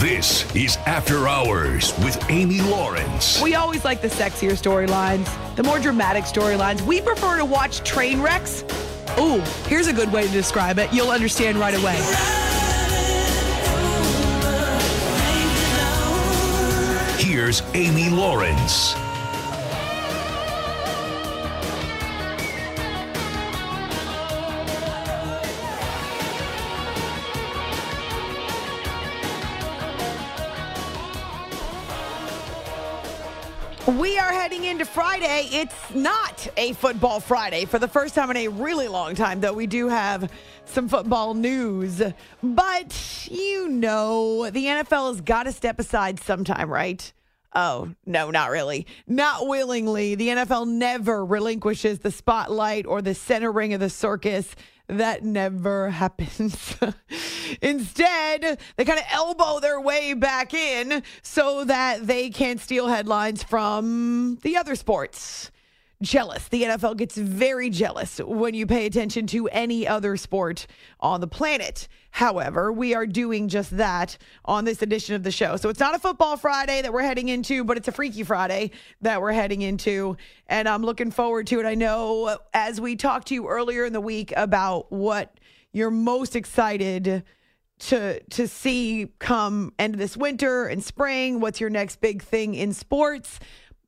This 0.00 0.54
is 0.54 0.76
After 0.84 1.26
Hours 1.26 1.98
with 2.00 2.22
Amy 2.28 2.60
Lawrence. 2.60 3.40
We 3.40 3.54
always 3.54 3.82
like 3.82 4.02
the 4.02 4.08
sexier 4.08 4.50
storylines, 4.50 5.26
the 5.56 5.62
more 5.62 5.78
dramatic 5.78 6.24
storylines. 6.24 6.82
We 6.82 7.00
prefer 7.00 7.38
to 7.38 7.46
watch 7.46 7.78
train 7.78 8.20
wrecks. 8.20 8.62
Ooh, 9.18 9.40
here's 9.68 9.86
a 9.86 9.94
good 9.94 10.12
way 10.12 10.26
to 10.26 10.32
describe 10.32 10.78
it. 10.78 10.92
You'll 10.92 11.10
understand 11.10 11.56
right 11.56 11.74
away. 11.74 11.96
Here's 17.18 17.62
Amy 17.72 18.10
Lawrence. 18.10 18.94
We 33.86 34.18
are 34.18 34.32
heading 34.32 34.64
into 34.64 34.84
Friday. 34.84 35.48
It's 35.52 35.94
not 35.94 36.48
a 36.56 36.72
football 36.72 37.20
Friday 37.20 37.66
for 37.66 37.78
the 37.78 37.86
first 37.86 38.16
time 38.16 38.32
in 38.32 38.36
a 38.36 38.48
really 38.48 38.88
long 38.88 39.14
time, 39.14 39.38
though 39.40 39.52
we 39.52 39.68
do 39.68 39.86
have 39.86 40.28
some 40.64 40.88
football 40.88 41.34
news. 41.34 42.02
But 42.42 43.28
you 43.30 43.68
know, 43.68 44.50
the 44.50 44.64
NFL 44.64 45.12
has 45.12 45.20
got 45.20 45.44
to 45.44 45.52
step 45.52 45.78
aside 45.78 46.18
sometime, 46.18 46.68
right? 46.68 47.12
Oh, 47.54 47.94
no, 48.04 48.32
not 48.32 48.50
really. 48.50 48.88
Not 49.06 49.46
willingly. 49.46 50.16
The 50.16 50.28
NFL 50.30 50.66
never 50.66 51.24
relinquishes 51.24 52.00
the 52.00 52.10
spotlight 52.10 52.86
or 52.86 53.00
the 53.02 53.14
center 53.14 53.52
ring 53.52 53.72
of 53.72 53.78
the 53.78 53.88
circus. 53.88 54.56
That 54.88 55.24
never 55.24 55.90
happens. 56.02 56.76
Instead, 57.60 58.58
they 58.76 58.84
kind 58.84 58.98
of 58.98 59.04
elbow 59.10 59.60
their 59.60 59.80
way 59.80 60.14
back 60.14 60.54
in 60.54 61.02
so 61.22 61.64
that 61.64 62.06
they 62.06 62.30
can 62.30 62.58
steal 62.58 62.88
headlines 62.88 63.42
from 63.42 64.38
the 64.42 64.56
other 64.56 64.74
sports 64.74 65.50
jealous. 66.02 66.48
The 66.48 66.64
NFL 66.64 66.96
gets 66.96 67.16
very 67.16 67.70
jealous 67.70 68.18
when 68.18 68.54
you 68.54 68.66
pay 68.66 68.86
attention 68.86 69.26
to 69.28 69.48
any 69.48 69.86
other 69.86 70.16
sport 70.16 70.66
on 71.00 71.20
the 71.20 71.26
planet. 71.26 71.88
However, 72.10 72.72
we 72.72 72.94
are 72.94 73.06
doing 73.06 73.48
just 73.48 73.76
that 73.76 74.18
on 74.44 74.64
this 74.64 74.82
edition 74.82 75.14
of 75.14 75.22
the 75.22 75.30
show. 75.30 75.56
So 75.56 75.68
it's 75.68 75.80
not 75.80 75.94
a 75.94 75.98
football 75.98 76.36
Friday 76.36 76.82
that 76.82 76.92
we're 76.92 77.02
heading 77.02 77.28
into, 77.28 77.64
but 77.64 77.76
it's 77.76 77.88
a 77.88 77.92
Freaky 77.92 78.24
Friday 78.24 78.70
that 79.00 79.20
we're 79.20 79.32
heading 79.32 79.62
into. 79.62 80.16
And 80.46 80.68
I'm 80.68 80.82
looking 80.82 81.10
forward 81.10 81.46
to 81.48 81.60
it. 81.60 81.66
I 81.66 81.74
know 81.74 82.38
as 82.52 82.80
we 82.80 82.96
talked 82.96 83.28
to 83.28 83.34
you 83.34 83.48
earlier 83.48 83.84
in 83.84 83.92
the 83.92 84.00
week 84.00 84.32
about 84.36 84.90
what 84.92 85.38
you're 85.72 85.90
most 85.90 86.36
excited 86.36 87.24
to 87.78 88.20
to 88.30 88.48
see 88.48 89.12
come 89.18 89.72
end 89.78 89.96
this 89.96 90.16
winter 90.16 90.64
and 90.64 90.82
spring 90.82 91.40
what's 91.40 91.60
your 91.60 91.68
next 91.68 92.00
big 92.00 92.22
thing 92.22 92.54
in 92.54 92.72
sports 92.72 93.38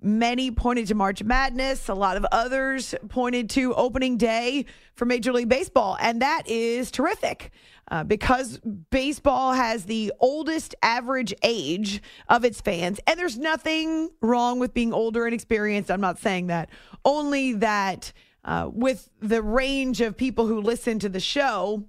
Many 0.01 0.53
pointed 0.53 0.87
to 0.89 0.95
March 0.95 1.25
Madness. 1.25 1.89
A 1.89 1.95
lot 1.95 2.17
of 2.17 2.25
others 2.31 2.95
pointed 3.09 3.51
to 3.51 3.75
opening 3.75 4.17
day 4.17 4.65
for 4.95 5.05
Major 5.05 5.33
League 5.33 5.49
Baseball. 5.49 5.97
And 6.01 6.23
that 6.23 6.45
is 6.47 6.93
terrific 6.93 7.51
uh, 7.91 8.05
because 8.05 8.61
baseball 8.91 9.55
has 9.55 9.87
the 9.87 10.13
oldest 10.21 10.77
average 10.83 11.35
age 11.43 12.01
of 12.29 12.45
its 12.45 12.61
fans. 12.61 13.01
And 13.09 13.19
there's 13.19 13.39
nothing 13.39 14.11
wrong 14.21 14.61
with 14.61 14.73
being 14.73 14.93
older 14.93 15.25
and 15.25 15.35
experienced. 15.35 15.91
I'm 15.91 16.01
not 16.01 16.21
saying 16.21 16.47
that. 16.47 16.71
Only 17.05 17.55
that 17.55 18.13
uh, 18.45 18.71
with 18.73 19.11
the 19.21 19.43
range 19.43 20.01
of 20.01 20.17
people 20.17 20.47
who 20.47 20.61
listen 20.61 21.01
to 21.01 21.09
the 21.09 21.21
show, 21.21 21.85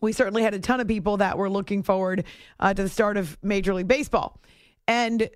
we 0.00 0.12
certainly 0.12 0.42
had 0.42 0.52
a 0.52 0.58
ton 0.58 0.80
of 0.80 0.88
people 0.88 1.18
that 1.18 1.38
were 1.38 1.48
looking 1.48 1.84
forward 1.84 2.24
uh, 2.58 2.74
to 2.74 2.82
the 2.82 2.88
start 2.88 3.16
of 3.16 3.38
Major 3.40 3.72
League 3.72 3.88
Baseball. 3.88 4.40
And 4.88 5.30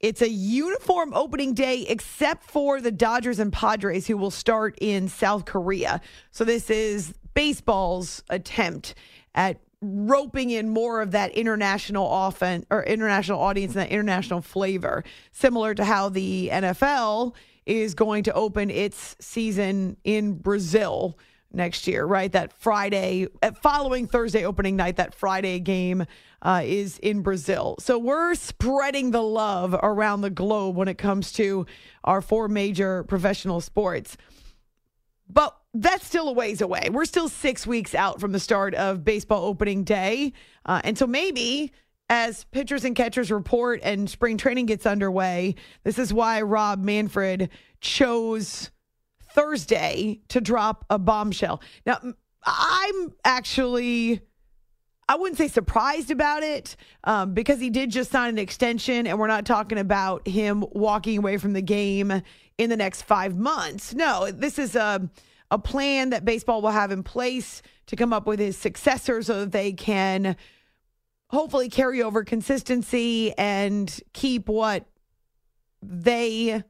it's 0.00 0.22
a 0.22 0.28
uniform 0.28 1.12
opening 1.14 1.54
day, 1.54 1.82
except 1.88 2.44
for 2.44 2.80
the 2.80 2.92
Dodgers 2.92 3.38
and 3.38 3.52
Padres, 3.52 4.06
who 4.06 4.16
will 4.16 4.30
start 4.30 4.78
in 4.80 5.08
South 5.08 5.44
Korea. 5.44 6.00
So, 6.30 6.44
this 6.44 6.70
is 6.70 7.14
baseball's 7.34 8.22
attempt 8.30 8.94
at 9.34 9.60
roping 9.80 10.50
in 10.50 10.68
more 10.68 11.00
of 11.00 11.12
that 11.12 11.32
international 11.32 12.26
offense 12.26 12.66
or 12.70 12.82
international 12.84 13.40
audience 13.40 13.74
and 13.74 13.82
that 13.82 13.90
international 13.90 14.40
flavor, 14.40 15.04
similar 15.30 15.74
to 15.74 15.84
how 15.84 16.08
the 16.08 16.50
NFL 16.52 17.34
is 17.66 17.94
going 17.94 18.24
to 18.24 18.32
open 18.32 18.70
its 18.70 19.16
season 19.20 19.96
in 20.04 20.34
Brazil 20.34 21.18
next 21.52 21.86
year, 21.86 22.04
right? 22.04 22.30
That 22.32 22.52
Friday, 22.52 23.28
uh, 23.42 23.52
following 23.52 24.06
Thursday 24.06 24.44
opening 24.44 24.76
night, 24.76 24.96
that 24.96 25.14
Friday 25.14 25.60
game 25.60 26.04
uh, 26.42 26.62
is 26.64 26.98
in 26.98 27.22
Brazil. 27.22 27.76
So 27.80 27.98
we're 27.98 28.34
spreading 28.34 29.10
the 29.10 29.22
love 29.22 29.74
around 29.74 30.20
the 30.20 30.30
globe 30.30 30.76
when 30.76 30.88
it 30.88 30.98
comes 30.98 31.32
to 31.32 31.66
our 32.04 32.20
four 32.20 32.48
major 32.48 33.04
professional 33.04 33.60
sports. 33.60 34.16
But 35.28 35.56
that's 35.74 36.06
still 36.06 36.28
a 36.28 36.32
ways 36.32 36.60
away. 36.60 36.88
We're 36.90 37.04
still 37.04 37.28
six 37.28 37.66
weeks 37.66 37.94
out 37.94 38.20
from 38.20 38.32
the 38.32 38.40
start 38.40 38.74
of 38.74 39.04
baseball 39.04 39.44
opening 39.44 39.84
day. 39.84 40.32
Uh, 40.64 40.80
and 40.84 40.96
so 40.96 41.06
maybe 41.06 41.72
as 42.08 42.44
pitchers 42.44 42.84
and 42.84 42.96
catchers 42.96 43.30
report 43.30 43.80
and 43.82 44.08
spring 44.08 44.38
training 44.38 44.66
gets 44.66 44.86
underway, 44.86 45.54
this 45.84 45.98
is 45.98 46.14
why 46.14 46.40
Rob 46.40 46.82
Manfred 46.82 47.50
chose 47.80 48.70
Thursday 49.34 50.20
to 50.28 50.40
drop 50.40 50.86
a 50.88 50.98
bombshell. 50.98 51.60
Now, 51.84 51.98
I'm 52.44 53.12
actually. 53.24 54.22
I 55.08 55.16
wouldn't 55.16 55.38
say 55.38 55.48
surprised 55.48 56.10
about 56.10 56.42
it 56.42 56.76
um, 57.04 57.32
because 57.32 57.60
he 57.60 57.70
did 57.70 57.90
just 57.90 58.10
sign 58.10 58.28
an 58.30 58.38
extension, 58.38 59.06
and 59.06 59.18
we're 59.18 59.26
not 59.26 59.46
talking 59.46 59.78
about 59.78 60.28
him 60.28 60.64
walking 60.72 61.18
away 61.18 61.38
from 61.38 61.54
the 61.54 61.62
game 61.62 62.22
in 62.58 62.70
the 62.70 62.76
next 62.76 63.02
five 63.02 63.36
months. 63.36 63.94
No, 63.94 64.30
this 64.30 64.58
is 64.58 64.76
a 64.76 65.08
a 65.50 65.58
plan 65.58 66.10
that 66.10 66.24
baseball 66.24 66.60
will 66.60 66.70
have 66.70 66.90
in 66.90 67.02
place 67.02 67.62
to 67.86 67.96
come 67.96 68.12
up 68.12 68.26
with 68.26 68.38
his 68.38 68.56
successor 68.56 69.22
so 69.22 69.40
that 69.40 69.52
they 69.52 69.72
can 69.72 70.36
hopefully 71.30 71.68
carry 71.68 72.02
over 72.02 72.24
consistency 72.24 73.32
and 73.38 74.00
keep 74.12 74.48
what 74.48 74.84
they 75.82 76.62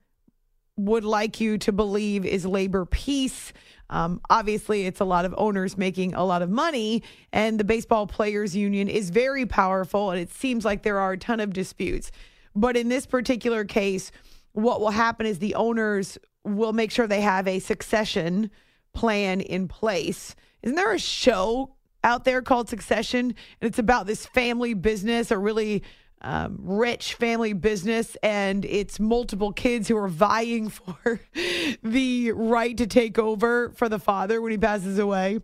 would 0.77 1.05
like 1.05 1.41
you 1.41 1.59
to 1.59 1.73
believe 1.73 2.25
is 2.25 2.47
labor 2.47 2.85
peace. 2.85 3.53
Um, 3.91 4.21
obviously, 4.29 4.87
it's 4.87 5.01
a 5.01 5.05
lot 5.05 5.25
of 5.25 5.35
owners 5.39 5.79
making 5.79 6.15
a 6.15 6.25
lot 6.25 6.43
of 6.43 6.51
money, 6.51 7.03
and 7.33 7.59
the 7.59 7.65
Baseball 7.65 8.07
Players 8.07 8.55
Union 8.55 8.89
is 8.89 9.11
very 9.11 9.47
powerful, 9.47 10.11
and 10.11 10.21
it 10.21 10.31
seems 10.31 10.65
like 10.65 10.83
there 10.83 10.99
are 10.99 11.13
a 11.13 11.19
ton 11.19 11.41
of 11.41 11.53
disputes. 11.53 12.11
But 12.55 12.77
in 12.77 12.89
this 12.89 13.07
particular 13.07 13.65
case, 13.65 14.11
what 14.53 14.81
will 14.81 14.91
happen 14.91 15.27
is 15.27 15.39
the 15.39 15.55
owners 15.55 16.19
will 16.45 16.73
make 16.73 16.91
sure 16.91 17.07
they 17.07 17.21
have 17.21 17.47
a 17.47 17.59
succession 17.61 18.51
plan 18.93 19.41
in 19.41 19.69
place. 19.69 20.35
Isn't 20.63 20.77
there 20.77 20.93
a 20.93 20.99
show 20.99 21.75
out 22.03 22.25
there 22.25 22.43
called 22.43 22.69
Succession? 22.69 23.27
And 23.61 23.69
it's 23.69 23.79
about 23.79 24.07
this 24.07 24.27
family 24.27 24.75
business, 24.75 25.31
or 25.31 25.41
really 25.41 25.83
um, 26.23 26.59
rich 26.61 27.15
family 27.15 27.53
business 27.53 28.17
and 28.23 28.65
it's 28.65 28.99
multiple 28.99 29.53
kids 29.53 29.89
who 29.89 29.97
are 29.97 30.09
vying 30.09 30.69
for 30.69 31.21
the 31.83 32.33
right 32.33 32.77
to 32.77 32.87
take 32.87 33.19
over 33.19 33.71
for 33.71 33.89
the 33.89 33.99
father 33.99 34.41
when 34.41 34.53
he 34.53 34.59
passes 34.59 34.99
away. 34.99 35.39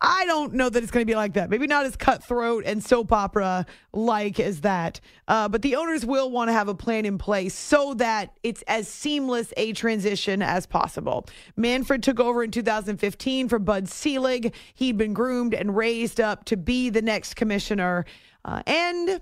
I 0.00 0.26
don't 0.26 0.54
know 0.54 0.68
that 0.68 0.82
it's 0.82 0.92
going 0.92 1.06
to 1.06 1.10
be 1.10 1.16
like 1.16 1.34
that. 1.34 1.48
Maybe 1.48 1.66
not 1.66 1.86
as 1.86 1.96
cutthroat 1.96 2.64
and 2.66 2.84
soap 2.84 3.12
opera 3.12 3.64
like 3.92 4.38
as 4.38 4.60
that. 4.60 5.00
Uh, 5.26 5.48
but 5.48 5.62
the 5.62 5.76
owners 5.76 6.04
will 6.04 6.30
want 6.30 6.48
to 6.48 6.52
have 6.52 6.68
a 6.68 6.74
plan 6.74 7.06
in 7.06 7.16
place 7.16 7.54
so 7.54 7.94
that 7.94 8.36
it's 8.42 8.62
as 8.68 8.88
seamless 8.88 9.54
a 9.56 9.72
transition 9.72 10.42
as 10.42 10.66
possible. 10.66 11.26
Manfred 11.56 12.02
took 12.02 12.20
over 12.20 12.44
in 12.44 12.50
2015 12.50 13.48
for 13.48 13.58
Bud 13.58 13.88
Selig. 13.88 14.54
He'd 14.74 14.98
been 14.98 15.14
groomed 15.14 15.54
and 15.54 15.74
raised 15.74 16.20
up 16.20 16.44
to 16.46 16.56
be 16.56 16.90
the 16.90 17.02
next 17.02 17.34
commissioner. 17.34 18.04
Uh, 18.44 18.62
and 18.66 19.20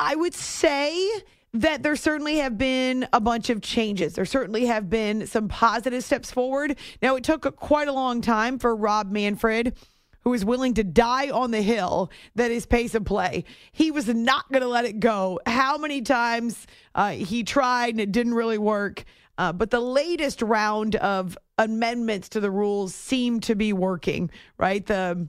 I 0.00 0.14
would 0.14 0.32
say 0.32 1.10
that 1.52 1.82
there 1.82 1.94
certainly 1.94 2.38
have 2.38 2.56
been 2.56 3.06
a 3.12 3.20
bunch 3.20 3.50
of 3.50 3.60
changes. 3.60 4.14
There 4.14 4.24
certainly 4.24 4.64
have 4.64 4.88
been 4.88 5.26
some 5.26 5.46
positive 5.46 6.02
steps 6.02 6.30
forward. 6.30 6.78
Now, 7.02 7.16
it 7.16 7.24
took 7.24 7.54
quite 7.56 7.86
a 7.86 7.92
long 7.92 8.22
time 8.22 8.58
for 8.58 8.74
Rob 8.74 9.10
Manfred, 9.10 9.76
who 10.20 10.30
was 10.30 10.42
willing 10.42 10.72
to 10.74 10.84
die 10.84 11.28
on 11.28 11.50
the 11.50 11.60
hill 11.60 12.10
that 12.34 12.50
is 12.50 12.64
pace 12.64 12.94
of 12.94 13.04
play. 13.04 13.44
He 13.72 13.90
was 13.90 14.08
not 14.08 14.50
going 14.50 14.62
to 14.62 14.68
let 14.68 14.86
it 14.86 15.00
go. 15.00 15.38
How 15.44 15.76
many 15.76 16.00
times 16.00 16.66
uh, 16.94 17.10
he 17.10 17.42
tried 17.42 17.90
and 17.90 18.00
it 18.00 18.10
didn't 18.10 18.34
really 18.34 18.58
work. 18.58 19.04
Uh, 19.36 19.52
but 19.52 19.70
the 19.70 19.80
latest 19.80 20.40
round 20.40 20.96
of 20.96 21.36
amendments 21.58 22.30
to 22.30 22.40
the 22.40 22.50
rules 22.50 22.94
seem 22.94 23.40
to 23.40 23.54
be 23.54 23.74
working, 23.74 24.30
right? 24.56 24.86
The 24.86 25.28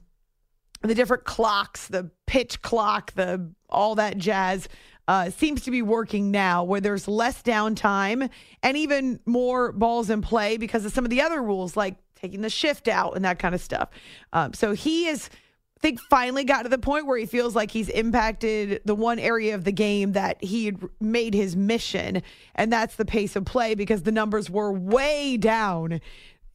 the 0.82 0.94
different 0.96 1.24
clocks, 1.24 1.86
the 1.86 2.10
pitch 2.26 2.60
clock, 2.60 3.12
the 3.12 3.52
all 3.72 3.96
that 3.96 4.18
jazz 4.18 4.68
uh, 5.08 5.30
seems 5.30 5.62
to 5.62 5.70
be 5.70 5.82
working 5.82 6.30
now, 6.30 6.62
where 6.62 6.80
there's 6.80 7.08
less 7.08 7.42
downtime 7.42 8.30
and 8.62 8.76
even 8.76 9.18
more 9.26 9.72
balls 9.72 10.10
in 10.10 10.22
play 10.22 10.56
because 10.56 10.84
of 10.84 10.92
some 10.92 11.04
of 11.04 11.10
the 11.10 11.20
other 11.20 11.42
rules, 11.42 11.76
like 11.76 11.96
taking 12.14 12.40
the 12.40 12.50
shift 12.50 12.86
out 12.86 13.16
and 13.16 13.24
that 13.24 13.38
kind 13.38 13.54
of 13.54 13.60
stuff. 13.60 13.88
Um, 14.32 14.52
so 14.54 14.72
he 14.72 15.08
is. 15.08 15.28
I 15.32 15.82
think 15.82 15.98
finally 16.08 16.44
got 16.44 16.62
to 16.62 16.68
the 16.68 16.78
point 16.78 17.08
where 17.08 17.18
he 17.18 17.26
feels 17.26 17.56
like 17.56 17.72
he's 17.72 17.88
impacted 17.88 18.82
the 18.84 18.94
one 18.94 19.18
area 19.18 19.56
of 19.56 19.64
the 19.64 19.72
game 19.72 20.12
that 20.12 20.36
he 20.40 20.66
had 20.66 20.78
made 21.00 21.34
his 21.34 21.56
mission, 21.56 22.22
and 22.54 22.72
that's 22.72 22.94
the 22.94 23.04
pace 23.04 23.34
of 23.34 23.44
play 23.44 23.74
because 23.74 24.04
the 24.04 24.12
numbers 24.12 24.48
were 24.48 24.70
way 24.70 25.36
down 25.36 26.00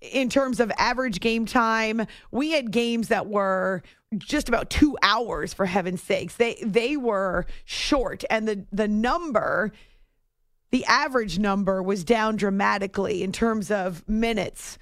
in 0.01 0.29
terms 0.29 0.59
of 0.59 0.71
average 0.77 1.19
game 1.19 1.45
time. 1.45 2.05
We 2.31 2.51
had 2.51 2.71
games 2.71 3.07
that 3.07 3.27
were 3.27 3.83
just 4.17 4.47
about 4.47 4.69
two 4.69 4.97
hours 5.01 5.53
for 5.53 5.65
heaven's 5.65 6.01
sakes. 6.01 6.35
They 6.35 6.55
they 6.63 6.97
were 6.97 7.45
short, 7.65 8.23
and 8.29 8.47
the 8.47 8.65
the 8.71 8.87
number, 8.87 9.71
the 10.71 10.85
average 10.85 11.39
number, 11.39 11.81
was 11.81 12.03
down 12.03 12.35
dramatically 12.35 13.23
in 13.23 13.31
terms 13.31 13.71
of 13.71 14.07
minutes 14.07 14.77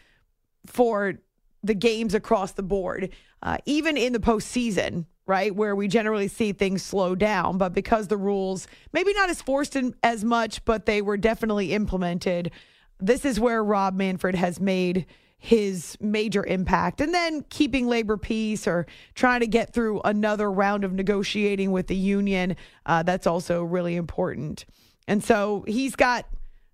for 0.66 1.16
the 1.64 1.74
games 1.74 2.14
across 2.14 2.52
the 2.54 2.64
board. 2.64 3.10
Uh, 3.42 3.58
even 3.66 3.96
in 3.98 4.14
the 4.14 4.20
postseason, 4.20 5.06
right, 5.28 5.56
where 5.56 5.76
we 5.76 5.88
generally 5.88 6.28
see 6.28 6.52
things 6.52 6.84
slow 6.84 7.16
down, 7.16 7.58
but 7.58 7.74
because 7.74 8.08
the 8.08 8.18
rules 8.18 8.68
maybe 8.92 9.14
not 9.14 9.30
as 9.30 9.42
forced 9.42 9.76
in, 9.76 9.96
as 10.04 10.24
much, 10.24 10.64
but 10.66 10.86
they 10.86 11.02
were 11.02 11.18
definitely 11.18 11.74
implemented. 11.74 12.52
This 13.00 13.26
is 13.26 13.40
where 13.40 13.64
Rob 13.64 13.96
Manfred 13.96 14.36
has 14.36 14.60
made 14.60 15.06
his 15.38 15.96
major 16.00 16.46
impact. 16.46 17.02
And 17.02 17.14
then 17.14 17.46
keeping 17.50 17.88
labor 17.88 18.18
peace 18.18 18.68
or 18.68 18.88
trying 19.14 19.42
to 19.42 19.48
get 19.48 19.74
through 19.74 20.02
another 20.04 20.52
round 20.52 20.84
of 20.84 20.94
negotiating 20.94 21.72
with 21.72 21.88
the 21.88 21.96
union, 21.96 22.56
uh, 22.86 23.04
that's 23.04 23.28
also 23.28 23.62
really 23.64 23.96
important. 23.96 24.66
And 25.08 25.24
so 25.24 25.64
he's 25.68 25.96
got 25.96 26.26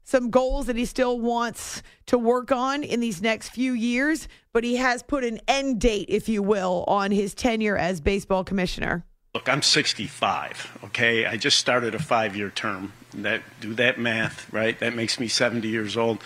some 0.04 0.30
goals 0.30 0.68
that 0.68 0.76
he 0.76 0.86
still 0.86 1.20
wants 1.20 1.84
to 2.08 2.18
work 2.18 2.52
on 2.52 2.84
in 2.84 3.00
these 3.00 3.22
next 3.22 3.50
few 3.50 3.74
years, 3.74 4.28
but 4.54 4.64
he 4.64 4.78
has 4.78 5.04
put 5.04 5.24
an 5.24 5.40
end 5.48 5.82
date, 5.82 6.06
if 6.10 6.30
you 6.30 6.42
will, 6.42 6.84
on 6.88 7.12
his 7.12 7.34
tenure 7.34 7.78
as 7.78 8.02
baseball 8.02 8.44
commissioner. 8.44 9.06
Look, 9.34 9.48
I'm 9.48 9.62
65. 9.62 10.80
Okay, 10.86 11.26
I 11.26 11.38
just 11.38 11.58
started 11.58 11.96
a 11.96 12.00
five-year 12.00 12.50
term. 12.50 12.94
That 13.14 13.42
do 13.60 13.74
that 13.74 14.00
math, 14.00 14.52
right? 14.54 14.80
That 14.80 14.96
makes 14.96 15.20
me 15.20 15.28
70 15.28 15.68
years 15.68 15.98
old. 15.98 16.20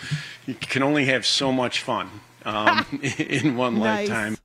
You 0.46 0.54
can 0.54 0.82
only 0.82 1.06
have 1.06 1.26
so 1.26 1.50
much 1.50 1.80
fun 1.80 2.08
um, 2.44 2.86
in 3.18 3.56
one 3.56 3.78
nice. 3.78 4.08
lifetime. 4.08 4.38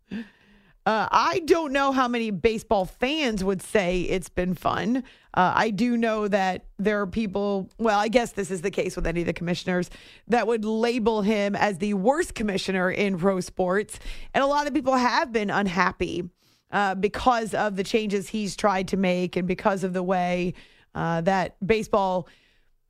Uh, 0.83 1.07
I 1.11 1.43
don't 1.45 1.71
know 1.71 1.91
how 1.91 2.07
many 2.07 2.31
baseball 2.31 2.85
fans 2.85 3.43
would 3.43 3.61
say 3.61 4.01
it's 4.01 4.29
been 4.29 4.55
fun. 4.55 5.03
Uh, 5.35 5.53
I 5.55 5.69
do 5.69 5.95
know 5.95 6.27
that 6.27 6.65
there 6.79 6.99
are 7.01 7.07
people, 7.07 7.69
well, 7.77 7.99
I 7.99 8.07
guess 8.07 8.31
this 8.31 8.49
is 8.49 8.61
the 8.61 8.71
case 8.71 8.95
with 8.95 9.05
any 9.05 9.21
of 9.21 9.27
the 9.27 9.33
commissioners, 9.33 9.91
that 10.27 10.47
would 10.47 10.65
label 10.65 11.21
him 11.21 11.55
as 11.55 11.77
the 11.77 11.93
worst 11.93 12.33
commissioner 12.33 12.89
in 12.89 13.17
pro 13.19 13.41
sports. 13.41 13.99
And 14.33 14.43
a 14.43 14.47
lot 14.47 14.65
of 14.65 14.73
people 14.73 14.95
have 14.95 15.31
been 15.31 15.51
unhappy 15.51 16.27
uh, 16.71 16.95
because 16.95 17.53
of 17.53 17.75
the 17.75 17.83
changes 17.83 18.29
he's 18.29 18.55
tried 18.55 18.87
to 18.87 18.97
make 18.97 19.35
and 19.35 19.47
because 19.47 19.83
of 19.83 19.93
the 19.93 20.03
way 20.03 20.55
uh, 20.95 21.21
that 21.21 21.55
baseball 21.65 22.27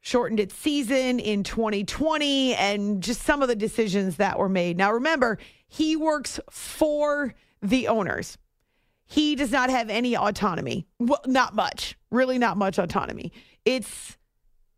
shortened 0.01 0.39
its 0.39 0.55
season 0.55 1.19
in 1.19 1.43
2020 1.43 2.55
and 2.55 3.03
just 3.03 3.21
some 3.21 3.41
of 3.41 3.47
the 3.47 3.55
decisions 3.55 4.17
that 4.17 4.39
were 4.39 4.49
made. 4.49 4.77
Now, 4.77 4.93
remember, 4.93 5.37
he 5.67 5.95
works 5.95 6.39
for 6.49 7.35
the 7.61 7.87
owners. 7.87 8.37
He 9.05 9.35
does 9.35 9.51
not 9.51 9.69
have 9.69 9.89
any 9.89 10.15
autonomy. 10.15 10.87
Well, 10.99 11.21
not 11.27 11.53
much, 11.53 11.97
really, 12.09 12.37
not 12.37 12.57
much 12.57 12.79
autonomy. 12.79 13.31
It's 13.65 14.17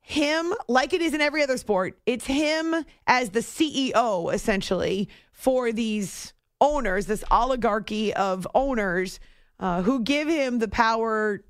him, 0.02 0.54
like 0.68 0.92
it 0.92 1.02
is 1.02 1.14
in 1.14 1.22
every 1.22 1.42
other 1.42 1.58
sport, 1.58 1.98
it's 2.06 2.26
him 2.26 2.76
as 3.08 3.30
the 3.30 3.40
CEO, 3.40 4.34
essentially, 4.34 5.08
for 5.32 5.72
these 5.72 6.34
owners, 6.60 7.06
this 7.06 7.24
oligarchy 7.32 8.14
of 8.14 8.46
owners 8.54 9.20
uh, 9.60 9.82
who 9.82 10.02
give 10.02 10.28
him 10.28 10.60
the 10.60 10.68
power 10.68 11.44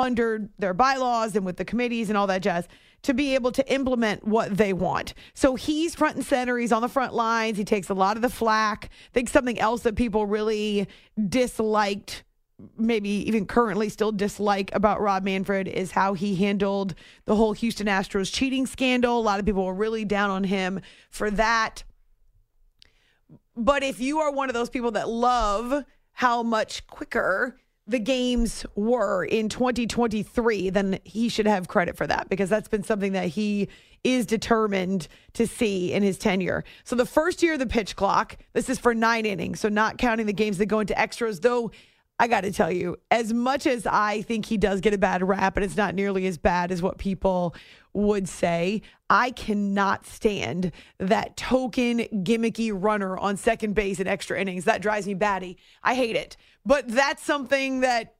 under 0.00 0.48
their 0.58 0.74
bylaws 0.74 1.36
and 1.36 1.44
with 1.44 1.56
the 1.56 1.64
committees 1.64 2.08
and 2.08 2.18
all 2.18 2.26
that 2.26 2.42
jazz 2.42 2.66
to 3.02 3.14
be 3.14 3.34
able 3.34 3.52
to 3.52 3.72
implement 3.72 4.26
what 4.26 4.56
they 4.56 4.72
want. 4.72 5.14
So 5.32 5.54
he's 5.54 5.94
front 5.94 6.16
and 6.16 6.24
center. 6.24 6.58
He's 6.58 6.72
on 6.72 6.82
the 6.82 6.88
front 6.88 7.14
lines. 7.14 7.56
He 7.56 7.64
takes 7.64 7.88
a 7.88 7.94
lot 7.94 8.16
of 8.16 8.22
the 8.22 8.28
flack. 8.28 8.90
I 8.90 9.12
think 9.14 9.28
something 9.28 9.58
else 9.58 9.82
that 9.82 9.96
people 9.96 10.26
really 10.26 10.86
disliked 11.28 12.24
maybe 12.76 13.08
even 13.08 13.46
currently 13.46 13.88
still 13.88 14.12
dislike 14.12 14.70
about 14.74 15.00
Rob 15.00 15.24
Manfred 15.24 15.66
is 15.66 15.92
how 15.92 16.12
he 16.12 16.34
handled 16.34 16.94
the 17.24 17.34
whole 17.34 17.54
Houston 17.54 17.86
Astros 17.86 18.32
cheating 18.32 18.66
scandal. 18.66 19.18
A 19.18 19.22
lot 19.22 19.40
of 19.40 19.46
people 19.46 19.64
were 19.64 19.74
really 19.74 20.04
down 20.04 20.28
on 20.28 20.44
him 20.44 20.80
for 21.10 21.30
that. 21.30 21.84
But 23.56 23.82
if 23.82 24.00
you 24.00 24.18
are 24.18 24.30
one 24.30 24.50
of 24.50 24.54
those 24.54 24.70
people 24.70 24.90
that 24.92 25.08
love 25.08 25.84
how 26.12 26.42
much 26.42 26.86
quicker 26.86 27.58
the 27.90 27.98
games 27.98 28.64
were 28.76 29.24
in 29.24 29.48
2023, 29.48 30.70
then 30.70 31.00
he 31.04 31.28
should 31.28 31.46
have 31.46 31.66
credit 31.66 31.96
for 31.96 32.06
that 32.06 32.28
because 32.28 32.48
that's 32.48 32.68
been 32.68 32.84
something 32.84 33.12
that 33.12 33.26
he 33.26 33.68
is 34.04 34.26
determined 34.26 35.08
to 35.32 35.44
see 35.44 35.92
in 35.92 36.04
his 36.04 36.16
tenure. 36.16 36.62
So 36.84 36.94
the 36.94 37.04
first 37.04 37.42
year 37.42 37.54
of 37.54 37.58
the 37.58 37.66
pitch 37.66 37.96
clock, 37.96 38.36
this 38.52 38.70
is 38.70 38.78
for 38.78 38.94
nine 38.94 39.26
innings, 39.26 39.58
so 39.58 39.68
not 39.68 39.98
counting 39.98 40.26
the 40.26 40.32
games 40.32 40.58
that 40.58 40.66
go 40.66 40.78
into 40.78 40.98
extras, 40.98 41.40
though. 41.40 41.72
I 42.20 42.28
got 42.28 42.42
to 42.42 42.52
tell 42.52 42.70
you, 42.70 42.96
as 43.10 43.32
much 43.32 43.66
as 43.66 43.86
I 43.86 44.22
think 44.22 44.46
he 44.46 44.56
does 44.56 44.80
get 44.80 44.94
a 44.94 44.98
bad 44.98 45.26
rap, 45.26 45.56
and 45.56 45.64
it's 45.64 45.76
not 45.76 45.94
nearly 45.94 46.26
as 46.26 46.38
bad 46.38 46.70
as 46.70 46.82
what 46.82 46.98
people 46.98 47.54
would 47.92 48.28
say, 48.28 48.82
I 49.08 49.32
cannot 49.32 50.06
stand 50.06 50.72
that 50.98 51.36
token 51.36 52.00
gimmicky 52.24 52.70
runner 52.72 53.16
on 53.18 53.36
second 53.36 53.74
base 53.74 53.98
in 53.98 54.06
extra 54.06 54.40
innings. 54.40 54.64
That 54.64 54.82
drives 54.82 55.06
me 55.06 55.14
batty. 55.14 55.58
I 55.82 55.94
hate 55.94 56.16
it. 56.16 56.36
But 56.64 56.88
that's 56.88 57.22
something 57.22 57.80
that 57.80 58.14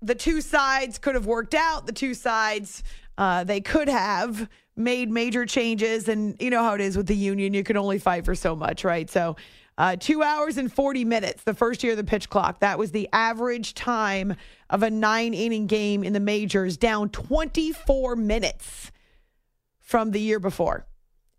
the 0.00 0.14
two 0.14 0.40
sides 0.40 0.98
could 0.98 1.14
have 1.14 1.26
worked 1.26 1.54
out. 1.54 1.86
The 1.86 1.92
two 1.92 2.14
sides, 2.14 2.82
uh, 3.18 3.44
they 3.44 3.60
could 3.60 3.88
have 3.88 4.48
made 4.76 5.10
major 5.10 5.46
changes. 5.46 6.08
And 6.08 6.36
you 6.40 6.50
know 6.50 6.62
how 6.62 6.74
it 6.74 6.80
is 6.80 6.96
with 6.96 7.06
the 7.06 7.16
union, 7.16 7.54
you 7.54 7.64
can 7.64 7.76
only 7.76 7.98
fight 7.98 8.24
for 8.24 8.34
so 8.34 8.54
much, 8.54 8.84
right? 8.84 9.08
So, 9.10 9.36
uh, 9.78 9.96
two 9.96 10.22
hours 10.22 10.58
and 10.58 10.72
40 10.72 11.04
minutes 11.04 11.42
the 11.44 11.54
first 11.54 11.82
year 11.82 11.92
of 11.92 11.96
the 11.96 12.04
pitch 12.04 12.28
clock. 12.28 12.60
That 12.60 12.78
was 12.78 12.92
the 12.92 13.08
average 13.12 13.74
time 13.74 14.36
of 14.70 14.82
a 14.82 14.90
nine 14.90 15.34
inning 15.34 15.66
game 15.66 16.04
in 16.04 16.12
the 16.12 16.20
majors, 16.20 16.76
down 16.76 17.08
24 17.08 18.16
minutes 18.16 18.92
from 19.80 20.10
the 20.10 20.20
year 20.20 20.38
before. 20.38 20.86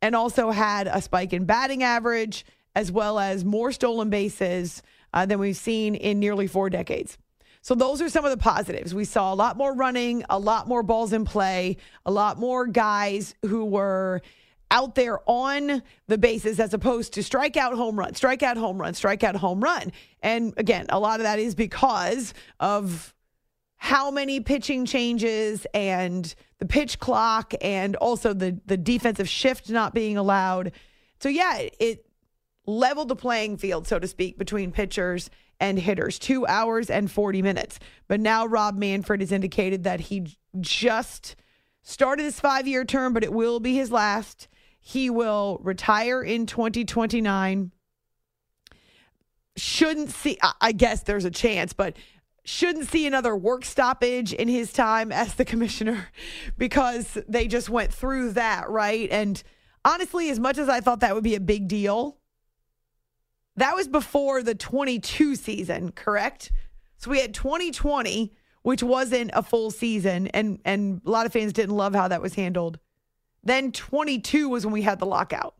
And 0.02 0.16
also 0.16 0.52
had 0.52 0.88
a 0.88 1.02
spike 1.02 1.34
in 1.34 1.46
batting 1.46 1.84
average 1.84 2.46
as 2.76 2.92
well 2.92 3.20
as 3.20 3.46
more 3.46 3.72
stolen 3.72 4.10
bases 4.10 4.82
uh, 5.14 5.26
than 5.26 5.40
we've 5.40 5.56
seen 5.56 5.96
in 5.96 6.20
nearly 6.20 6.48
four 6.48 6.70
decades. 6.70 7.18
So 7.62 7.76
those 7.76 8.02
are 8.02 8.10
some 8.10 8.26
of 8.26 8.32
the 8.32 8.38
positives. 8.38 8.94
We 8.94 9.06
saw 9.06 9.34
a 9.34 9.36
lot 9.36 9.56
more 9.56 9.74
running, 9.74 10.26
a 10.30 10.38
lot 10.38 10.68
more 10.68 10.84
balls 10.84 11.14
in 11.14 11.24
play, 11.24 11.78
a 12.06 12.12
lot 12.12 12.38
more 12.38 12.68
guys 12.68 13.36
who 13.46 13.64
were 13.64 14.22
out 14.72 14.96
there 14.96 15.20
on 15.28 15.84
the 16.08 16.18
bases 16.18 16.60
as 16.60 16.74
opposed 16.74 17.14
to 17.14 17.22
strikeout 17.22 17.76
home 17.76 17.98
run, 17.98 18.14
strikeout 18.14 18.58
home 18.58 18.80
run, 18.80 18.94
strikeout 18.94 19.36
home 19.36 19.62
run. 19.62 19.92
And 20.22 20.54
again, 20.58 20.88
a 20.90 21.00
lot 21.00 21.20
of 21.20 21.24
that 21.24 21.40
is 21.40 21.56
because 21.56 22.34
of 22.60 23.14
how 23.78 24.10
many 24.10 24.40
pitching 24.40 24.86
changes 24.86 25.68
and 25.74 26.34
the 26.60 26.66
pitch 26.66 27.00
clock 27.00 27.54
and 27.62 27.96
also 27.98 28.34
the 28.34 28.60
the 28.66 28.78
defensive 28.78 29.28
shift 29.28 29.70
not 29.70 29.94
being 29.94 30.18
allowed. 30.18 30.72
So 31.20 31.30
yeah, 31.30 31.68
it 31.80 32.06
leveled 32.66 33.10
the 33.10 33.16
playing 33.16 33.58
field, 33.58 33.88
so 33.88 34.00
to 34.00 34.08
speak, 34.08 34.38
between 34.38 34.72
pitchers 34.72 35.30
and 35.60 35.78
hitters. 35.78 36.18
Two 36.20 36.46
hours 36.48 36.90
and 36.90 37.12
40 37.12 37.42
minutes. 37.42 37.80
But 38.08 38.20
now 38.20 38.46
Rob 38.46 38.78
Manfred 38.78 39.22
has 39.22 39.32
indicated 39.32 39.84
that 39.84 40.00
he 40.00 40.38
just 40.60 41.36
started 41.82 42.24
his 42.24 42.40
five 42.40 42.68
year 42.68 42.86
term, 42.86 43.14
but 43.14 43.24
it 43.24 43.34
will 43.34 43.60
be 43.60 43.76
his 43.76 43.92
last. 43.92 44.48
He 44.86 45.10
will 45.10 45.60
retire 45.64 46.22
in 46.22 46.46
2029. 46.46 47.72
Shouldn't 49.56 50.10
see, 50.12 50.38
I 50.60 50.74
guess 50.74 51.04
there's 51.04 51.24
a 51.24 51.32
chance, 51.32 51.72
but 51.72 51.96
shouldn't 52.44 52.90
see 52.90 53.08
another 53.08 53.34
work 53.34 53.64
stoppage 53.64 54.34
in 54.34 54.50
his 54.50 54.74
time 54.74 55.14
as 55.14 55.36
the 55.36 55.46
commissioner 55.46 56.10
because 56.58 57.18
they 57.30 57.48
just 57.48 57.70
went 57.70 57.94
through 57.94 58.34
that, 58.34 58.70
right? 58.70 59.08
And 59.10 59.42
honestly, 59.86 60.30
as 60.30 60.38
much 60.38 60.58
as 60.58 60.68
I 60.68 60.82
thought 60.82 61.00
that 61.00 61.16
would 61.16 61.24
be 61.24 61.36
a 61.36 61.40
big 61.40 61.70
deal, 61.70 62.18
that 63.56 63.78
was 63.78 63.88
before 63.88 64.44
the 64.44 64.54
22 64.54 65.36
season, 65.36 65.94
correct? 65.94 66.52
So 66.98 67.10
we 67.10 67.22
had 67.22 67.34
2020, 67.34 68.34
which 68.64 68.84
wasn't 68.84 69.32
a 69.34 69.44
full 69.44 69.72
season, 69.72 70.28
and 70.28 70.60
and 70.66 71.02
a 71.06 71.10
lot 71.10 71.26
of 71.26 71.32
fans 71.32 71.54
didn't 71.54 71.76
love 71.76 71.96
how 71.96 72.10
that 72.10 72.22
was 72.22 72.34
handled. 72.34 72.80
Then 73.44 73.72
22 73.72 74.50
was 74.50 74.66
when 74.66 74.74
we 74.74 74.82
had 74.82 75.00
the 75.00 75.06
lockout. 75.06 75.56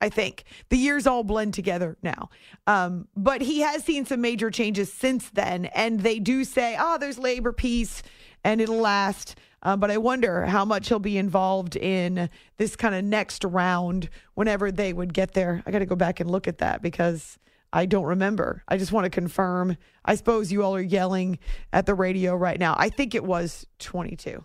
I 0.00 0.10
think 0.10 0.44
the 0.68 0.76
years 0.76 1.06
all 1.06 1.24
blend 1.24 1.54
together 1.54 1.96
now. 2.02 2.28
Um, 2.66 3.08
but 3.16 3.40
he 3.40 3.60
has 3.60 3.84
seen 3.84 4.04
some 4.04 4.20
major 4.20 4.50
changes 4.50 4.92
since 4.92 5.30
then, 5.30 5.66
and 5.66 6.00
they 6.00 6.18
do 6.18 6.44
say, 6.44 6.76
"Oh, 6.78 6.98
there's 6.98 7.18
labor 7.18 7.52
peace, 7.52 8.02
and 8.42 8.60
it'll 8.60 8.80
last." 8.80 9.36
Uh, 9.62 9.76
but 9.76 9.90
I 9.90 9.96
wonder 9.96 10.44
how 10.44 10.66
much 10.66 10.88
he'll 10.88 10.98
be 10.98 11.16
involved 11.16 11.74
in 11.74 12.28
this 12.58 12.76
kind 12.76 12.94
of 12.94 13.02
next 13.02 13.44
round 13.44 14.10
whenever 14.34 14.70
they 14.70 14.92
would 14.92 15.14
get 15.14 15.32
there. 15.32 15.62
I 15.64 15.70
got 15.70 15.78
to 15.78 15.86
go 15.86 15.96
back 15.96 16.20
and 16.20 16.30
look 16.30 16.46
at 16.46 16.58
that 16.58 16.82
because 16.82 17.38
I 17.72 17.86
don't 17.86 18.04
remember. 18.04 18.62
I 18.68 18.76
just 18.76 18.92
want 18.92 19.04
to 19.04 19.10
confirm. 19.10 19.78
I 20.04 20.16
suppose 20.16 20.52
you 20.52 20.62
all 20.62 20.76
are 20.76 20.82
yelling 20.82 21.38
at 21.72 21.86
the 21.86 21.94
radio 21.94 22.36
right 22.36 22.60
now. 22.60 22.74
I 22.76 22.90
think 22.90 23.14
it 23.14 23.24
was 23.24 23.66
22. 23.78 24.44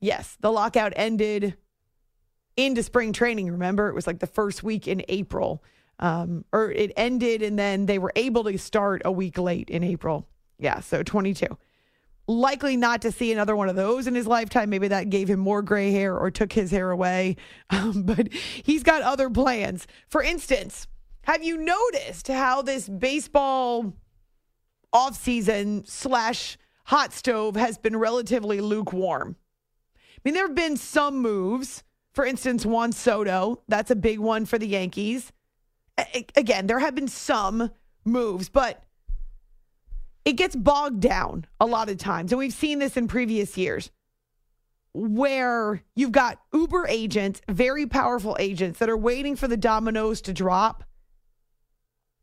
Yes, 0.00 0.36
the 0.40 0.50
lockout 0.50 0.92
ended 0.96 1.56
into 2.56 2.82
spring 2.82 3.12
training. 3.12 3.50
Remember, 3.50 3.88
it 3.88 3.94
was 3.94 4.06
like 4.06 4.18
the 4.18 4.26
first 4.26 4.62
week 4.62 4.88
in 4.88 5.02
April, 5.08 5.62
um, 5.98 6.44
or 6.52 6.70
it 6.70 6.92
ended 6.96 7.42
and 7.42 7.58
then 7.58 7.86
they 7.86 7.98
were 7.98 8.12
able 8.16 8.44
to 8.44 8.58
start 8.58 9.02
a 9.04 9.12
week 9.12 9.38
late 9.38 9.70
in 9.70 9.84
April. 9.84 10.26
Yeah, 10.58 10.80
so 10.80 11.02
22 11.02 11.56
likely 12.30 12.76
not 12.76 13.02
to 13.02 13.12
see 13.12 13.32
another 13.32 13.56
one 13.56 13.68
of 13.68 13.76
those 13.76 14.06
in 14.06 14.14
his 14.14 14.26
lifetime. 14.26 14.70
Maybe 14.70 14.88
that 14.88 15.10
gave 15.10 15.28
him 15.28 15.40
more 15.40 15.62
gray 15.62 15.90
hair 15.90 16.16
or 16.16 16.30
took 16.30 16.52
his 16.52 16.70
hair 16.70 16.90
away. 16.90 17.36
Um, 17.72 18.02
but 18.02 18.32
he's 18.32 18.82
got 18.82 19.02
other 19.02 19.30
plans. 19.30 19.86
For 20.08 20.22
instance, 20.22 20.88
have 21.22 21.44
you 21.44 21.56
noticed 21.56 22.26
how 22.26 22.62
this 22.62 22.88
baseball 22.88 23.94
offseason 24.92 25.88
slash 25.88 26.58
hot 26.84 27.12
stove 27.12 27.54
has 27.54 27.78
been 27.78 27.96
relatively 27.96 28.60
lukewarm? 28.60 29.36
I 30.20 30.28
mean, 30.28 30.34
there 30.34 30.46
have 30.46 30.56
been 30.56 30.76
some 30.76 31.18
moves. 31.18 31.82
For 32.12 32.26
instance, 32.26 32.66
Juan 32.66 32.92
Soto, 32.92 33.62
that's 33.68 33.90
a 33.90 33.96
big 33.96 34.18
one 34.18 34.44
for 34.44 34.58
the 34.58 34.66
Yankees. 34.66 35.32
A- 35.98 36.26
again, 36.36 36.66
there 36.66 36.80
have 36.80 36.94
been 36.94 37.08
some 37.08 37.70
moves, 38.04 38.48
but 38.48 38.82
it 40.24 40.32
gets 40.32 40.54
bogged 40.54 41.00
down 41.00 41.46
a 41.58 41.66
lot 41.66 41.88
of 41.88 41.96
times. 41.96 42.32
And 42.32 42.38
we've 42.38 42.52
seen 42.52 42.78
this 42.80 42.96
in 42.96 43.08
previous 43.08 43.56
years 43.56 43.90
where 44.92 45.82
you've 45.94 46.12
got 46.12 46.40
Uber 46.52 46.86
agents, 46.88 47.40
very 47.48 47.86
powerful 47.86 48.36
agents 48.38 48.80
that 48.80 48.90
are 48.90 48.96
waiting 48.96 49.36
for 49.36 49.48
the 49.48 49.56
dominoes 49.56 50.20
to 50.22 50.32
drop 50.32 50.84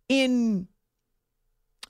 in 0.10 0.68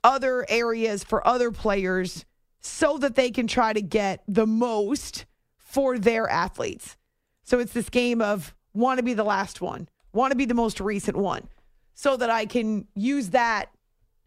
other 0.03 0.45
areas 0.47 1.03
for 1.03 1.27
other 1.27 1.51
players 1.51 2.25
so 2.61 2.97
that 2.99 3.15
they 3.15 3.31
can 3.31 3.47
try 3.47 3.73
to 3.73 3.81
get 3.81 4.23
the 4.27 4.47
most 4.47 5.25
for 5.67 5.99
their 5.99 6.29
athletes. 6.29 6.95
So 7.43 7.59
it's 7.59 7.73
this 7.73 7.89
game 7.89 8.21
of 8.21 8.55
want 8.73 8.99
to 8.99 9.03
be 9.03 9.13
the 9.13 9.23
last 9.23 9.59
one, 9.59 9.89
want 10.13 10.31
to 10.31 10.37
be 10.37 10.45
the 10.45 10.53
most 10.53 10.79
recent 10.79 11.17
one, 11.17 11.47
so 11.93 12.15
that 12.15 12.29
I 12.29 12.45
can 12.45 12.87
use 12.95 13.31
that 13.31 13.69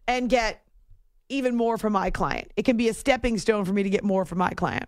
and 0.07 0.29
get 0.29 0.63
even 1.29 1.55
more 1.55 1.77
from 1.77 1.93
my 1.93 2.11
client. 2.11 2.51
It 2.55 2.63
can 2.63 2.77
be 2.77 2.89
a 2.89 2.93
stepping 2.93 3.39
stone 3.39 3.65
for 3.65 3.73
me 3.73 3.81
to 3.81 3.89
get 3.89 4.03
more 4.03 4.23
from 4.23 4.37
my 4.37 4.51
client. 4.51 4.87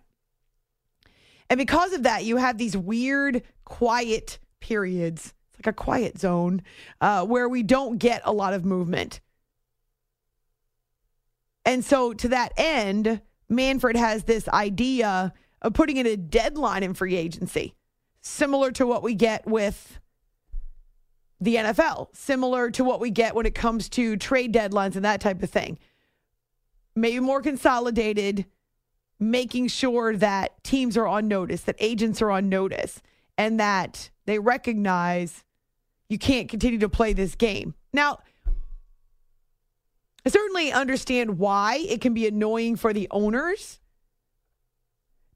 And 1.50 1.58
because 1.58 1.92
of 1.92 2.04
that, 2.04 2.24
you 2.24 2.36
have 2.36 2.56
these 2.56 2.76
weird, 2.76 3.42
quiet 3.64 4.38
periods. 4.60 5.34
It's 5.50 5.66
like 5.66 5.72
a 5.72 5.76
quiet 5.76 6.18
zone 6.18 6.62
uh, 7.00 7.24
where 7.26 7.48
we 7.48 7.62
don't 7.62 7.98
get 7.98 8.22
a 8.24 8.32
lot 8.32 8.54
of 8.54 8.64
movement. 8.64 9.20
And 11.64 11.84
so, 11.84 12.12
to 12.12 12.28
that 12.28 12.52
end, 12.56 13.20
Manfred 13.48 13.96
has 13.96 14.24
this 14.24 14.48
idea 14.48 15.32
of 15.64 15.72
putting 15.72 15.96
in 15.96 16.06
a 16.06 16.16
deadline 16.16 16.84
in 16.84 16.94
free 16.94 17.16
agency, 17.16 17.74
similar 18.20 18.70
to 18.70 18.86
what 18.86 19.02
we 19.02 19.14
get 19.14 19.44
with 19.46 19.98
the 21.40 21.56
NFL, 21.56 22.14
similar 22.14 22.70
to 22.70 22.84
what 22.84 23.00
we 23.00 23.10
get 23.10 23.34
when 23.34 23.46
it 23.46 23.54
comes 23.56 23.88
to 23.88 24.16
trade 24.16 24.54
deadlines 24.54 24.94
and 24.94 25.04
that 25.04 25.20
type 25.20 25.42
of 25.42 25.50
thing 25.50 25.78
maybe 26.96 27.20
more 27.20 27.42
consolidated, 27.42 28.46
making 29.18 29.68
sure 29.68 30.16
that 30.16 30.62
teams 30.62 30.96
are 30.96 31.06
on 31.06 31.28
notice, 31.28 31.62
that 31.62 31.76
agents 31.78 32.22
are 32.22 32.30
on 32.30 32.48
notice, 32.48 33.02
and 33.36 33.58
that 33.58 34.10
they 34.26 34.38
recognize 34.38 35.44
you 36.08 36.18
can't 36.18 36.48
continue 36.48 36.78
to 36.78 36.88
play 36.88 37.12
this 37.12 37.34
game. 37.34 37.74
Now, 37.92 38.20
I 40.26 40.30
certainly 40.30 40.72
understand 40.72 41.38
why 41.38 41.84
it 41.88 42.00
can 42.00 42.14
be 42.14 42.26
annoying 42.26 42.76
for 42.76 42.92
the 42.92 43.08
owners 43.10 43.80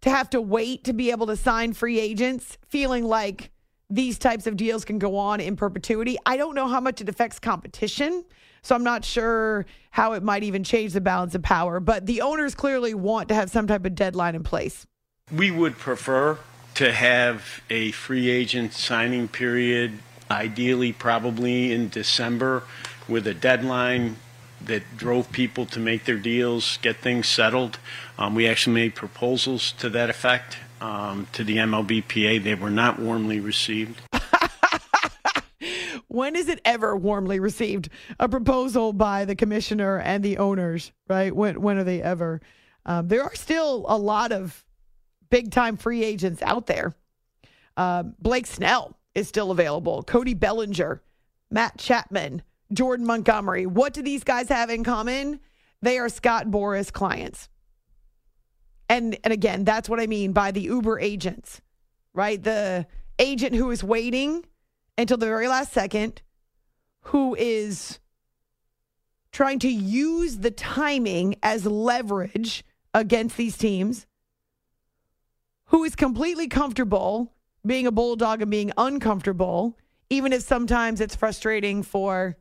to 0.02 0.10
have 0.10 0.30
to 0.30 0.40
wait 0.40 0.84
to 0.84 0.92
be 0.92 1.10
able 1.10 1.26
to 1.26 1.36
sign 1.36 1.72
free 1.72 1.98
agents, 1.98 2.58
feeling 2.68 3.04
like 3.04 3.50
these 3.90 4.18
types 4.18 4.46
of 4.46 4.56
deals 4.56 4.84
can 4.84 4.98
go 4.98 5.16
on 5.16 5.40
in 5.40 5.56
perpetuity. 5.56 6.16
I 6.26 6.36
don't 6.36 6.54
know 6.54 6.68
how 6.68 6.80
much 6.80 7.00
it 7.00 7.08
affects 7.08 7.38
competition. 7.38 8.24
So 8.62 8.74
I'm 8.74 8.84
not 8.84 9.04
sure 9.04 9.64
how 9.90 10.12
it 10.12 10.22
might 10.22 10.42
even 10.42 10.64
change 10.64 10.92
the 10.92 11.00
balance 11.00 11.34
of 11.34 11.42
power. 11.42 11.80
But 11.80 12.06
the 12.06 12.20
owners 12.20 12.54
clearly 12.54 12.92
want 12.92 13.28
to 13.28 13.34
have 13.34 13.50
some 13.50 13.66
type 13.66 13.86
of 13.86 13.94
deadline 13.94 14.34
in 14.34 14.42
place. 14.42 14.86
We 15.32 15.50
would 15.50 15.78
prefer 15.78 16.38
to 16.74 16.92
have 16.92 17.62
a 17.70 17.92
free 17.92 18.28
agent 18.28 18.72
signing 18.72 19.28
period, 19.28 19.98
ideally, 20.30 20.92
probably 20.92 21.72
in 21.72 21.88
December, 21.88 22.62
with 23.08 23.26
a 23.26 23.34
deadline 23.34 24.16
that 24.64 24.82
drove 24.96 25.30
people 25.32 25.66
to 25.66 25.80
make 25.80 26.04
their 26.04 26.18
deals, 26.18 26.78
get 26.82 26.96
things 26.96 27.28
settled. 27.28 27.78
Um, 28.18 28.34
we 28.34 28.46
actually 28.48 28.74
made 28.74 28.94
proposals 28.94 29.72
to 29.72 29.88
that 29.90 30.10
effect 30.10 30.58
um, 30.80 31.26
to 31.32 31.44
the 31.44 31.56
MLBPA. 31.56 32.42
They 32.42 32.54
were 32.54 32.70
not 32.70 32.98
warmly 32.98 33.40
received. 33.40 34.00
when 36.08 36.36
is 36.36 36.48
it 36.48 36.60
ever 36.64 36.96
warmly 36.96 37.40
received? 37.40 37.88
A 38.18 38.28
proposal 38.28 38.92
by 38.92 39.24
the 39.24 39.36
commissioner 39.36 39.98
and 39.98 40.24
the 40.24 40.38
owners, 40.38 40.92
right? 41.08 41.34
When 41.34 41.60
when 41.60 41.78
are 41.78 41.84
they 41.84 42.02
ever? 42.02 42.40
Um, 42.86 43.08
there 43.08 43.22
are 43.22 43.34
still 43.34 43.84
a 43.88 43.98
lot 43.98 44.32
of 44.32 44.64
big 45.30 45.50
time 45.50 45.76
free 45.76 46.02
agents 46.02 46.42
out 46.42 46.66
there. 46.66 46.94
Um, 47.76 48.14
Blake 48.18 48.46
Snell 48.46 48.96
is 49.14 49.28
still 49.28 49.50
available. 49.50 50.02
Cody 50.02 50.34
Bellinger, 50.34 51.02
Matt 51.50 51.78
Chapman, 51.78 52.42
Jordan 52.72 53.06
Montgomery. 53.06 53.66
What 53.66 53.92
do 53.92 54.02
these 54.02 54.24
guys 54.24 54.48
have 54.48 54.70
in 54.70 54.84
common? 54.84 55.40
They 55.80 55.98
are 55.98 56.08
Scott 56.08 56.46
Boras 56.46 56.92
clients. 56.92 57.48
And 58.88 59.18
and 59.24 59.32
again, 59.32 59.64
that's 59.64 59.88
what 59.88 60.00
I 60.00 60.06
mean 60.06 60.32
by 60.32 60.50
the 60.50 60.62
Uber 60.62 60.98
agents, 60.98 61.60
right? 62.14 62.42
The 62.42 62.86
agent 63.18 63.54
who 63.54 63.70
is 63.70 63.84
waiting 63.84 64.44
until 64.96 65.16
the 65.16 65.26
very 65.26 65.48
last 65.48 65.72
second, 65.72 66.22
who 67.02 67.34
is 67.34 67.98
trying 69.30 69.58
to 69.60 69.68
use 69.68 70.38
the 70.38 70.50
timing 70.50 71.36
as 71.42 71.66
leverage 71.66 72.64
against 72.94 73.36
these 73.36 73.56
teams, 73.56 74.06
who 75.66 75.84
is 75.84 75.94
completely 75.94 76.48
comfortable 76.48 77.34
being 77.66 77.86
a 77.86 77.92
bulldog 77.92 78.40
and 78.40 78.50
being 78.50 78.72
uncomfortable, 78.78 79.76
even 80.08 80.32
if 80.32 80.42
sometimes 80.42 81.00
it's 81.00 81.14
frustrating 81.14 81.82
for 81.82 82.36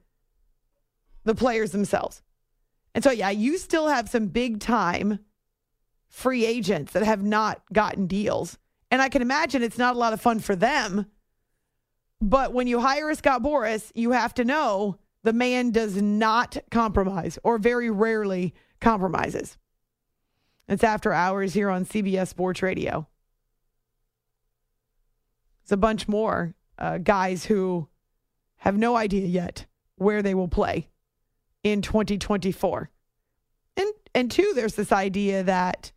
the 1.28 1.36
players 1.36 1.72
themselves. 1.72 2.22
And 2.96 3.04
so, 3.04 3.12
yeah, 3.12 3.30
you 3.30 3.58
still 3.58 3.88
have 3.88 4.10
some 4.10 4.28
big 4.28 4.60
time 4.60 5.20
free 6.10 6.46
agents 6.46 6.94
that 6.94 7.04
have 7.04 7.24
not 7.24 7.62
gotten 7.72 8.08
deals. 8.08 8.58
And 8.90 9.02
I 9.02 9.10
can 9.10 9.22
imagine 9.22 9.62
it's 9.62 9.78
not 9.78 9.96
a 9.96 10.00
lot 10.00 10.14
of 10.14 10.22
fun 10.22 10.40
for 10.40 10.56
them 10.56 11.06
but 12.20 12.54
when 12.54 12.68
you 12.68 12.80
hire 12.80 13.10
a 13.10 13.16
Scott 13.16 13.44
Boras, 13.44 13.92
you 13.94 14.12
have 14.12 14.34
to 14.36 14.46
know 14.46 14.98
the 15.24 15.34
man 15.34 15.72
does 15.72 16.02
not 16.02 16.58
compromise 16.72 17.38
or 17.44 17.58
very 17.58 17.90
rarely 17.90 18.54
compromises. 18.82 19.58
It's 20.68 20.84
after 20.84 21.14
hours 21.14 21.54
here 21.54 21.70
on 21.70 21.86
CBS 21.86 22.28
Sports 22.28 22.62
Radio. 22.62 23.08
It's 25.64 25.72
a 25.72 25.78
bunch 25.78 26.08
more 26.08 26.56
uh, 26.78 26.98
guys 26.98 27.46
who 27.46 27.88
have 28.58 28.78
no 28.78 28.96
idea 28.96 29.28
yet 29.28 29.66
where 29.96 30.22
they 30.22 30.34
will 30.34 30.48
play 30.48 30.88
in 31.64 31.82
2024. 31.82 32.90
And 33.76 33.92
and 34.16 34.32
two, 34.32 34.54
there's 34.56 34.76
this 34.76 34.92
idea 34.92 35.44
that 35.44 35.92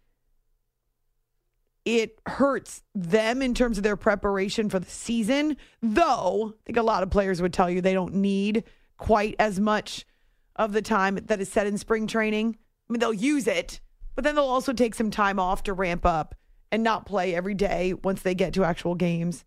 it 1.85 2.21
hurts 2.27 2.83
them 2.95 3.41
in 3.41 3.55
terms 3.55 3.79
of 3.79 3.85
their 3.85 3.97
preparation 3.97 4.69
for 4.69 4.79
the 4.79 4.91
season, 4.91 5.57
though 5.81 6.55
I 6.55 6.63
think 6.67 6.79
a 6.79 6.83
lot 6.83 7.03
of 7.03 7.11
players 7.11 7.41
would 7.41 7.53
tell 7.53 7.71
you 7.71 7.81
they 7.81 7.95
don't 7.95 8.15
need 8.15 8.65
quite 8.99 9.35
as 9.39 9.59
much 9.59 10.05
of 10.57 10.73
the 10.73 10.83
time 10.83 11.19
that 11.27 11.41
is 11.41 11.51
set 11.51 11.67
in 11.67 11.79
spring 11.79 12.07
training. 12.07 12.57
I 12.89 12.93
mean, 12.93 13.01
they'll 13.01 13.15
use 13.15 13.47
it, 13.47 13.81
but 14.15 14.25
then 14.25 14.35
they'll 14.35 14.45
also 14.45 14.73
take 14.73 14.95
some 14.95 15.11
time 15.11 15.39
off 15.39 15.63
to 15.65 15.73
ramp 15.73 16.05
up 16.05 16.35
and 16.71 16.83
not 16.83 17.07
play 17.07 17.35
every 17.35 17.55
day 17.55 17.95
once 17.95 18.23
they 18.23 18.35
get 18.35 18.53
to 18.55 18.65
actual 18.65 18.95
games. 18.95 19.45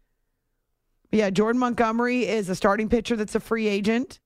But 1.12 1.20
yeah, 1.20 1.30
Jordan 1.30 1.60
Montgomery 1.60 2.26
is 2.26 2.50
a 2.50 2.56
starting 2.56 2.90
pitcher 2.90 3.16
that's 3.16 3.36
a 3.36 3.40
free 3.40 3.68
agent. 3.68 4.20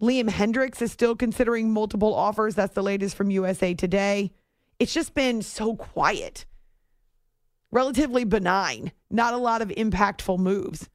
Liam 0.00 0.28
Hendriks 0.28 0.82
is 0.82 0.92
still 0.92 1.16
considering 1.16 1.72
multiple 1.72 2.14
offers. 2.14 2.54
That's 2.54 2.74
the 2.74 2.82
latest 2.82 3.16
from 3.16 3.30
USA 3.30 3.74
Today. 3.74 4.32
It's 4.78 4.92
just 4.92 5.14
been 5.14 5.40
so 5.40 5.74
quiet, 5.74 6.44
relatively 7.70 8.24
benign, 8.24 8.92
not 9.10 9.32
a 9.32 9.38
lot 9.38 9.62
of 9.62 9.68
impactful 9.68 10.38
moves. 10.38 10.90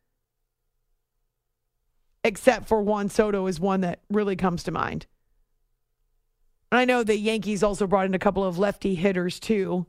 Except 2.23 2.67
for 2.67 2.83
Juan 2.83 3.09
Soto 3.09 3.47
is 3.47 3.59
one 3.59 3.81
that 3.81 4.01
really 4.11 4.35
comes 4.35 4.61
to 4.63 4.71
mind. 4.71 5.07
And 6.71 6.77
I 6.79 6.85
know 6.85 7.03
the 7.03 7.17
Yankees 7.17 7.63
also 7.63 7.87
brought 7.87 8.05
in 8.05 8.13
a 8.13 8.19
couple 8.19 8.43
of 8.43 8.59
lefty 8.59 8.93
hitters 8.93 9.39
too 9.39 9.87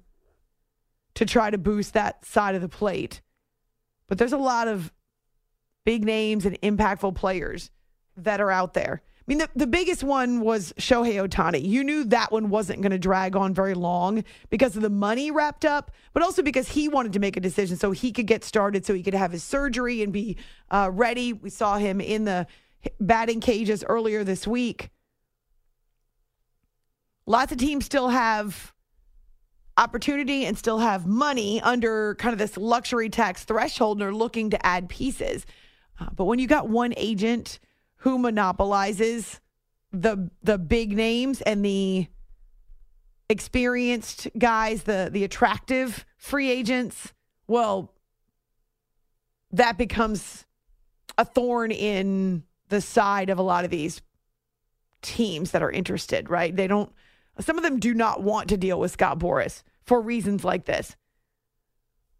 to 1.14 1.26
try 1.26 1.50
to 1.50 1.58
boost 1.58 1.92
that 1.92 2.24
side 2.24 2.54
of 2.54 2.62
the 2.62 2.68
plate. 2.70 3.20
But 4.08 4.16
there's 4.16 4.32
a 4.32 4.38
lot 4.38 4.68
of 4.68 4.90
big 5.84 6.02
names 6.02 6.46
and 6.46 6.58
impactful 6.62 7.14
players 7.14 7.70
that 8.16 8.40
are 8.40 8.50
out 8.50 8.74
there. 8.74 9.02
I 9.22 9.24
mean, 9.28 9.38
the, 9.38 9.48
the 9.54 9.66
biggest 9.68 10.02
one 10.02 10.40
was 10.40 10.72
Shohei 10.78 11.24
Ohtani. 11.26 11.64
You 11.64 11.84
knew 11.84 12.02
that 12.04 12.32
one 12.32 12.50
wasn't 12.50 12.82
going 12.82 12.90
to 12.90 12.98
drag 12.98 13.36
on 13.36 13.54
very 13.54 13.74
long 13.74 14.24
because 14.50 14.74
of 14.74 14.82
the 14.82 14.90
money 14.90 15.30
wrapped 15.30 15.64
up, 15.64 15.92
but 16.12 16.24
also 16.24 16.42
because 16.42 16.68
he 16.68 16.88
wanted 16.88 17.12
to 17.12 17.20
make 17.20 17.36
a 17.36 17.40
decision 17.40 17.76
so 17.76 17.92
he 17.92 18.10
could 18.10 18.26
get 18.26 18.42
started, 18.42 18.84
so 18.84 18.94
he 18.94 19.02
could 19.02 19.14
have 19.14 19.30
his 19.30 19.44
surgery 19.44 20.02
and 20.02 20.12
be 20.12 20.36
uh, 20.72 20.90
ready. 20.92 21.32
We 21.32 21.50
saw 21.50 21.78
him 21.78 22.00
in 22.00 22.24
the 22.24 22.48
batting 22.98 23.40
cages 23.40 23.84
earlier 23.86 24.24
this 24.24 24.44
week. 24.44 24.90
Lots 27.24 27.52
of 27.52 27.58
teams 27.58 27.84
still 27.84 28.08
have 28.08 28.74
opportunity 29.76 30.44
and 30.44 30.58
still 30.58 30.78
have 30.78 31.06
money 31.06 31.60
under 31.62 32.16
kind 32.16 32.32
of 32.32 32.40
this 32.40 32.56
luxury 32.56 33.08
tax 33.08 33.44
threshold 33.44 33.98
and 33.98 34.08
are 34.08 34.14
looking 34.14 34.50
to 34.50 34.66
add 34.66 34.88
pieces. 34.88 35.46
Uh, 36.00 36.06
but 36.16 36.24
when 36.24 36.40
you 36.40 36.48
got 36.48 36.68
one 36.68 36.92
agent, 36.96 37.60
who 38.02 38.18
monopolizes 38.18 39.40
the 39.92 40.28
the 40.42 40.58
big 40.58 40.92
names 40.92 41.40
and 41.40 41.64
the 41.64 42.08
experienced 43.28 44.28
guys, 44.36 44.82
the 44.82 45.08
the 45.12 45.22
attractive 45.22 46.04
free 46.16 46.50
agents, 46.50 47.12
well, 47.46 47.94
that 49.52 49.78
becomes 49.78 50.46
a 51.16 51.24
thorn 51.24 51.70
in 51.70 52.42
the 52.70 52.80
side 52.80 53.30
of 53.30 53.38
a 53.38 53.42
lot 53.42 53.64
of 53.64 53.70
these 53.70 54.02
teams 55.00 55.52
that 55.52 55.62
are 55.62 55.70
interested, 55.70 56.28
right? 56.28 56.54
They 56.56 56.66
don't 56.66 56.92
some 57.38 57.56
of 57.56 57.62
them 57.62 57.78
do 57.78 57.94
not 57.94 58.22
want 58.22 58.48
to 58.48 58.56
deal 58.56 58.80
with 58.80 58.90
Scott 58.90 59.20
Boras 59.20 59.62
for 59.84 60.00
reasons 60.00 60.44
like 60.44 60.64
this. 60.64 60.96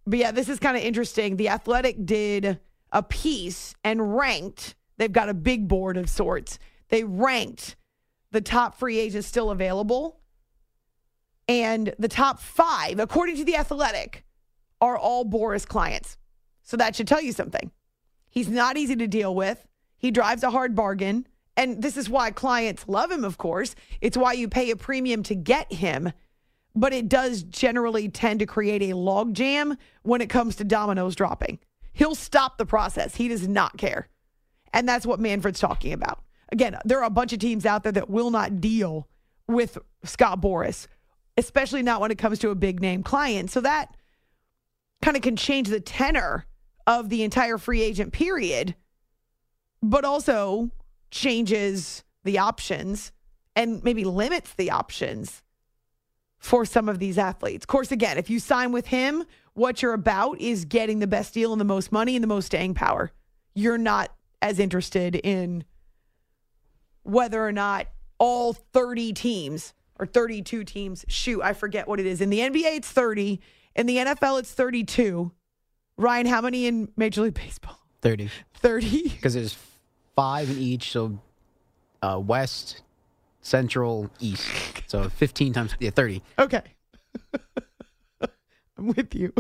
But 0.07 0.21
yeah, 0.21 0.31
this 0.31 0.49
is 0.49 0.61
kind 0.61 0.77
of 0.77 0.85
interesting. 0.85 1.37
The 1.37 1.49
Athletic 1.49 2.07
did 2.07 2.61
a 2.93 3.03
piece 3.03 3.75
and 3.83 4.17
ranked 4.17 4.77
They've 4.99 5.13
got 5.13 5.29
a 5.29 5.35
big 5.35 5.69
board 5.69 5.97
of 5.97 6.09
sorts. 6.09 6.59
They 6.89 7.05
ranked 7.05 7.77
the 8.31 8.41
top 8.41 8.79
free 8.79 8.99
agents 8.99 9.27
still 9.27 9.51
available. 9.51 10.21
And 11.49 11.95
the 11.99 12.09
top 12.09 12.41
five, 12.41 12.99
according 12.99 13.37
to 13.37 13.45
The 13.45 13.57
Athletic, 13.57 14.25
are 14.81 14.97
all 14.97 15.25
Boras 15.25 15.67
clients. 15.67 16.17
So 16.63 16.77
that 16.77 16.97
should 16.97 17.09
tell 17.09 17.21
you 17.21 17.33
something. 17.33 17.71
He's 18.31 18.49
not 18.49 18.77
easy 18.77 18.97
to 18.97 19.07
deal 19.07 19.35
with. 19.35 19.67
He 19.99 20.11
drives 20.11 20.43
a 20.43 20.51
hard 20.51 20.75
bargain. 20.75 21.27
And 21.57 21.83
this 21.83 21.97
is 21.97 22.09
why 22.09 22.31
clients 22.31 22.89
love 22.89 23.11
him, 23.11 23.25
of 23.25 23.37
course. 23.37 23.75
It's 24.01 24.17
why 24.17 24.33
you 24.33 24.49
pay 24.49 24.71
a 24.71 24.77
premium 24.77 25.23
to 25.25 25.35
get 25.35 25.73
him. 25.73 26.13
But 26.75 26.95
it 26.95 27.09
does 27.09 27.43
generally 27.43 28.09
tend 28.09 28.41
to 28.41 28.47
create 28.47 28.83
a 28.83 28.95
logjam 28.95 29.77
when 30.03 30.23
it 30.23 30.31
comes 30.31 30.57
to 30.57 30.65
dominoes 30.65 31.15
dropping. 31.15 31.59
He'll 31.93 32.15
stop 32.15 32.57
the 32.57 32.65
process. 32.65 33.17
He 33.17 33.29
does 33.29 33.47
not 33.47 33.77
care. 33.77 34.09
And 34.73 34.89
that's 34.89 35.07
what 35.07 35.21
Manfred's 35.21 35.61
talking 35.61 35.93
about. 35.93 36.23
Again, 36.51 36.77
there 36.85 36.99
are 36.99 37.05
a 37.05 37.11
bunch 37.11 37.33
of 37.33 37.39
teams 37.39 37.65
out 37.65 37.83
there 37.83 37.93
that 37.93 38.11
will 38.11 38.31
not 38.31 38.61
deal 38.61 39.09
with 39.49 39.79
Scott 40.05 40.41
Boras, 40.41 40.87
especially 41.37 41.83
not 41.83 42.01
when 42.01 42.11
it 42.11 42.19
comes 42.19 42.39
to 42.41 42.51
a 42.51 42.55
big 42.55 42.81
name 42.81 43.03
client. 43.03 43.51
So 43.51 43.61
that 43.61 43.97
kind 45.01 45.17
of 45.17 45.23
can 45.23 45.37
change 45.37 45.69
the 45.69 45.81
tenor 45.81 46.47
of 46.87 47.09
the 47.09 47.23
entire 47.23 47.59
free 47.59 47.83
agent 47.83 48.13
period, 48.13 48.75
but 49.83 50.05
also 50.05 50.71
changes 51.11 52.05
the 52.25 52.39
options 52.39 53.13
and 53.57 53.83
maybe 53.85 54.05
limits 54.05 54.55
the 54.55 54.71
options 54.71 55.43
for 56.39 56.65
some 56.65 56.89
of 56.89 56.99
these 56.99 57.19
athletes. 57.19 57.65
Of 57.65 57.69
course, 57.69 57.93
again, 57.93 58.19
if 58.19 58.29
you 58.29 58.41
sign 58.41 58.73
with 58.73 58.87
him, 58.87 59.25
what 59.55 59.83
you're 59.83 59.93
about 59.93 60.41
is 60.41 60.65
getting 60.65 60.99
the 60.99 61.07
best 61.07 61.35
deal 61.35 61.53
and 61.53 61.61
the 61.61 61.65
most 61.65 61.93
money 61.93 62.17
and 62.17 62.23
the 62.23 62.29
most 62.29 62.47
staying 62.47 62.75
power. 62.75 63.13
You're 63.55 63.79
not 63.79 64.11
as 64.43 64.59
interested 64.59 65.15
in 65.15 65.65
whether 67.05 67.45
or 67.45 67.53
not 67.53 67.87
all 68.19 68.53
30 68.53 69.13
teams 69.15 69.73
or 69.99 70.07
32 70.07 70.65
teams 70.65 71.05
shoot. 71.09 71.43
I 71.43 71.53
forget 71.53 71.89
what 71.89 72.01
it 72.01 72.07
is. 72.07 72.21
In 72.21 72.29
the 72.31 72.41
NBA, 72.41 72.77
it's 72.77 72.89
30. 72.91 73.41
In 73.77 73.87
the 73.87 73.97
NFL, 73.97 74.41
it's 74.41 74.53
32. 74.53 75.33
Ryan, 75.97 76.27
how 76.27 76.41
many 76.41 76.67
in 76.67 76.91
Major 76.97 77.23
League 77.23 77.35
Baseball? 77.35 77.79
30. 78.03 78.31
30? 78.55 79.09
Because 79.09 79.35
there's 79.35 79.57
five 80.17 80.51
in 80.51 80.59
each. 80.59 80.91
So 80.91 81.19
uh, 82.03 82.21
West, 82.23 82.83
Central, 83.41 84.11
East. 84.21 84.49
So 84.87 85.09
15 85.09 85.53
times, 85.53 85.77
yeah, 85.79 85.91
30. 85.91 86.23
Okay. 86.39 86.63
I'm 88.77 88.89
with 88.89 89.15
you. 89.15 89.33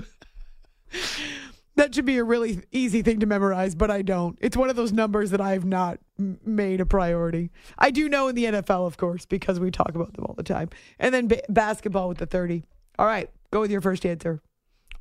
That 1.82 1.96
should 1.96 2.04
be 2.04 2.18
a 2.18 2.22
really 2.22 2.60
easy 2.70 3.02
thing 3.02 3.18
to 3.18 3.26
memorize, 3.26 3.74
but 3.74 3.90
I 3.90 4.02
don't. 4.02 4.38
It's 4.40 4.56
one 4.56 4.70
of 4.70 4.76
those 4.76 4.92
numbers 4.92 5.32
that 5.32 5.40
I 5.40 5.50
have 5.50 5.64
not 5.64 5.98
made 6.16 6.80
a 6.80 6.86
priority. 6.86 7.50
I 7.76 7.90
do 7.90 8.08
know 8.08 8.28
in 8.28 8.36
the 8.36 8.44
NFL, 8.44 8.86
of 8.86 8.96
course, 8.96 9.26
because 9.26 9.58
we 9.58 9.72
talk 9.72 9.96
about 9.96 10.14
them 10.14 10.24
all 10.26 10.34
the 10.36 10.44
time. 10.44 10.68
And 11.00 11.12
then 11.12 11.26
ba- 11.26 11.42
basketball 11.48 12.08
with 12.08 12.18
the 12.18 12.26
30. 12.26 12.62
All 13.00 13.06
right, 13.06 13.28
go 13.50 13.62
with 13.62 13.72
your 13.72 13.80
first 13.80 14.06
answer. 14.06 14.40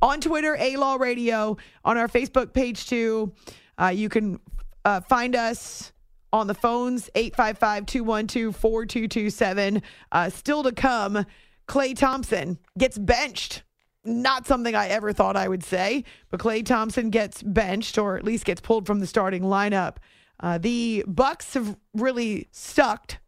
On 0.02 0.20
Twitter, 0.20 0.58
A 0.60 0.76
Law 0.78 0.96
Radio. 0.96 1.56
On 1.86 2.00
our 2.00 2.08
Facebook 2.08 2.52
page, 2.52 2.88
too. 2.88 3.32
Uh, 3.80 3.90
you 3.90 4.10
can 4.10 4.40
uh, 4.84 5.02
find 5.02 5.36
us 5.36 5.94
on 6.34 6.48
the 6.48 6.56
phones 6.56 7.12
855 7.14 7.86
212 7.86 8.56
4227. 8.56 9.84
Uh, 10.12 10.32
still 10.32 10.64
to 10.64 10.72
come, 10.72 11.28
Klay 11.68 11.96
Thompson 11.96 12.58
gets 12.76 12.98
benched 12.98 13.62
not 14.04 14.48
something 14.48 14.76
I 14.76 14.88
ever 14.88 15.14
thought 15.14 15.36
I 15.36 15.48
would 15.48 15.64
say, 15.64 16.04
but 16.30 16.40
Klay 16.40 16.66
Thompson 16.66 17.10
gets 17.10 17.44
benched 17.44 17.98
or 17.98 18.18
at 18.18 18.24
least 18.24 18.46
gets 18.46 18.62
pulled 18.62 18.88
from 18.88 19.00
the 19.00 19.08
starting 19.08 19.44
lineup. 19.44 19.98
Uh, 20.40 20.58
the 20.58 21.04
Bucks 21.08 21.54
have 21.54 21.78
really 21.94 22.48
sucked. 22.52 23.20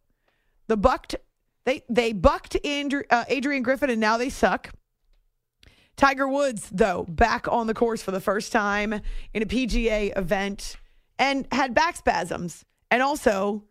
The 0.66 0.76
bucked 0.76 1.14
they 1.64 1.82
they 1.88 2.12
bucked 2.12 2.56
Andrew, 2.64 3.02
uh, 3.10 3.24
Adrian 3.28 3.62
Griffin 3.62 3.90
and 3.90 4.00
now 4.00 4.16
they 4.16 4.30
suck. 4.30 4.70
Tiger 5.96 6.26
Woods 6.26 6.68
though 6.72 7.04
back 7.08 7.46
on 7.48 7.66
the 7.66 7.74
course 7.74 8.02
for 8.02 8.10
the 8.10 8.20
first 8.20 8.50
time 8.50 9.00
in 9.32 9.42
a 9.42 9.46
PGA 9.46 10.16
event 10.18 10.76
and 11.18 11.46
had 11.52 11.74
back 11.74 11.96
spasms 11.96 12.64
and 12.90 13.02
also 13.02 13.64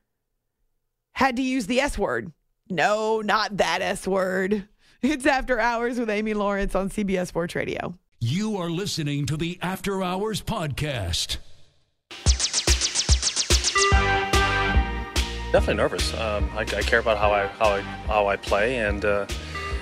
had 1.13 1.35
to 1.35 1.41
use 1.41 1.67
the 1.67 1.81
S 1.81 1.97
word. 1.97 2.31
No, 2.69 3.21
not 3.21 3.57
that 3.57 3.81
S 3.81 4.07
word. 4.07 4.67
It's 5.13 5.25
After 5.25 5.59
Hours 5.59 5.99
with 5.99 6.09
Amy 6.09 6.33
Lawrence 6.33 6.75
on 6.75 6.89
CBS 6.89 7.27
Sports 7.27 7.55
Radio. 7.55 7.93
You 8.21 8.55
are 8.55 8.69
listening 8.69 9.25
to 9.25 9.35
the 9.35 9.59
After 9.61 10.01
Hours 10.01 10.41
Podcast. 10.41 11.39
Definitely 15.51 15.73
nervous. 15.73 16.13
Um, 16.13 16.49
I, 16.53 16.61
I, 16.61 16.81
care 16.83 16.99
about 16.99 17.17
how 17.17 17.33
I 17.33 17.47
how 17.47 17.65
I 17.65 17.81
how 17.81 18.27
I 18.27 18.37
play, 18.37 18.77
and 18.77 19.03
uh, 19.03 19.25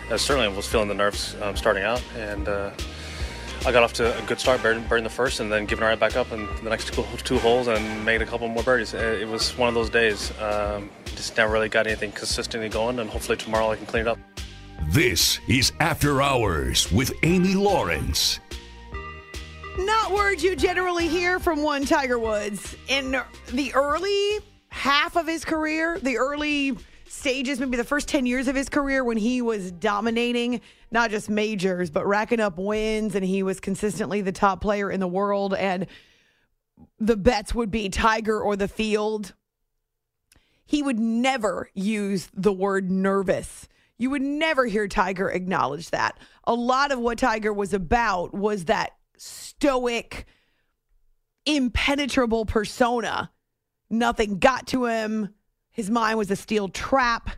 I 0.10 0.18
certainly 0.18 0.48
was 0.56 0.68
feeling 0.68 0.88
the 0.88 0.96
nerves 0.96 1.36
um, 1.44 1.56
starting 1.56 1.84
out. 1.84 2.04
And 2.18 2.48
uh, 2.48 2.72
I 3.64 3.72
got 3.72 3.84
off 3.84 3.94
to 3.94 4.18
a 4.18 4.26
good 4.26 4.40
start, 4.40 4.64
burning, 4.64 4.88
burning 4.88 5.04
the 5.04 5.12
first, 5.12 5.40
and 5.40 5.52
then 5.52 5.68
giving 5.68 5.86
right 5.86 6.00
back 6.00 6.16
up 6.16 6.32
in 6.32 6.48
the 6.64 6.70
next 6.72 6.94
two, 6.94 7.06
two 7.24 7.38
holes 7.38 7.68
and 7.68 8.04
made 8.04 8.24
a 8.24 8.26
couple 8.26 8.48
more 8.48 8.64
birdies. 8.64 8.96
It, 8.96 9.22
it 9.22 9.28
was 9.28 9.56
one 9.56 9.70
of 9.70 9.76
those 9.76 9.92
days. 9.92 10.32
Um, 10.42 10.90
just 11.06 11.38
never 11.38 11.54
really 11.54 11.70
got 11.70 11.86
anything 11.86 12.12
consistently 12.12 12.70
going, 12.70 12.98
and 12.98 13.08
hopefully 13.08 13.38
tomorrow 13.38 13.70
I 13.70 13.76
can 13.76 13.86
clean 13.86 14.02
it 14.02 14.08
up. 14.08 14.18
This 14.92 15.40
is 15.48 15.72
After 15.80 16.22
Hours 16.22 16.92
with 16.92 17.14
Amy 17.24 17.54
Lawrence. 17.54 18.42
Not 19.78 20.12
words 20.12 20.44
you 20.44 20.54
generally 20.58 21.08
hear 21.08 21.40
from 21.40 21.64
one 21.64 21.86
Tiger 21.86 22.20
Woods. 22.20 22.76
In 22.90 23.16
the 23.54 23.74
early 23.74 24.40
half 24.68 25.16
of 25.16 25.28
his 25.28 25.46
career, 25.46 25.98
the 26.04 26.18
early 26.18 26.78
stages, 27.08 27.58
maybe 27.62 27.78
the 27.78 27.86
first 27.86 28.10
10 28.10 28.26
years 28.26 28.50
of 28.50 28.56
his 28.58 28.68
career 28.68 29.02
when 29.06 29.16
he 29.16 29.42
was 29.42 29.72
dominating 29.72 30.60
not 30.92 31.10
just 31.10 31.30
majors, 31.30 31.90
but 31.90 32.06
racking 32.06 32.42
up 32.42 32.58
wins, 32.58 33.16
and 33.16 33.24
he 33.24 33.44
was 33.44 33.62
consistently 33.62 34.20
the 34.20 34.34
top 34.34 34.60
player 34.60 34.92
in 34.92 35.00
the 35.00 35.08
world. 35.08 35.54
And 35.54 35.88
the 37.00 37.16
bets 37.16 37.56
would 37.56 37.72
be 37.72 37.88
Tiger 37.88 38.42
or 38.42 38.58
the 38.58 38.68
field. 38.68 39.36
He 40.66 40.84
would 40.84 41.00
never 41.00 41.70
use 41.74 42.28
the 42.34 42.52
word 42.52 42.92
nervous. 42.92 43.70
You 44.02 44.10
would 44.10 44.24
never 44.24 44.66
hear 44.66 44.88
Tiger 44.88 45.30
acknowledge 45.30 45.92
that. 45.92 46.18
A 46.46 46.56
lot 46.56 46.92
of 46.92 46.98
what 46.98 47.20
Tiger 47.20 47.54
was 47.54 47.72
about 47.72 48.34
was 48.34 48.66
that 48.66 48.96
stoic, 49.16 50.26
impenetrable 51.46 52.46
persona. 52.46 53.30
Nothing 53.92 54.40
got 54.40 54.66
to 54.70 54.86
him. 54.86 55.36
His 55.70 55.92
mind 55.92 56.18
was 56.18 56.32
a 56.32 56.36
steel 56.36 56.68
trap. 56.68 57.30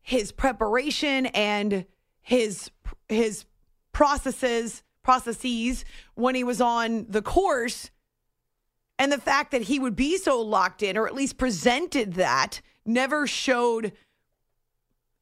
His 0.00 0.32
preparation 0.32 1.26
and 1.26 1.86
his 2.20 2.68
his 3.08 3.44
processes 3.92 4.82
processes 5.04 5.84
when 6.16 6.34
he 6.34 6.42
was 6.42 6.60
on 6.60 7.06
the 7.10 7.22
course 7.22 7.92
and 8.98 9.12
the 9.12 9.18
fact 9.18 9.52
that 9.52 9.62
he 9.62 9.78
would 9.78 9.94
be 9.94 10.16
so 10.18 10.40
locked 10.40 10.82
in 10.82 10.96
or 10.96 11.06
at 11.06 11.14
least 11.14 11.38
presented 11.38 12.14
that 12.14 12.60
never 12.84 13.24
showed 13.24 13.92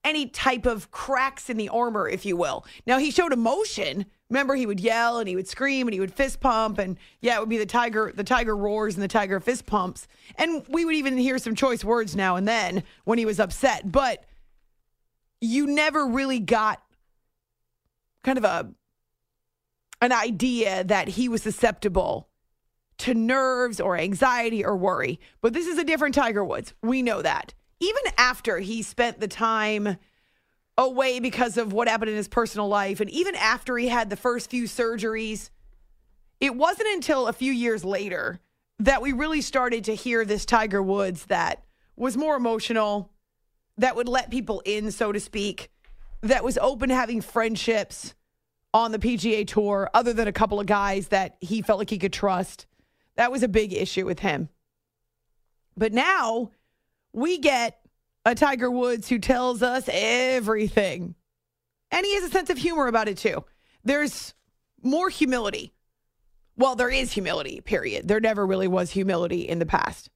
any 0.05 0.27
type 0.27 0.67
of 0.67 0.91
cracks 0.91 1.51
in 1.51 1.57
the 1.57 1.69
armor 1.69 2.09
if 2.09 2.25
you 2.25 2.37
will 2.37 2.65
now 2.87 2.99
he 2.99 3.11
showed 3.11 3.33
emotion 3.33 4.07
remember 4.31 4.55
he 4.55 4.67
would 4.67 4.81
yell 4.81 5.19
and 5.19 5.29
he 5.29 5.37
would 5.37 5.49
scream 5.49 5.87
and 5.87 5.95
he 5.95 6.01
would 6.01 6.13
fist 6.13 6.41
pump 6.41 6.79
and 6.79 6.97
yeah 7.21 7.37
it 7.37 7.41
would 7.41 7.49
be 7.49 7.59
the 7.59 7.67
tiger 7.67 8.13
the 8.15 8.25
tiger 8.25 8.57
roars 8.57 8.95
and 8.95 9.03
the 9.03 9.09
tiger 9.09 9.41
fist 9.41 9.67
pumps 9.67 10.09
and 10.37 10.65
we 10.69 10.85
would 10.85 10.95
even 10.95 11.17
hear 11.17 11.39
some 11.39 11.55
choice 11.55 11.85
words 11.85 12.17
now 12.17 12.37
and 12.37 12.49
then 12.49 12.83
when 13.05 13.19
he 13.19 13.27
was 13.27 13.39
upset 13.39 13.91
but 13.91 14.25
you 15.41 15.67
never 15.67 16.07
really 16.07 16.39
got 16.39 16.83
kind 18.23 18.39
of 18.39 18.45
a 18.45 18.71
an 20.03 20.13
idea 20.13 20.83
that 20.85 21.09
he 21.09 21.29
was 21.29 21.43
susceptible 21.43 22.29
to 22.99 23.15
nerves 23.15 23.81
or 23.81 23.97
anxiety 23.97 24.65
or 24.65 24.77
worry. 24.77 25.19
But 25.41 25.53
this 25.53 25.67
is 25.67 25.79
a 25.79 25.85
different 25.85 26.15
Tiger 26.15 26.45
Woods. 26.45 26.75
We 26.83 27.03
know 27.03 27.23
that. 27.23 27.55
Even 27.81 28.03
after 28.19 28.59
he 28.59 28.83
spent 28.83 29.21
the 29.21 29.29
time 29.29 29.97
away 30.77 31.21
because 31.21 31.57
of 31.57 31.73
what 31.73 31.89
happened 31.89 32.11
in 32.11 32.17
his 32.17 32.29
personal 32.29 32.69
life, 32.69 33.01
and 33.01 33.11
even 33.11 33.35
after 33.35 33.77
he 33.77 33.89
had 33.89 34.11
the 34.11 34.17
first 34.17 34.51
few 34.51 34.65
surgeries, 34.65 35.51
it 36.41 36.55
wasn't 36.55 36.89
until 36.95 37.27
a 37.27 37.33
few 37.33 37.53
years 37.53 37.85
later 37.85 38.39
that 38.79 39.03
we 39.03 39.13
really 39.13 39.41
started 39.43 39.85
to 39.85 39.95
hear 39.95 40.25
this 40.25 40.47
Tiger 40.47 40.83
Woods 40.83 41.27
that 41.27 41.65
was 41.97 42.17
more 42.17 42.37
emotional, 42.37 43.11
that 43.77 43.97
would 43.97 44.09
let 44.09 44.31
people 44.31 44.63
in, 44.65 44.91
so 44.91 45.13
to 45.13 45.21
speak, 45.21 45.71
that 46.23 46.45
was 46.45 46.59
open 46.59 46.89
to 46.89 46.95
having 46.95 47.21
friendships 47.21 48.15
on 48.73 48.93
the 48.93 48.99
PGA 48.99 49.47
Tour, 49.47 49.91
other 49.93 50.13
than 50.13 50.29
a 50.29 50.33
couple 50.33 50.61
of 50.61 50.67
guys 50.67 51.09
that 51.09 51.37
he 51.41 51.61
felt 51.61 51.79
like 51.79 51.91
he 51.91 51.99
could 51.99 52.13
trust. 52.13 52.67
That 53.17 53.33
was 53.33 53.43
a 53.43 53.49
big 53.49 53.73
issue 53.73 54.07
with 54.07 54.21
him. 54.21 54.49
But 55.77 55.93
now 55.93 56.53
we 57.13 57.39
get 57.39 57.79
a 58.25 58.35
Tiger 58.35 58.71
Woods 58.71 59.09
who 59.09 59.19
tells 59.19 59.63
us 59.63 59.89
everything. 59.91 61.15
And 61.91 62.07
he 62.07 62.15
has 62.15 62.25
a 62.25 62.31
sense 62.31 62.51
of 62.51 62.59
humor 62.59 62.87
about 62.87 63.09
it 63.09 63.19
too. 63.19 63.45
There's 63.85 64.35
more 64.83 65.09
humility. 65.09 65.73
Well, 66.57 66.77
there 66.77 66.91
is 66.91 67.13
humility, 67.13 67.61
period. 67.61 68.07
There 68.07 68.21
never 68.21 68.47
really 68.47 68.69
was 68.69 68.91
humility 68.91 69.49
in 69.49 69.59
the 69.59 69.67
past. 69.67 70.11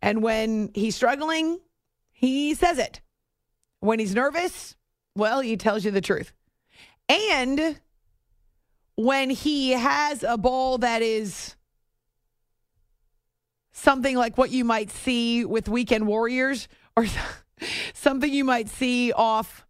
And 0.00 0.22
when 0.22 0.70
he's 0.74 0.96
struggling, 0.96 1.60
he 2.10 2.54
says 2.54 2.78
it. 2.78 3.00
When 3.80 3.98
he's 3.98 4.14
nervous, 4.14 4.76
well, 5.14 5.40
he 5.40 5.56
tells 5.56 5.84
you 5.84 5.90
the 5.90 6.00
truth. 6.00 6.32
And 7.08 7.78
when 8.96 9.30
he 9.30 9.72
has 9.72 10.22
a 10.22 10.38
ball 10.38 10.78
that 10.78 11.02
is 11.02 11.56
something 13.74 14.16
like 14.16 14.38
what 14.38 14.50
you 14.50 14.64
might 14.64 14.90
see 14.90 15.44
with 15.44 15.68
Weekend 15.68 16.06
Warriors 16.06 16.68
or 16.96 17.06
something 17.92 18.32
you 18.32 18.44
might 18.44 18.68
see 18.68 19.12
off 19.12 19.66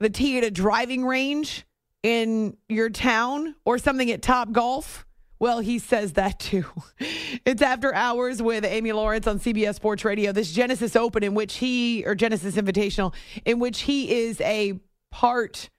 the 0.00 0.10
tee 0.10 0.36
at 0.36 0.44
a 0.44 0.50
driving 0.50 1.06
range 1.06 1.64
in 2.02 2.56
your 2.68 2.90
town 2.90 3.54
or 3.64 3.78
something 3.78 4.10
at 4.10 4.20
Top 4.20 4.52
Golf. 4.52 5.06
Well, 5.38 5.60
he 5.60 5.78
says 5.78 6.14
that 6.14 6.38
too. 6.38 6.66
It's 7.44 7.62
after 7.62 7.94
hours 7.94 8.42
with 8.42 8.64
Amy 8.64 8.92
Lawrence 8.92 9.26
on 9.26 9.38
CBS 9.38 9.76
Sports 9.76 10.04
Radio. 10.04 10.32
This 10.32 10.52
Genesis 10.52 10.96
Open, 10.96 11.22
in 11.22 11.34
which 11.34 11.54
he, 11.54 12.04
or 12.04 12.14
Genesis 12.14 12.56
Invitational, 12.56 13.14
in 13.46 13.58
which 13.58 13.82
he 13.82 14.10
is 14.10 14.40
a 14.42 14.78
part 15.10 15.70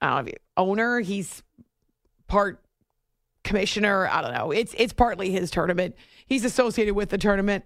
I 0.00 0.16
don't 0.16 0.26
know, 0.26 0.32
owner. 0.56 1.00
He's 1.00 1.42
part 2.26 2.60
commissioner. 3.48 4.06
I 4.06 4.20
don't 4.20 4.34
know. 4.34 4.50
It's 4.50 4.74
it's 4.76 4.92
partly 4.92 5.30
his 5.30 5.50
tournament. 5.50 5.96
He's 6.26 6.44
associated 6.44 6.94
with 6.94 7.08
the 7.08 7.18
tournament. 7.18 7.64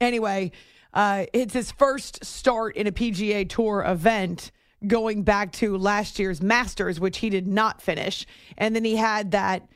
Anyway, 0.00 0.50
uh, 0.92 1.26
it's 1.32 1.54
his 1.54 1.70
first 1.70 2.24
start 2.24 2.76
in 2.76 2.86
a 2.88 2.92
PGA 2.92 3.48
Tour 3.48 3.84
event 3.86 4.50
going 4.86 5.22
back 5.22 5.52
to 5.52 5.78
last 5.78 6.18
year's 6.18 6.42
Masters, 6.42 6.98
which 6.98 7.18
he 7.18 7.30
did 7.30 7.46
not 7.46 7.80
finish. 7.80 8.26
And 8.58 8.74
then 8.74 8.84
he 8.84 8.96
had 8.96 9.30
that 9.30 9.68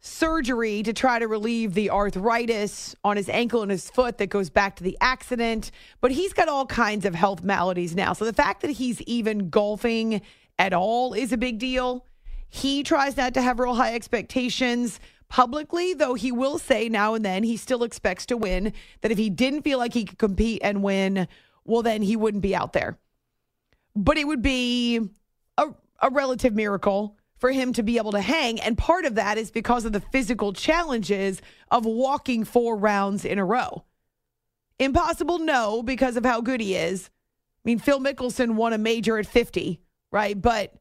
surgery 0.00 0.82
to 0.82 0.92
try 0.92 1.18
to 1.18 1.26
relieve 1.26 1.72
the 1.72 1.90
arthritis 1.90 2.94
on 3.02 3.16
his 3.16 3.28
ankle 3.30 3.62
and 3.62 3.70
his 3.70 3.88
foot 3.88 4.18
that 4.18 4.28
goes 4.28 4.50
back 4.50 4.76
to 4.76 4.84
the 4.84 4.98
accident. 5.00 5.70
But 6.02 6.10
he's 6.10 6.34
got 6.34 6.48
all 6.48 6.66
kinds 6.66 7.06
of 7.06 7.14
health 7.14 7.42
maladies 7.42 7.94
now. 7.94 8.12
So 8.12 8.26
the 8.26 8.32
fact 8.34 8.60
that 8.60 8.72
he's 8.72 9.00
even 9.02 9.48
golfing 9.48 10.20
at 10.58 10.74
all 10.74 11.14
is 11.14 11.32
a 11.32 11.38
big 11.38 11.58
deal. 11.58 12.04
He 12.50 12.82
tries 12.82 13.16
not 13.16 13.34
to 13.34 13.42
have 13.42 13.60
real 13.60 13.74
high 13.74 13.94
expectations 13.94 14.98
publicly, 15.28 15.94
though 15.94 16.14
he 16.14 16.32
will 16.32 16.58
say 16.58 16.88
now 16.88 17.14
and 17.14 17.24
then 17.24 17.44
he 17.44 17.56
still 17.56 17.84
expects 17.84 18.26
to 18.26 18.36
win. 18.36 18.72
That 19.00 19.12
if 19.12 19.18
he 19.18 19.30
didn't 19.30 19.62
feel 19.62 19.78
like 19.78 19.94
he 19.94 20.04
could 20.04 20.18
compete 20.18 20.60
and 20.62 20.82
win, 20.82 21.28
well, 21.64 21.82
then 21.82 22.02
he 22.02 22.16
wouldn't 22.16 22.42
be 22.42 22.54
out 22.54 22.72
there. 22.72 22.98
But 23.94 24.18
it 24.18 24.26
would 24.26 24.42
be 24.42 25.00
a, 25.56 25.68
a 26.00 26.10
relative 26.10 26.54
miracle 26.54 27.16
for 27.38 27.52
him 27.52 27.72
to 27.72 27.82
be 27.82 27.96
able 27.96 28.12
to 28.12 28.20
hang. 28.20 28.60
And 28.60 28.76
part 28.76 29.04
of 29.04 29.14
that 29.14 29.38
is 29.38 29.50
because 29.50 29.84
of 29.84 29.92
the 29.92 30.00
physical 30.00 30.52
challenges 30.52 31.40
of 31.70 31.86
walking 31.86 32.44
four 32.44 32.76
rounds 32.76 33.24
in 33.24 33.38
a 33.38 33.44
row. 33.44 33.84
Impossible, 34.78 35.38
no, 35.38 35.82
because 35.82 36.16
of 36.16 36.24
how 36.24 36.40
good 36.40 36.60
he 36.60 36.74
is. 36.74 37.08
I 37.08 37.62
mean, 37.64 37.78
Phil 37.78 38.00
Mickelson 38.00 38.54
won 38.54 38.72
a 38.72 38.78
major 38.78 39.18
at 39.18 39.26
50 39.26 39.80
right? 40.10 40.40
But 40.40 40.74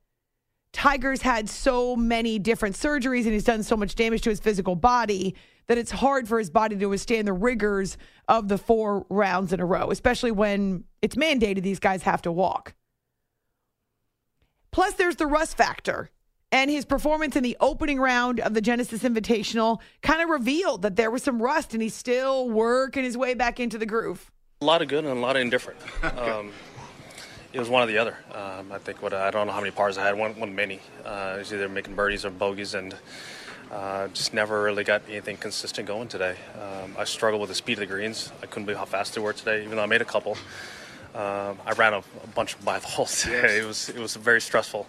Tiger's 0.71 1.21
had 1.21 1.49
so 1.49 1.95
many 1.95 2.39
different 2.39 2.75
surgeries 2.75 3.23
and 3.23 3.33
he's 3.33 3.43
done 3.43 3.63
so 3.63 3.75
much 3.75 3.95
damage 3.95 4.21
to 4.21 4.29
his 4.29 4.39
physical 4.39 4.75
body 4.75 5.35
that 5.67 5.77
it's 5.77 5.91
hard 5.91 6.27
for 6.27 6.39
his 6.39 6.49
body 6.49 6.75
to 6.75 6.85
withstand 6.87 7.27
the 7.27 7.33
rigors 7.33 7.97
of 8.27 8.47
the 8.47 8.57
four 8.57 9.05
rounds 9.09 9.53
in 9.53 9.59
a 9.59 9.65
row, 9.65 9.91
especially 9.91 10.31
when 10.31 10.83
it's 11.01 11.15
mandated 11.15 11.61
these 11.61 11.79
guys 11.79 12.03
have 12.03 12.21
to 12.23 12.31
walk. 12.31 12.73
Plus, 14.71 14.93
there's 14.93 15.15
the 15.15 15.27
rust 15.27 15.57
factor. 15.57 16.09
And 16.51 16.71
his 16.71 16.85
performance 16.85 17.35
in 17.35 17.43
the 17.43 17.55
opening 17.59 17.99
round 17.99 18.39
of 18.39 18.55
the 18.55 18.61
Genesis 18.61 19.03
Invitational 19.03 19.79
kind 20.01 20.21
of 20.23 20.29
revealed 20.29 20.81
that 20.81 20.95
there 20.95 21.11
was 21.11 21.21
some 21.21 21.41
rust 21.41 21.73
and 21.73 21.83
he's 21.83 21.93
still 21.93 22.49
working 22.49 23.03
his 23.03 23.15
way 23.15 23.35
back 23.35 23.59
into 23.59 23.77
the 23.77 23.85
groove. 23.85 24.31
A 24.61 24.65
lot 24.65 24.81
of 24.81 24.87
good 24.87 25.05
and 25.05 25.15
a 25.15 25.21
lot 25.21 25.35
of 25.35 25.41
indifferent. 25.41 25.79
Um, 26.03 26.51
it 27.51 27.59
was 27.59 27.69
one 27.69 27.83
or 27.83 27.87
the 27.87 27.97
other. 27.97 28.17
Um, 28.33 28.71
I 28.71 28.77
think 28.77 29.01
what 29.01 29.13
I 29.13 29.31
don't 29.31 29.47
know 29.47 29.53
how 29.53 29.59
many 29.59 29.71
pars 29.71 29.97
I 29.97 30.05
had. 30.05 30.17
One, 30.17 30.39
one 30.39 30.53
many. 30.53 30.79
Uh, 31.03 31.33
it 31.35 31.39
was 31.39 31.53
either 31.53 31.69
making 31.69 31.95
birdies 31.95 32.25
or 32.25 32.29
bogeys, 32.29 32.73
and 32.73 32.95
uh, 33.71 34.07
just 34.09 34.33
never 34.33 34.63
really 34.63 34.83
got 34.83 35.01
anything 35.09 35.37
consistent 35.37 35.87
going 35.87 36.07
today. 36.07 36.35
Um, 36.55 36.95
I 36.97 37.03
struggled 37.05 37.41
with 37.41 37.49
the 37.49 37.55
speed 37.55 37.73
of 37.73 37.79
the 37.79 37.85
greens. 37.85 38.31
I 38.41 38.45
couldn't 38.45 38.65
believe 38.65 38.77
how 38.77 38.85
fast 38.85 39.15
they 39.15 39.21
were 39.21 39.33
today, 39.33 39.63
even 39.63 39.77
though 39.77 39.83
I 39.83 39.87
made 39.87 40.01
a 40.01 40.05
couple. 40.05 40.37
Um, 41.15 41.57
I 41.65 41.73
ran 41.75 41.93
a, 41.93 41.99
a, 41.99 42.27
bunch 42.35 42.53
of 42.53 42.63
by 42.63 42.77
the 42.77 42.87
holes 42.87 43.23
today. 43.23 43.57
Yes. 43.57 43.57
It 43.57 43.65
was 43.65 43.89
it 43.89 43.99
was 43.99 44.15
very 44.15 44.41
stressful. 44.41 44.87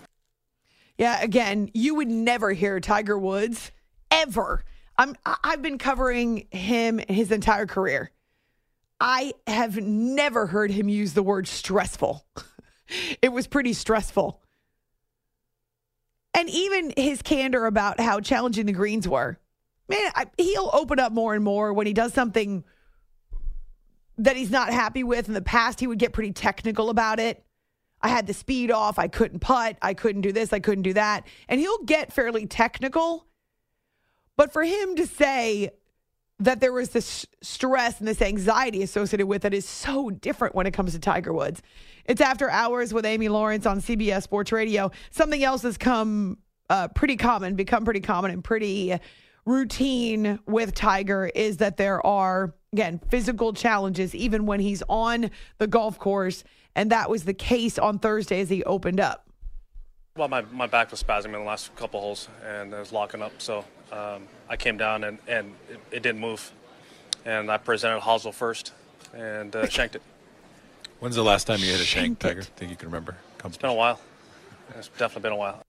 Yeah, 0.98 1.22
again, 1.22 1.70
you 1.72 1.94
would 1.94 2.08
never 2.08 2.52
hear 2.52 2.78
Tiger 2.78 3.18
Woods 3.18 3.70
ever. 4.10 4.64
I'm 4.98 5.16
I've 5.24 5.62
been 5.62 5.78
covering 5.78 6.46
him 6.50 7.00
his 7.08 7.32
entire 7.32 7.64
career. 7.64 8.10
I 9.00 9.32
have 9.46 9.78
never 9.78 10.46
heard 10.46 10.70
him 10.70 10.90
use 10.90 11.14
the 11.14 11.22
word 11.22 11.48
stressful. 11.48 12.24
it 13.22 13.32
was 13.32 13.46
pretty 13.46 13.72
stressful. 13.72 14.40
And 16.34 16.48
even 16.48 16.92
his 16.96 17.22
candor 17.22 17.66
about 17.66 18.00
how 18.00 18.20
challenging 18.20 18.66
the 18.66 18.72
greens 18.72 19.08
were. 19.08 19.38
Man, 19.88 20.12
I, 20.14 20.26
he'll 20.38 20.70
open 20.72 21.00
up 21.00 21.12
more 21.12 21.34
and 21.34 21.42
more 21.42 21.72
when 21.72 21.86
he 21.86 21.92
does 21.92 22.14
something 22.14 22.64
that 24.18 24.36
he's 24.36 24.50
not 24.50 24.72
happy 24.72 25.02
with. 25.02 25.26
In 25.26 25.34
the 25.34 25.42
past, 25.42 25.80
he 25.80 25.86
would 25.86 25.98
get 25.98 26.12
pretty 26.12 26.32
technical 26.32 26.90
about 26.90 27.18
it. 27.18 27.44
I 28.00 28.08
had 28.08 28.26
the 28.26 28.32
speed 28.32 28.70
off. 28.70 28.98
I 28.98 29.08
couldn't 29.08 29.40
putt. 29.40 29.76
I 29.82 29.94
couldn't 29.94 30.22
do 30.22 30.32
this. 30.32 30.52
I 30.52 30.60
couldn't 30.60 30.82
do 30.82 30.94
that. 30.94 31.26
And 31.48 31.60
he'll 31.60 31.82
get 31.84 32.12
fairly 32.12 32.46
technical. 32.46 33.26
But 34.36 34.52
for 34.52 34.62
him 34.62 34.96
to 34.96 35.06
say 35.06 35.70
that 36.40 36.60
there 36.60 36.72
was 36.72 36.88
this 36.90 37.26
stress 37.42 37.98
and 37.98 38.08
this 38.08 38.22
anxiety 38.22 38.82
associated 38.82 39.26
with 39.26 39.44
it 39.44 39.54
is 39.54 39.68
so 39.68 40.10
different 40.10 40.54
when 40.54 40.66
it 40.66 40.72
comes 40.72 40.92
to 40.92 40.98
Tiger 40.98 41.32
Woods. 41.32 41.62
It's 42.06 42.20
after 42.20 42.50
hours 42.50 42.92
with 42.92 43.04
Amy 43.04 43.28
Lawrence 43.28 43.66
on 43.66 43.80
CBS 43.80 44.22
Sports 44.22 44.50
Radio. 44.50 44.90
Something 45.10 45.44
else 45.44 45.62
has 45.62 45.76
come 45.76 46.38
uh, 46.70 46.88
pretty 46.88 47.16
common, 47.16 47.56
become 47.56 47.84
pretty 47.84 48.00
common 48.00 48.30
and 48.30 48.42
pretty 48.42 48.98
routine 49.44 50.38
with 50.46 50.74
Tiger 50.74 51.30
is 51.34 51.58
that 51.58 51.76
there 51.76 52.04
are, 52.06 52.54
again, 52.72 53.00
physical 53.10 53.52
challenges 53.52 54.14
even 54.14 54.46
when 54.46 54.60
he's 54.60 54.82
on 54.88 55.30
the 55.58 55.66
golf 55.66 55.98
course. 55.98 56.42
And 56.74 56.90
that 56.90 57.10
was 57.10 57.24
the 57.24 57.34
case 57.34 57.78
on 57.78 57.98
Thursday 57.98 58.40
as 58.40 58.48
he 58.48 58.64
opened 58.64 59.00
up. 59.00 59.26
Well, 60.16 60.28
my, 60.28 60.42
my 60.42 60.66
back 60.66 60.90
was 60.90 61.02
spasming 61.02 61.26
in 61.26 61.32
the 61.32 61.38
last 61.40 61.74
couple 61.76 62.00
holes, 62.00 62.28
and 62.44 62.72
it 62.72 62.78
was 62.78 62.92
locking 62.92 63.22
up. 63.22 63.32
So 63.38 63.64
um, 63.92 64.28
I 64.48 64.56
came 64.56 64.76
down, 64.76 65.04
and, 65.04 65.18
and 65.26 65.54
it, 65.68 65.80
it, 65.90 66.02
didn't 66.02 66.20
move. 66.20 66.52
And 67.24 67.50
I 67.50 67.56
presented 67.58 68.00
Hosel 68.00 68.32
first 68.32 68.72
and 69.14 69.54
uh, 69.54 69.68
shanked 69.68 69.96
it. 69.96 70.02
When's 71.00 71.16
the 71.16 71.24
last 71.24 71.46
time 71.46 71.60
you 71.60 71.66
hit 71.66 71.80
a 71.80 71.84
shank, 71.84 72.18
Tiger? 72.18 72.40
I 72.40 72.44
Think 72.44 72.70
you 72.70 72.76
can 72.76 72.88
remember? 72.88 73.16
It's 73.44 73.56
been 73.56 73.70
a 73.70 73.74
while. 73.74 74.00
It's 74.76 74.88
definitely 74.88 75.22
been 75.22 75.32
a 75.32 75.36
while. 75.36 75.62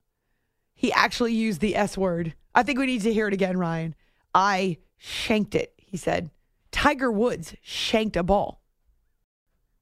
He 0.73 0.91
actually 0.91 1.34
used 1.34 1.62
the 1.62 1.75
S 1.75 1.97
word. 1.97 2.34
I 2.53 2.63
think 2.63 2.79
we 2.79 2.86
need 2.86 3.01
to 3.01 3.13
hear 3.13 3.27
it 3.27 3.34
again, 3.34 3.57
Ryan. 3.57 3.95
I 4.36 4.77
shanked 4.97 5.55
it, 5.55 5.73
he 5.77 5.97
said. 5.97 6.29
Tiger 6.71 7.12
Woods 7.12 7.55
shanked 7.62 8.17
a 8.17 8.23
ball. 8.23 8.62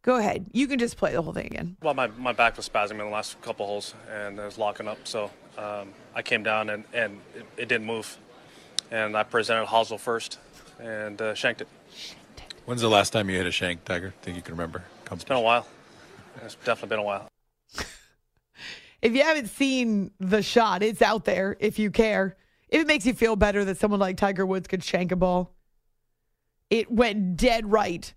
Go 0.01 0.15
ahead. 0.15 0.47
You 0.53 0.67
can 0.67 0.79
just 0.79 0.97
play 0.97 1.11
the 1.11 1.21
whole 1.21 1.33
thing 1.33 1.47
again. 1.47 1.77
Well, 1.81 1.93
my, 1.93 2.07
my 2.07 2.31
back 2.31 2.57
was 2.57 2.67
spasming 2.69 2.91
in 2.91 2.97
the 2.99 3.05
last 3.05 3.39
couple 3.41 3.65
holes, 3.65 3.93
and 4.09 4.39
it 4.39 4.45
was 4.45 4.57
locking 4.57 4.87
up. 4.87 4.97
So 5.03 5.29
um, 5.57 5.89
I 6.15 6.21
came 6.21 6.41
down, 6.41 6.69
and, 6.69 6.85
and 6.93 7.19
it, 7.35 7.45
it, 7.57 7.67
didn't 7.67 7.85
move. 7.85 8.17
And 8.91 9.15
I 9.15 9.23
presented 9.23 9.67
Hosel 9.67 9.99
first 9.99 10.39
and 10.79 11.21
uh, 11.21 11.33
shanked 11.33 11.61
it. 11.61 11.67
When's 12.65 12.81
the 12.81 12.89
last 12.89 13.11
time 13.11 13.29
you 13.29 13.37
hit 13.37 13.45
a 13.45 13.51
shank, 13.51 13.85
Tiger? 13.85 14.13
Think 14.21 14.35
you 14.35 14.41
can 14.41 14.53
remember? 14.53 14.83
It's 15.11 15.23
been 15.23 15.37
a 15.37 15.41
while. 15.41 15.65
It's 16.43 16.55
definitely 16.55 16.89
been 16.89 16.99
a 16.99 17.03
while. 17.03 17.27
if 19.01 19.13
you 19.13 19.23
haven't 19.23 19.47
seen 19.47 20.11
the 20.19 20.41
shot, 20.41 20.83
it's 20.83 21.01
out 21.01 21.25
there 21.25 21.57
if 21.59 21.79
you 21.79 21.91
care. 21.91 22.35
If 22.69 22.81
it 22.81 22.87
makes 22.87 23.05
you 23.05 23.13
feel 23.13 23.35
better 23.35 23.65
that 23.65 23.77
someone 23.77 23.99
like 23.99 24.17
Tiger 24.17 24.45
Woods 24.45 24.67
could 24.67 24.83
shank 24.83 25.11
a 25.11 25.15
ball, 25.15 25.55
it 26.69 26.91
went 26.91 27.37
dead 27.37 27.71
right 27.71 28.13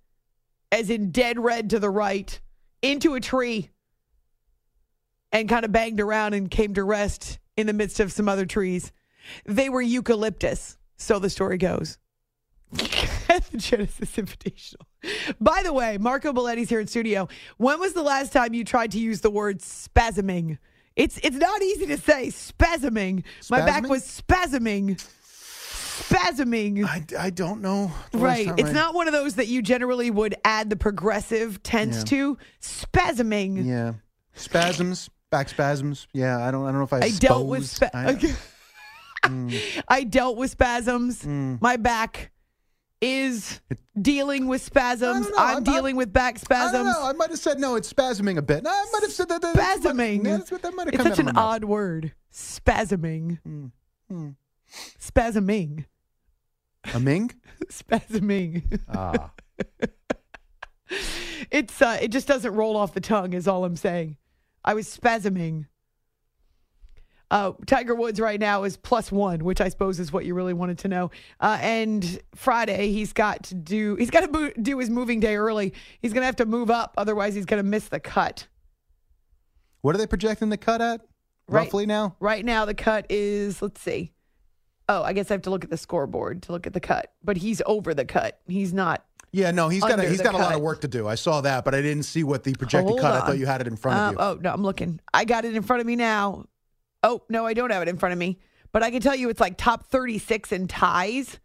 as 0.72 0.88
in 0.88 1.10
dead 1.10 1.38
red 1.38 1.70
to 1.70 1.78
the 1.78 1.90
right, 1.90 2.40
into 2.80 3.14
a 3.14 3.20
tree, 3.20 3.70
and 5.30 5.48
kind 5.48 5.64
of 5.64 5.70
banged 5.70 6.00
around 6.00 6.32
and 6.32 6.50
came 6.50 6.74
to 6.74 6.82
rest 6.82 7.38
in 7.56 7.66
the 7.66 7.72
midst 7.74 8.00
of 8.00 8.10
some 8.10 8.28
other 8.28 8.46
trees. 8.46 8.90
They 9.44 9.68
were 9.68 9.82
eucalyptus, 9.82 10.76
so 10.96 11.18
the 11.18 11.30
story 11.30 11.58
goes. 11.58 11.98
the 12.72 13.56
Genesis 13.56 14.16
Invitational. 14.16 14.86
By 15.40 15.62
the 15.62 15.72
way, 15.72 15.98
Marco 15.98 16.32
Belletti's 16.32 16.70
here 16.70 16.80
in 16.80 16.86
studio. 16.86 17.28
When 17.58 17.78
was 17.80 17.92
the 17.92 18.02
last 18.02 18.32
time 18.32 18.54
you 18.54 18.64
tried 18.64 18.92
to 18.92 18.98
use 18.98 19.20
the 19.20 19.30
word 19.30 19.58
spasming? 19.60 20.58
It's 20.96 21.18
it's 21.22 21.36
not 21.36 21.62
easy 21.62 21.86
to 21.86 21.98
say 21.98 22.28
spasming. 22.28 23.24
spasming? 23.40 23.50
My 23.50 23.60
back 23.60 23.88
was 23.88 24.02
spasming 24.02 25.02
spasming. 25.92 26.84
I, 26.84 27.04
I 27.18 27.30
don't 27.30 27.60
know. 27.60 27.92
Right. 28.12 28.48
It's 28.58 28.70
I... 28.70 28.72
not 28.72 28.94
one 28.94 29.06
of 29.06 29.12
those 29.12 29.34
that 29.36 29.48
you 29.48 29.62
generally 29.62 30.10
would 30.10 30.34
add 30.44 30.70
the 30.70 30.76
progressive 30.76 31.62
tense 31.62 31.98
yeah. 31.98 32.04
to. 32.04 32.38
Spasming. 32.60 33.66
Yeah. 33.66 33.94
Spasms, 34.34 35.10
back 35.30 35.48
spasms. 35.48 36.06
Yeah, 36.12 36.38
I 36.38 36.50
don't 36.50 36.62
I 36.62 36.68
don't 36.68 36.78
know 36.78 36.84
if 36.84 36.92
I 36.92 37.00
I 37.00 37.10
dealt 37.10 37.46
with 37.46 37.68
spa- 37.68 37.90
mm. 39.24 39.82
I 39.88 40.04
dealt 40.04 40.36
with 40.36 40.50
spasms. 40.50 41.22
Mm. 41.22 41.60
My 41.60 41.76
back 41.76 42.32
is 43.00 43.60
dealing 44.00 44.46
with 44.46 44.62
spasms. 44.62 45.26
I'm, 45.36 45.56
I'm, 45.56 45.62
dealing 45.64 45.94
I'm, 45.94 45.98
with 45.98 46.12
back 46.12 46.38
spasms. 46.38 46.76
I 46.76 46.82
know. 46.82 47.04
I 47.04 47.12
might 47.12 47.30
have 47.30 47.38
said 47.38 47.58
no. 47.58 47.74
It's 47.74 47.92
spasming 47.92 48.38
a 48.38 48.42
bit. 48.42 48.64
I 48.66 48.86
might 48.92 49.02
have 49.02 49.12
said 49.12 49.28
that. 49.28 49.42
that 49.42 49.54
spasming. 49.56 50.24
That, 50.24 50.46
that, 50.46 50.62
that 50.62 50.74
might 50.74 50.94
have 50.94 51.06
it's 51.06 51.16
such 51.16 51.18
an 51.18 51.36
odd 51.36 51.64
word. 51.64 52.12
Spasming. 52.32 53.40
Mm. 53.46 53.72
mm. 54.10 54.36
Spasming. 54.98 55.84
A 56.94 57.00
ming? 57.00 57.30
Spasming. 57.68 58.80
Ah. 58.88 59.32
it's 61.50 61.80
uh, 61.80 61.98
it 62.00 62.08
just 62.08 62.26
doesn't 62.26 62.54
roll 62.54 62.76
off 62.76 62.94
the 62.94 63.00
tongue. 63.00 63.32
Is 63.32 63.46
all 63.46 63.64
I'm 63.64 63.76
saying. 63.76 64.16
I 64.64 64.74
was 64.74 64.86
spasming. 64.96 65.66
Uh, 67.32 67.52
Tiger 67.66 67.94
Woods 67.94 68.20
right 68.20 68.38
now 68.38 68.64
is 68.64 68.76
plus 68.76 69.10
one, 69.10 69.42
which 69.42 69.60
I 69.60 69.68
suppose 69.68 69.98
is 69.98 70.12
what 70.12 70.24
you 70.24 70.34
really 70.34 70.52
wanted 70.52 70.78
to 70.80 70.88
know. 70.88 71.10
Uh, 71.40 71.58
and 71.60 72.20
Friday, 72.34 72.92
he's 72.92 73.12
got 73.12 73.44
to 73.44 73.54
do 73.54 73.96
he's 73.96 74.10
got 74.10 74.20
to 74.20 74.28
bo- 74.28 74.52
do 74.60 74.78
his 74.78 74.90
moving 74.90 75.18
day 75.18 75.36
early. 75.36 75.72
He's 76.00 76.12
going 76.12 76.22
to 76.22 76.26
have 76.26 76.36
to 76.36 76.46
move 76.46 76.70
up, 76.70 76.94
otherwise 76.98 77.34
he's 77.34 77.46
going 77.46 77.62
to 77.62 77.68
miss 77.68 77.88
the 77.88 78.00
cut. 78.00 78.46
What 79.80 79.94
are 79.94 79.98
they 79.98 80.06
projecting 80.06 80.50
the 80.50 80.56
cut 80.56 80.80
at 80.80 81.00
roughly 81.48 81.86
now? 81.86 82.16
Right 82.20 82.44
now, 82.44 82.66
the 82.66 82.74
cut 82.74 83.06
is 83.08 83.62
let's 83.62 83.80
see, 83.80 84.12
Oh, 84.88 85.02
I 85.02 85.12
guess 85.12 85.30
I 85.30 85.34
have 85.34 85.42
to 85.42 85.50
look 85.50 85.64
at 85.64 85.70
the 85.70 85.76
scoreboard 85.76 86.42
to 86.42 86.52
look 86.52 86.66
at 86.66 86.74
the 86.74 86.80
cut. 86.80 87.12
But 87.24 87.38
he's 87.38 87.62
over 87.66 87.94
the 87.94 88.04
cut. 88.04 88.40
He's 88.46 88.74
not. 88.74 89.04
Yeah, 89.32 89.50
no, 89.50 89.70
he's 89.70 89.82
got 89.82 89.98
a, 89.98 90.06
he's 90.06 90.20
got 90.20 90.32
cut. 90.32 90.40
a 90.40 90.44
lot 90.44 90.54
of 90.54 90.60
work 90.60 90.82
to 90.82 90.88
do. 90.88 91.08
I 91.08 91.14
saw 91.14 91.40
that, 91.40 91.64
but 91.64 91.74
I 91.74 91.80
didn't 91.80 92.02
see 92.02 92.22
what 92.22 92.44
the 92.44 92.52
projected 92.52 92.88
Hold 92.90 93.00
cut. 93.00 93.14
On. 93.14 93.22
I 93.22 93.24
thought 93.24 93.38
you 93.38 93.46
had 93.46 93.62
it 93.62 93.66
in 93.66 93.76
front 93.76 93.98
um, 93.98 94.06
of 94.08 94.12
you. 94.12 94.18
Oh 94.18 94.40
no, 94.42 94.52
I'm 94.52 94.62
looking. 94.62 95.00
I 95.14 95.24
got 95.24 95.46
it 95.46 95.56
in 95.56 95.62
front 95.62 95.80
of 95.80 95.86
me 95.86 95.96
now. 95.96 96.44
Oh 97.02 97.22
no, 97.28 97.46
I 97.46 97.54
don't 97.54 97.70
have 97.70 97.82
it 97.82 97.88
in 97.88 97.96
front 97.98 98.12
of 98.12 98.18
me. 98.18 98.38
But 98.72 98.82
I 98.82 98.90
can 98.90 99.00
tell 99.02 99.14
you, 99.14 99.28
it's 99.28 99.40
like 99.40 99.56
top 99.58 99.86
36 99.86 100.52
in 100.52 100.66
ties. 100.66 101.38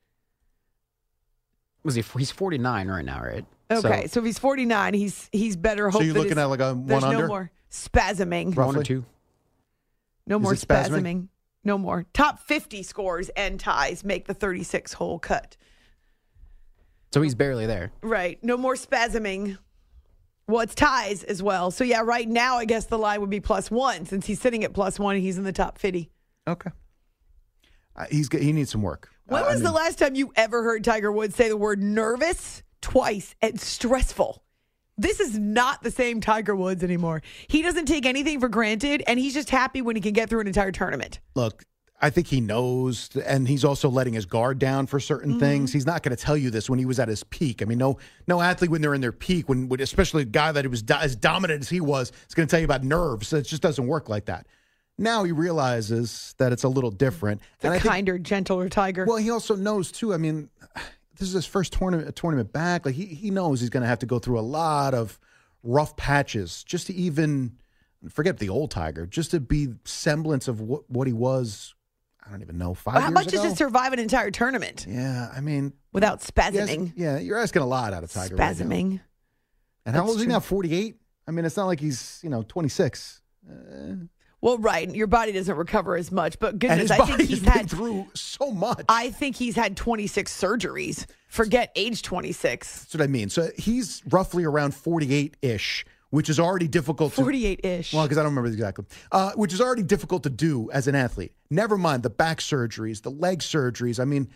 Was 1.84 1.96
he? 1.96 2.04
He's 2.18 2.32
49 2.32 2.88
right 2.88 3.04
now, 3.06 3.22
right? 3.22 3.46
Okay, 3.70 4.04
so, 4.04 4.08
so 4.08 4.20
if 4.22 4.26
he's 4.26 4.40
49, 4.40 4.94
he's 4.94 5.30
he's 5.32 5.56
better. 5.56 5.90
Hope 5.90 6.02
so 6.02 6.06
you're 6.06 6.14
looking 6.14 6.38
at 6.38 6.46
like 6.46 6.62
a 6.62 6.74
one 6.74 6.86
there's 6.86 7.04
under. 7.04 7.22
no 7.24 7.28
more 7.28 7.52
spasming. 7.72 8.56
Roughly. 8.56 8.66
One 8.66 8.78
or 8.78 8.84
two. 8.84 9.06
No 10.26 10.38
Is 10.38 10.44
more 10.44 10.54
spasming? 10.54 11.02
spasming. 11.02 11.28
No 11.64 11.78
more. 11.78 12.06
Top 12.14 12.40
50 12.40 12.84
scores 12.84 13.30
and 13.30 13.60
ties 13.60 14.04
make 14.04 14.28
the 14.28 14.34
36 14.34 14.94
hole 14.94 15.20
cut. 15.20 15.58
So 17.14 17.22
he's 17.22 17.36
barely 17.36 17.66
there. 17.66 17.92
Right. 18.02 18.42
No 18.44 18.58
more 18.58 18.76
spasming. 18.76 19.58
Well, 20.48 20.62
it's 20.62 20.76
ties 20.76 21.24
as 21.24 21.44
well. 21.44 21.72
So, 21.72 21.84
yeah, 21.84 22.02
right 22.02 22.28
now, 22.28 22.58
I 22.58 22.66
guess 22.66 22.86
the 22.86 22.98
line 22.98 23.20
would 23.20 23.30
be 23.30 23.42
plus 23.42 23.70
one. 23.70 24.06
Since 24.06 24.26
he's 24.26 24.40
sitting 24.40 24.64
at 24.64 24.74
plus 24.74 24.98
one, 24.98 25.16
and 25.16 25.24
he's 25.24 25.38
in 25.38 25.44
the 25.44 25.52
top 25.52 25.78
50. 25.78 26.10
Okay. 26.48 26.70
Uh, 27.96 28.06
he's 28.10 28.30
He 28.32 28.54
needs 28.54 28.72
some 28.72 28.82
work. 28.82 29.10
When 29.26 29.44
uh, 29.44 29.48
was 29.48 29.56
I 29.56 29.56
mean, 29.56 29.64
the 29.66 29.72
last 29.72 30.00
time 30.00 30.16
you 30.16 30.32
ever 30.36 30.64
heard 30.64 30.84
Tiger 30.84 31.12
Woods 31.12 31.36
say 31.36 31.50
the 31.50 31.58
word 31.58 31.82
nervous 31.82 32.64
twice 32.82 33.36
and 33.42 33.60
stressful? 33.60 34.44
This 34.98 35.20
is 35.20 35.38
not 35.38 35.84
the 35.84 35.92
same 35.92 36.22
Tiger 36.22 36.56
Woods 36.56 36.84
anymore. 36.84 37.22
He 37.48 37.62
doesn't 37.62 37.86
take 37.86 38.06
anything 38.06 38.40
for 38.40 38.50
granted, 38.50 39.04
and 39.06 39.20
he's 39.20 39.34
just 39.34 39.50
happy 39.50 39.82
when 39.82 39.96
he 39.96 40.02
can 40.02 40.14
get 40.14 40.30
through 40.30 40.40
an 40.40 40.48
entire 40.48 40.72
tournament. 40.72 41.20
Look, 41.36 41.66
I 42.00 42.12
think 42.12 42.28
he 42.28 42.42
knows, 42.42 43.10
and 43.26 43.48
he's 43.48 43.66
also 43.66 43.90
letting 43.90 44.14
his 44.14 44.28
guard 44.28 44.60
down 44.60 44.86
for 44.86 45.00
certain 45.00 45.32
mm-hmm. 45.32 45.40
things. 45.40 45.74
He's 45.74 45.88
not 45.88 46.04
going 46.04 46.16
to 46.16 46.22
tell 46.22 46.38
you 46.38 46.52
this 46.52 46.70
when 46.70 46.78
he 46.78 46.86
was 46.86 47.00
at 47.00 47.08
his 47.08 47.24
peak. 47.24 47.62
I 47.62 47.66
mean, 47.66 47.80
no, 47.80 47.98
no 48.28 48.40
athlete 48.40 48.70
when 48.70 48.82
they're 48.82 48.94
in 48.94 49.02
their 49.02 49.12
peak, 49.12 49.50
when, 49.50 49.68
when 49.68 49.82
especially 49.82 50.22
a 50.22 50.26
guy 50.26 50.52
that 50.52 50.70
was 50.70 50.84
do, 50.84 50.94
as 50.94 51.16
dominant 51.16 51.62
as 51.62 51.70
he 51.70 51.82
was, 51.82 52.12
is 52.28 52.36
going 52.36 52.48
to 52.48 52.52
tell 52.52 52.60
you 52.60 52.66
about 52.66 52.84
nerves. 52.84 53.34
It 53.34 53.48
just 53.48 53.64
doesn't 53.64 53.88
work 53.88 54.10
like 54.10 54.26
that. 54.26 54.46
Now 55.00 55.24
he 55.24 55.32
realizes 55.32 56.36
that 56.38 56.52
it's 56.52 56.64
a 56.64 56.70
little 56.70 56.92
different. 56.92 57.42
It's 57.56 57.66
and 57.66 57.74
a 57.74 57.78
I 57.78 57.80
kinder, 57.80 58.14
think, 58.14 58.26
gentler 58.28 58.70
Tiger. 58.70 59.06
Well, 59.06 59.18
he 59.18 59.32
also 59.32 59.56
knows 59.56 59.92
too. 59.92 60.14
I 60.14 60.18
mean, 60.18 60.50
this 61.18 61.28
is 61.28 61.34
his 61.34 61.46
first 61.46 61.74
tournament 61.74 62.16
tournament 62.16 62.52
back. 62.52 62.86
Like 62.86 62.96
he 62.96 63.06
he 63.06 63.32
knows 63.32 63.60
he's 63.60 63.70
going 63.70 63.82
to 63.82 63.88
have 63.88 64.00
to 64.00 64.06
go 64.08 64.20
through 64.20 64.40
a 64.40 64.42
lot 64.42 64.94
of 64.94 65.20
rough 65.64 65.96
patches 65.98 66.64
just 66.64 66.88
to 66.88 66.94
even 66.94 67.58
forget 68.10 68.38
the 68.38 68.50
old 68.50 68.72
Tiger, 68.72 69.06
just 69.06 69.32
to 69.32 69.40
be 69.40 69.70
semblance 69.84 70.48
of 70.48 70.62
what 70.62 70.90
what 70.90 71.08
he 71.08 71.14
was. 71.14 71.76
I 72.28 72.32
don't 72.32 72.42
even 72.42 72.58
know 72.58 72.74
five. 72.74 72.96
Well, 72.96 73.04
how 73.04 73.10
much 73.10 73.28
ago? 73.28 73.44
is 73.44 73.52
to 73.52 73.58
survive 73.58 73.94
an 73.94 74.00
entire 74.00 74.32
tournament? 74.32 74.86
Yeah, 74.88 75.32
I 75.34 75.40
mean, 75.40 75.74
without 75.94 76.20
spasming. 76.22 76.94
yeah, 76.96 77.18
you're 77.20 77.38
asking 77.38 77.62
a 77.62 77.68
lot 77.68 77.94
out 77.94 78.04
of 78.04 78.12
Tiger. 78.12 78.36
Spasming. 78.36 78.92
Right 78.92 79.02
and 79.86 79.96
how 79.96 80.06
old 80.06 80.18
is 80.18 80.22
he 80.22 80.28
now? 80.28 80.40
Forty 80.40 80.74
eight. 80.74 80.98
I 81.28 81.32
mean, 81.32 81.46
it's 81.46 81.58
not 81.58 81.66
like 81.66 81.80
he's 81.80 82.20
you 82.24 82.30
know 82.30 82.44
twenty 82.44 82.70
six. 82.70 83.22
Uh, 83.50 83.96
well, 84.42 84.60
right. 84.60 84.94
Your 84.94 85.08
body 85.08 85.32
doesn't 85.32 85.56
recover 85.56 85.96
as 85.96 86.12
much, 86.12 86.38
but 86.38 86.60
goodness, 86.60 86.92
I 86.92 86.98
think 87.06 87.22
he's 87.30 87.44
had 87.44 87.70
through 87.70 88.08
so 88.14 88.52
much. 88.52 88.86
I 88.88 89.10
think 89.10 89.36
he's 89.36 89.56
had 89.56 89.76
26 89.76 90.32
surgeries. 90.32 91.08
Forget 91.28 91.72
age 91.76 92.04
26. 92.04 92.82
That's 92.82 92.94
what 92.94 93.02
I 93.02 93.08
mean. 93.08 93.30
So 93.30 93.50
he's 93.58 94.04
roughly 94.08 94.44
around 94.44 94.76
48 94.76 95.38
ish 95.42 95.86
which 96.10 96.30
is 96.30 96.40
already 96.40 96.68
difficult. 96.68 97.14
48 97.14 97.62
ish. 97.64 97.94
Well, 97.94 98.04
because 98.04 98.18
I 98.18 98.24
don't 98.24 98.32
remember 98.32 98.50
exactly, 98.50 98.86
uh, 99.12 99.32
which 99.34 99.54
is 99.54 99.62
already 99.62 99.84
difficult 99.84 100.24
to 100.24 100.30
do 100.30 100.70
as 100.72 100.88
an 100.88 100.96
athlete. 100.96 101.34
Never 101.50 101.78
mind 101.78 102.04
the 102.04 102.10
back 102.10 102.40
surgeries, 102.40 103.02
the 103.02 103.12
leg 103.12 103.40
surgeries. 103.40 104.00
I 104.00 104.06
mean, 104.06 104.30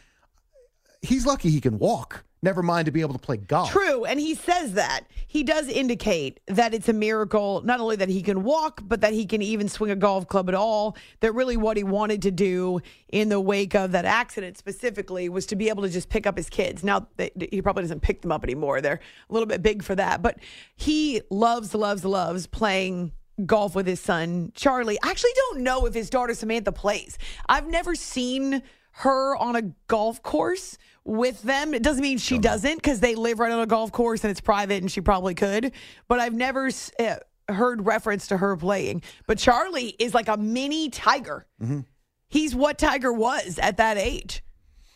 he's 1.02 1.26
lucky 1.26 1.50
he 1.50 1.62
can 1.62 1.80
walk. 1.80 2.24
Never 2.44 2.64
mind 2.64 2.88
to 2.88 2.92
be 2.92 3.02
able 3.02 3.14
to 3.14 3.20
play 3.20 3.38
golf. 3.38 3.72
True, 3.72 4.04
and 4.04 4.20
he 4.20 4.34
says 4.34 4.74
that. 4.74 5.02
He 5.28 5.44
does 5.44 5.68
indicate 5.68 6.40
that 6.48 6.74
it's 6.74 6.90
a 6.90 6.94
miracle, 6.94 7.62
not 7.64 7.80
only 7.80 7.96
that 7.98 8.10
he 8.10 8.24
can 8.24 8.42
walk, 8.42 8.82
but 8.84 9.02
that 9.02 9.14
he 9.14 9.28
can 9.28 9.44
even 9.44 9.70
swing 9.70 9.92
a 9.92 9.96
golf 9.96 10.28
club 10.28 10.50
at 10.50 10.56
all. 10.56 10.98
That 11.20 11.34
really 11.34 11.56
what 11.56 11.78
he 11.78 11.84
wanted 11.84 12.24
to 12.24 12.32
do 12.32 12.80
in 13.10 13.30
the 13.30 13.40
wake 13.40 13.76
of 13.76 13.92
that 13.92 14.06
accident 14.06 14.58
specifically 14.58 15.30
was 15.30 15.46
to 15.48 15.56
be 15.56 15.70
able 15.70 15.84
to 15.84 15.90
just 15.90 16.10
pick 16.10 16.26
up 16.26 16.36
his 16.36 16.50
kids. 16.50 16.84
Now, 16.84 17.08
they, 17.18 17.30
he 17.52 17.62
probably 17.62 17.84
doesn't 17.84 18.02
pick 18.02 18.22
them 18.22 18.32
up 18.32 18.44
anymore. 18.44 18.82
They're 18.82 19.00
a 19.30 19.34
little 19.34 19.48
bit 19.48 19.62
big 19.62 19.84
for 19.84 19.94
that. 19.96 20.24
But 20.24 20.40
he 20.76 21.22
loves, 21.30 21.76
loves, 21.76 22.04
loves 22.04 22.48
playing 22.48 23.12
golf 23.46 23.76
with 23.76 23.86
his 23.86 24.00
son, 24.00 24.52
Charlie. 24.56 24.98
I 25.04 25.12
actually 25.12 25.34
don't 25.36 25.62
know 25.62 25.86
if 25.86 25.94
his 25.94 26.10
daughter 26.10 26.34
Samantha 26.34 26.72
plays. 26.72 27.20
I've 27.48 27.68
never 27.68 27.94
seen 27.94 28.64
her 28.94 29.36
on 29.38 29.56
a 29.56 29.62
golf 29.88 30.22
course 30.22 30.78
with 31.04 31.42
them. 31.42 31.74
It 31.74 31.84
doesn't 31.84 32.02
mean 32.02 32.18
she 32.18 32.38
doesn't 32.38 32.76
because 32.76 33.00
they 33.00 33.16
live 33.16 33.40
right 33.40 33.52
on 33.52 33.60
a 33.60 33.66
golf 33.66 33.92
course 33.92 34.24
and 34.24 34.32
it's 34.32 34.42
private 34.42 34.82
and 34.82 34.92
she 34.92 35.02
probably 35.02 35.34
could. 35.34 35.72
But 36.08 36.20
I've 36.20 36.34
never 36.34 36.70
uh, 37.00 37.16
heard 37.50 37.86
reference 37.86 38.28
to 38.28 38.38
her 38.38 38.56
playing. 38.56 39.02
But 39.28 39.38
Charlie 39.38 39.96
is 40.00 40.14
like 40.14 40.28
a 40.28 40.38
mini 40.38 40.90
tiger. 40.90 41.46
Mm-hmm. 41.62 41.82
He's 42.30 42.56
what 42.56 42.78
Tiger 42.78 43.12
was 43.12 43.60
at 43.62 43.78
that 43.78 43.98
age, 43.98 44.42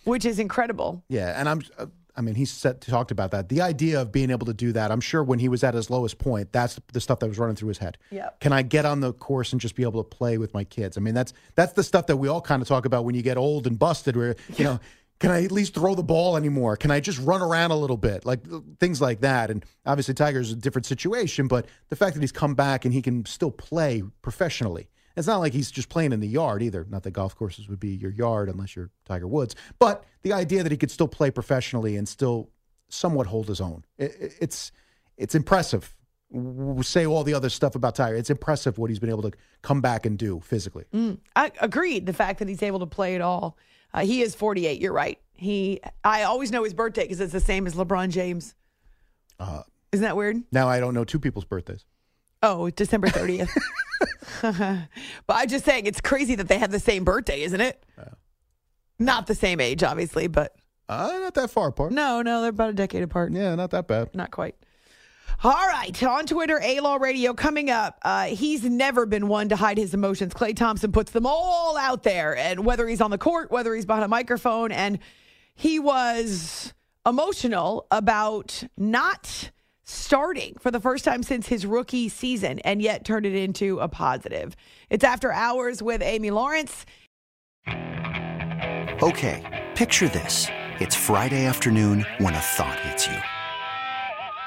which 0.05 0.23
is 0.23 0.39
incredible. 0.39 1.03
Yeah, 1.09 1.37
and 1.37 1.49
I'm. 1.49 1.61
Uh, 1.77 1.87
I 2.17 2.21
mean, 2.21 2.35
he 2.35 2.45
said 2.45 2.79
talked 2.79 3.11
about 3.11 3.31
that. 3.31 3.49
The 3.49 3.59
idea 3.59 4.01
of 4.01 4.09
being 4.13 4.29
able 4.29 4.45
to 4.45 4.53
do 4.53 4.71
that. 4.71 4.89
I'm 4.89 5.01
sure 5.01 5.21
when 5.21 5.37
he 5.37 5.49
was 5.49 5.65
at 5.65 5.73
his 5.73 5.89
lowest 5.89 6.17
point, 6.17 6.53
that's 6.53 6.79
the 6.93 7.01
stuff 7.01 7.19
that 7.19 7.27
was 7.27 7.37
running 7.37 7.57
through 7.57 7.67
his 7.67 7.77
head. 7.79 7.97
Yep. 8.09 8.39
Can 8.39 8.53
I 8.53 8.61
get 8.61 8.85
on 8.85 9.01
the 9.01 9.11
course 9.11 9.51
and 9.51 9.59
just 9.59 9.75
be 9.75 9.83
able 9.83 10.01
to 10.01 10.09
play 10.09 10.37
with 10.37 10.53
my 10.53 10.63
kids? 10.63 10.97
I 10.97 11.01
mean, 11.01 11.13
that's 11.13 11.33
that's 11.55 11.73
the 11.73 11.83
stuff 11.83 12.07
that 12.07 12.15
we 12.15 12.29
all 12.29 12.39
kind 12.39 12.61
of 12.61 12.69
talk 12.69 12.85
about 12.85 13.03
when 13.03 13.15
you 13.15 13.21
get 13.21 13.35
old 13.35 13.67
and 13.67 13.77
busted. 13.77 14.15
Where 14.15 14.37
you 14.55 14.63
know. 14.63 14.79
Can 15.19 15.31
I 15.31 15.43
at 15.43 15.51
least 15.51 15.73
throw 15.73 15.95
the 15.95 16.03
ball 16.03 16.35
anymore? 16.35 16.75
Can 16.75 16.91
I 16.91 16.99
just 16.99 17.19
run 17.19 17.41
around 17.41 17.71
a 17.71 17.75
little 17.75 17.97
bit? 17.97 18.25
Like 18.25 18.41
things 18.79 18.99
like 18.99 19.21
that. 19.21 19.49
And 19.49 19.63
obviously, 19.85 20.13
Tiger's 20.13 20.51
a 20.51 20.55
different 20.55 20.85
situation, 20.85 21.47
but 21.47 21.67
the 21.89 21.95
fact 21.95 22.15
that 22.15 22.21
he's 22.21 22.33
come 22.33 22.53
back 22.53 22.83
and 22.83 22.93
he 22.93 23.01
can 23.01 23.25
still 23.25 23.51
play 23.51 24.03
professionally. 24.21 24.89
It's 25.15 25.27
not 25.27 25.37
like 25.37 25.53
he's 25.53 25.71
just 25.71 25.87
playing 25.87 26.11
in 26.11 26.19
the 26.19 26.27
yard 26.27 26.61
either. 26.61 26.85
Not 26.89 27.03
that 27.03 27.11
golf 27.11 27.35
courses 27.35 27.69
would 27.69 27.79
be 27.79 27.89
your 27.89 28.11
yard 28.11 28.49
unless 28.49 28.75
you're 28.75 28.89
Tiger 29.05 29.27
Woods. 29.27 29.55
But 29.79 30.03
the 30.23 30.33
idea 30.33 30.63
that 30.63 30.71
he 30.71 30.77
could 30.77 30.91
still 30.91 31.07
play 31.07 31.31
professionally 31.31 31.95
and 31.95 32.07
still 32.07 32.49
somewhat 32.89 33.27
hold 33.27 33.47
his 33.47 33.61
own, 33.61 33.85
it, 33.97 34.35
it's 34.41 34.73
it's 35.17 35.33
impressive. 35.33 35.95
Say 36.81 37.05
all 37.05 37.23
the 37.23 37.33
other 37.33 37.49
stuff 37.49 37.75
about 37.75 37.95
Tiger. 37.95 38.17
It's 38.17 38.29
impressive 38.29 38.77
what 38.77 38.89
he's 38.89 38.99
been 38.99 39.09
able 39.09 39.21
to 39.21 39.31
come 39.61 39.79
back 39.79 40.05
and 40.05 40.17
do 40.17 40.41
physically. 40.41 40.83
Mm, 40.93 41.19
I 41.35 41.51
agreed. 41.61 42.05
The 42.05 42.13
fact 42.13 42.39
that 42.39 42.49
he's 42.49 42.63
able 42.63 42.79
to 42.79 42.85
play 42.85 43.15
it 43.15 43.21
all. 43.21 43.57
Uh, 43.95 44.01
he 44.05 44.21
is 44.21 44.35
48. 44.35 44.81
You're 44.81 44.91
right. 44.93 45.17
He. 45.33 45.79
I 46.03 46.23
always 46.23 46.51
know 46.51 46.63
his 46.65 46.73
birthday 46.73 47.03
because 47.03 47.21
it's 47.21 47.31
the 47.33 47.39
same 47.39 47.65
as 47.65 47.75
LeBron 47.75 48.09
James. 48.09 48.53
Uh, 49.39 49.63
Isn't 49.93 50.03
that 50.03 50.17
weird? 50.17 50.43
now 50.51 50.67
I 50.67 50.79
don't 50.81 50.93
know 50.93 51.05
two 51.05 51.19
people's 51.19 51.45
birthdays. 51.45 51.85
Oh, 52.43 52.69
December 52.69 53.07
30th. 53.07 53.49
but 54.41 55.33
I'm 55.33 55.47
just 55.47 55.65
saying, 55.65 55.85
it's 55.85 56.01
crazy 56.01 56.35
that 56.35 56.47
they 56.49 56.57
have 56.59 56.71
the 56.71 56.79
same 56.79 57.03
birthday, 57.05 57.41
isn't 57.43 57.61
it? 57.61 57.83
Not 58.99 59.27
the 59.27 59.35
same 59.35 59.59
age, 59.59 59.81
obviously, 59.83 60.27
but 60.27 60.55
Uh, 60.87 61.17
not 61.21 61.33
that 61.35 61.49
far 61.49 61.69
apart. 61.69 61.91
no, 61.91 62.21
no, 62.21 62.41
they're 62.41 62.49
about 62.49 62.69
a 62.69 62.73
decade 62.73 63.01
apart. 63.03 63.31
Yeah, 63.33 63.55
not 63.55 63.71
that 63.71 63.87
bad. 63.87 64.13
Not 64.13 64.31
quite. 64.31 64.55
All 65.43 65.51
right, 65.51 66.01
on 66.03 66.25
Twitter, 66.25 66.59
A 66.63 66.79
Law 66.79 66.95
Radio 66.95 67.33
coming 67.33 67.69
up. 67.69 67.99
Uh, 68.01 68.25
he's 68.25 68.63
never 68.63 69.05
been 69.05 69.27
one 69.27 69.49
to 69.49 69.55
hide 69.55 69.77
his 69.77 69.93
emotions. 69.93 70.33
Klay 70.33 70.55
Thompson 70.55 70.91
puts 70.91 71.11
them 71.11 71.25
all 71.25 71.77
out 71.77 72.03
there, 72.03 72.35
and 72.35 72.65
whether 72.65 72.87
he's 72.87 73.01
on 73.01 73.11
the 73.11 73.17
court, 73.17 73.51
whether 73.51 73.75
he's 73.75 73.85
behind 73.85 74.05
a 74.05 74.07
microphone, 74.07 74.71
and 74.71 74.99
he 75.53 75.77
was 75.77 76.73
emotional 77.05 77.85
about 77.91 78.63
not 78.77 79.51
starting 79.83 80.55
for 80.59 80.71
the 80.71 80.79
first 80.79 81.05
time 81.05 81.21
since 81.21 81.47
his 81.47 81.65
rookie 81.65 82.09
season, 82.09 82.59
and 82.59 82.81
yet 82.81 83.05
turned 83.05 83.25
it 83.25 83.35
into 83.35 83.79
a 83.79 83.87
positive. 83.87 84.55
It's 84.89 85.03
after 85.03 85.31
hours 85.31 85.83
with 85.83 86.01
Amy 86.01 86.31
Lawrence. 86.31 86.85
Okay, 87.67 89.67
picture 89.75 90.07
this. 90.07 90.47
It's 90.79 90.95
Friday 90.95 91.45
afternoon 91.45 92.05
when 92.17 92.33
a 92.33 92.39
thought 92.39 92.79
hits 92.79 93.07
you. 93.07 93.17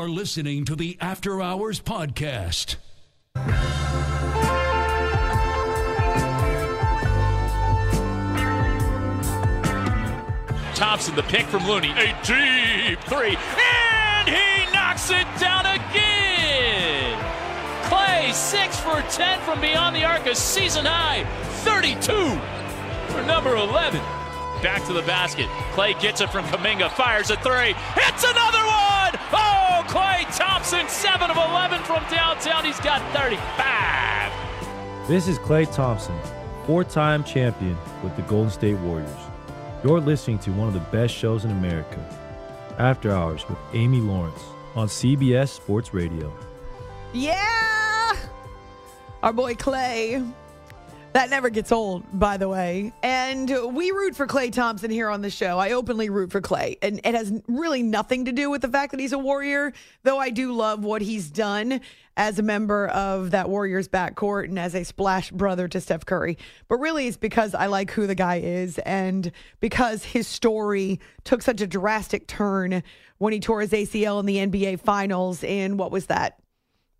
You 0.00 0.06
are 0.06 0.08
listening 0.08 0.64
to 0.64 0.74
the 0.74 0.96
After 0.98 1.42
Hours 1.42 1.78
Podcast. 1.78 2.76
Thompson, 10.74 11.14
the 11.16 11.22
pick 11.24 11.44
from 11.48 11.66
Looney. 11.66 11.90
A 11.90 12.16
deep 12.24 12.98
three. 13.00 13.36
And 13.36 14.26
he 14.26 14.72
knocks 14.72 15.10
it 15.10 15.26
down 15.38 15.66
again. 15.66 17.22
Klay, 17.82 18.32
6 18.32 18.80
for 18.80 19.02
10 19.02 19.40
from 19.42 19.60
beyond 19.60 19.94
the 19.94 20.04
arc, 20.04 20.24
a 20.24 20.34
season 20.34 20.86
high. 20.86 21.24
32 21.64 22.00
for 23.12 23.22
number 23.26 23.54
11. 23.54 24.00
Back 24.62 24.82
to 24.86 24.94
the 24.94 25.02
basket. 25.02 25.46
Klay 25.72 26.00
gets 26.00 26.22
it 26.22 26.30
from 26.30 26.46
Kuminga, 26.46 26.90
fires 26.92 27.30
a 27.30 27.36
three. 27.36 27.74
Hits 27.74 28.24
another 28.24 28.64
one. 28.64 29.12
Oh, 29.32 29.49
Klay 29.84 30.24
Thompson 30.36 30.88
7 30.88 31.30
of 31.30 31.36
11 31.36 31.82
from 31.84 32.02
downtown. 32.10 32.64
He's 32.64 32.80
got 32.80 33.00
35. 33.14 35.08
This 35.08 35.26
is 35.28 35.38
Klay 35.38 35.72
Thompson, 35.74 36.16
four 36.66 36.84
time 36.84 37.24
champion 37.24 37.76
with 38.02 38.14
the 38.16 38.22
Golden 38.22 38.50
State 38.50 38.78
Warriors. 38.78 39.10
You're 39.82 40.00
listening 40.00 40.38
to 40.40 40.50
one 40.52 40.68
of 40.68 40.74
the 40.74 40.80
best 40.90 41.14
shows 41.14 41.44
in 41.44 41.50
America, 41.50 41.98
After 42.78 43.10
Hours 43.10 43.48
with 43.48 43.58
Amy 43.72 44.00
Lawrence 44.00 44.42
on 44.74 44.88
CBS 44.88 45.48
Sports 45.48 45.94
Radio. 45.94 46.32
Yeah! 47.12 48.16
Our 49.22 49.32
boy 49.32 49.54
Klay. 49.54 50.32
That 51.12 51.28
never 51.28 51.50
gets 51.50 51.72
old, 51.72 52.04
by 52.12 52.36
the 52.36 52.48
way. 52.48 52.92
And 53.02 53.74
we 53.74 53.90
root 53.90 54.14
for 54.14 54.28
Klay 54.28 54.52
Thompson 54.52 54.92
here 54.92 55.10
on 55.10 55.22
the 55.22 55.30
show. 55.30 55.58
I 55.58 55.72
openly 55.72 56.08
root 56.08 56.30
for 56.30 56.40
Klay. 56.40 56.78
And 56.82 57.00
it 57.02 57.16
has 57.16 57.32
really 57.48 57.82
nothing 57.82 58.26
to 58.26 58.32
do 58.32 58.48
with 58.48 58.62
the 58.62 58.68
fact 58.68 58.92
that 58.92 59.00
he's 59.00 59.12
a 59.12 59.18
Warrior, 59.18 59.72
though 60.04 60.18
I 60.18 60.30
do 60.30 60.52
love 60.52 60.84
what 60.84 61.02
he's 61.02 61.28
done 61.28 61.80
as 62.16 62.38
a 62.38 62.42
member 62.42 62.86
of 62.88 63.32
that 63.32 63.48
Warriors 63.48 63.88
backcourt 63.88 64.44
and 64.44 64.58
as 64.58 64.76
a 64.76 64.84
splash 64.84 65.32
brother 65.32 65.66
to 65.66 65.80
Steph 65.80 66.06
Curry. 66.06 66.38
But 66.68 66.76
really, 66.76 67.08
it's 67.08 67.16
because 67.16 67.56
I 67.56 67.66
like 67.66 67.90
who 67.90 68.06
the 68.06 68.14
guy 68.14 68.36
is 68.36 68.78
and 68.78 69.32
because 69.58 70.04
his 70.04 70.28
story 70.28 71.00
took 71.24 71.42
such 71.42 71.60
a 71.60 71.66
drastic 71.66 72.28
turn 72.28 72.84
when 73.18 73.32
he 73.32 73.40
tore 73.40 73.62
his 73.62 73.72
ACL 73.72 74.20
in 74.20 74.26
the 74.26 74.36
NBA 74.36 74.78
Finals 74.78 75.42
in 75.42 75.76
what 75.76 75.90
was 75.90 76.06
that? 76.06 76.38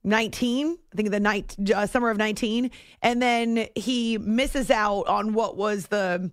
19, 0.02 0.78
I 0.92 0.96
think 0.96 1.10
the 1.10 1.20
night 1.20 1.56
uh, 1.74 1.86
summer 1.86 2.10
of 2.10 2.16
19, 2.16 2.70
and 3.02 3.20
then 3.20 3.66
he 3.74 4.18
misses 4.18 4.70
out 4.70 5.06
on 5.06 5.34
what 5.34 5.56
was 5.56 5.88
the 5.88 6.30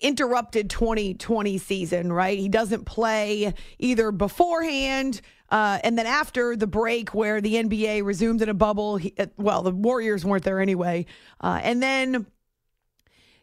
interrupted 0.00 0.68
2020 0.68 1.58
season, 1.58 2.12
right? 2.12 2.38
He 2.38 2.48
doesn't 2.48 2.84
play 2.84 3.54
either 3.78 4.10
beforehand 4.10 5.20
uh, 5.52 5.78
and 5.84 5.98
then 5.98 6.06
after 6.06 6.56
the 6.56 6.66
break 6.66 7.14
where 7.14 7.42
the 7.42 7.54
NBA 7.54 8.04
resumed 8.04 8.40
in 8.40 8.48
a 8.48 8.54
bubble. 8.54 8.96
He, 8.96 9.14
uh, 9.18 9.26
well, 9.36 9.62
the 9.62 9.70
Warriors 9.70 10.24
weren't 10.24 10.44
there 10.44 10.60
anyway. 10.60 11.04
Uh, 11.40 11.60
and 11.62 11.82
then 11.82 12.26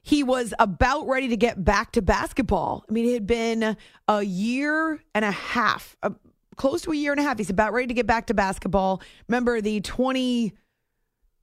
he 0.02 0.24
was 0.24 0.52
about 0.58 1.08
ready 1.08 1.28
to 1.28 1.38
get 1.38 1.64
back 1.64 1.92
to 1.94 2.02
basketball. 2.02 2.84
I 2.90 2.92
mean, 2.92 3.06
it 3.06 3.14
had 3.14 3.28
been 3.28 3.78
a 4.08 4.24
year 4.24 5.00
and 5.14 5.24
a 5.24 5.32
half, 5.32 5.96
uh, 6.02 6.10
close 6.60 6.82
to 6.82 6.92
a 6.92 6.96
year 6.96 7.12
and 7.12 7.20
a 7.20 7.24
half. 7.24 7.38
He's 7.38 7.50
about 7.50 7.74
ready 7.74 7.88
to 7.88 7.94
get 7.94 8.06
back 8.06 8.28
to 8.28 8.34
basketball. 8.36 9.02
Remember 9.28 9.62
the 9.62 9.80
20 9.80 10.54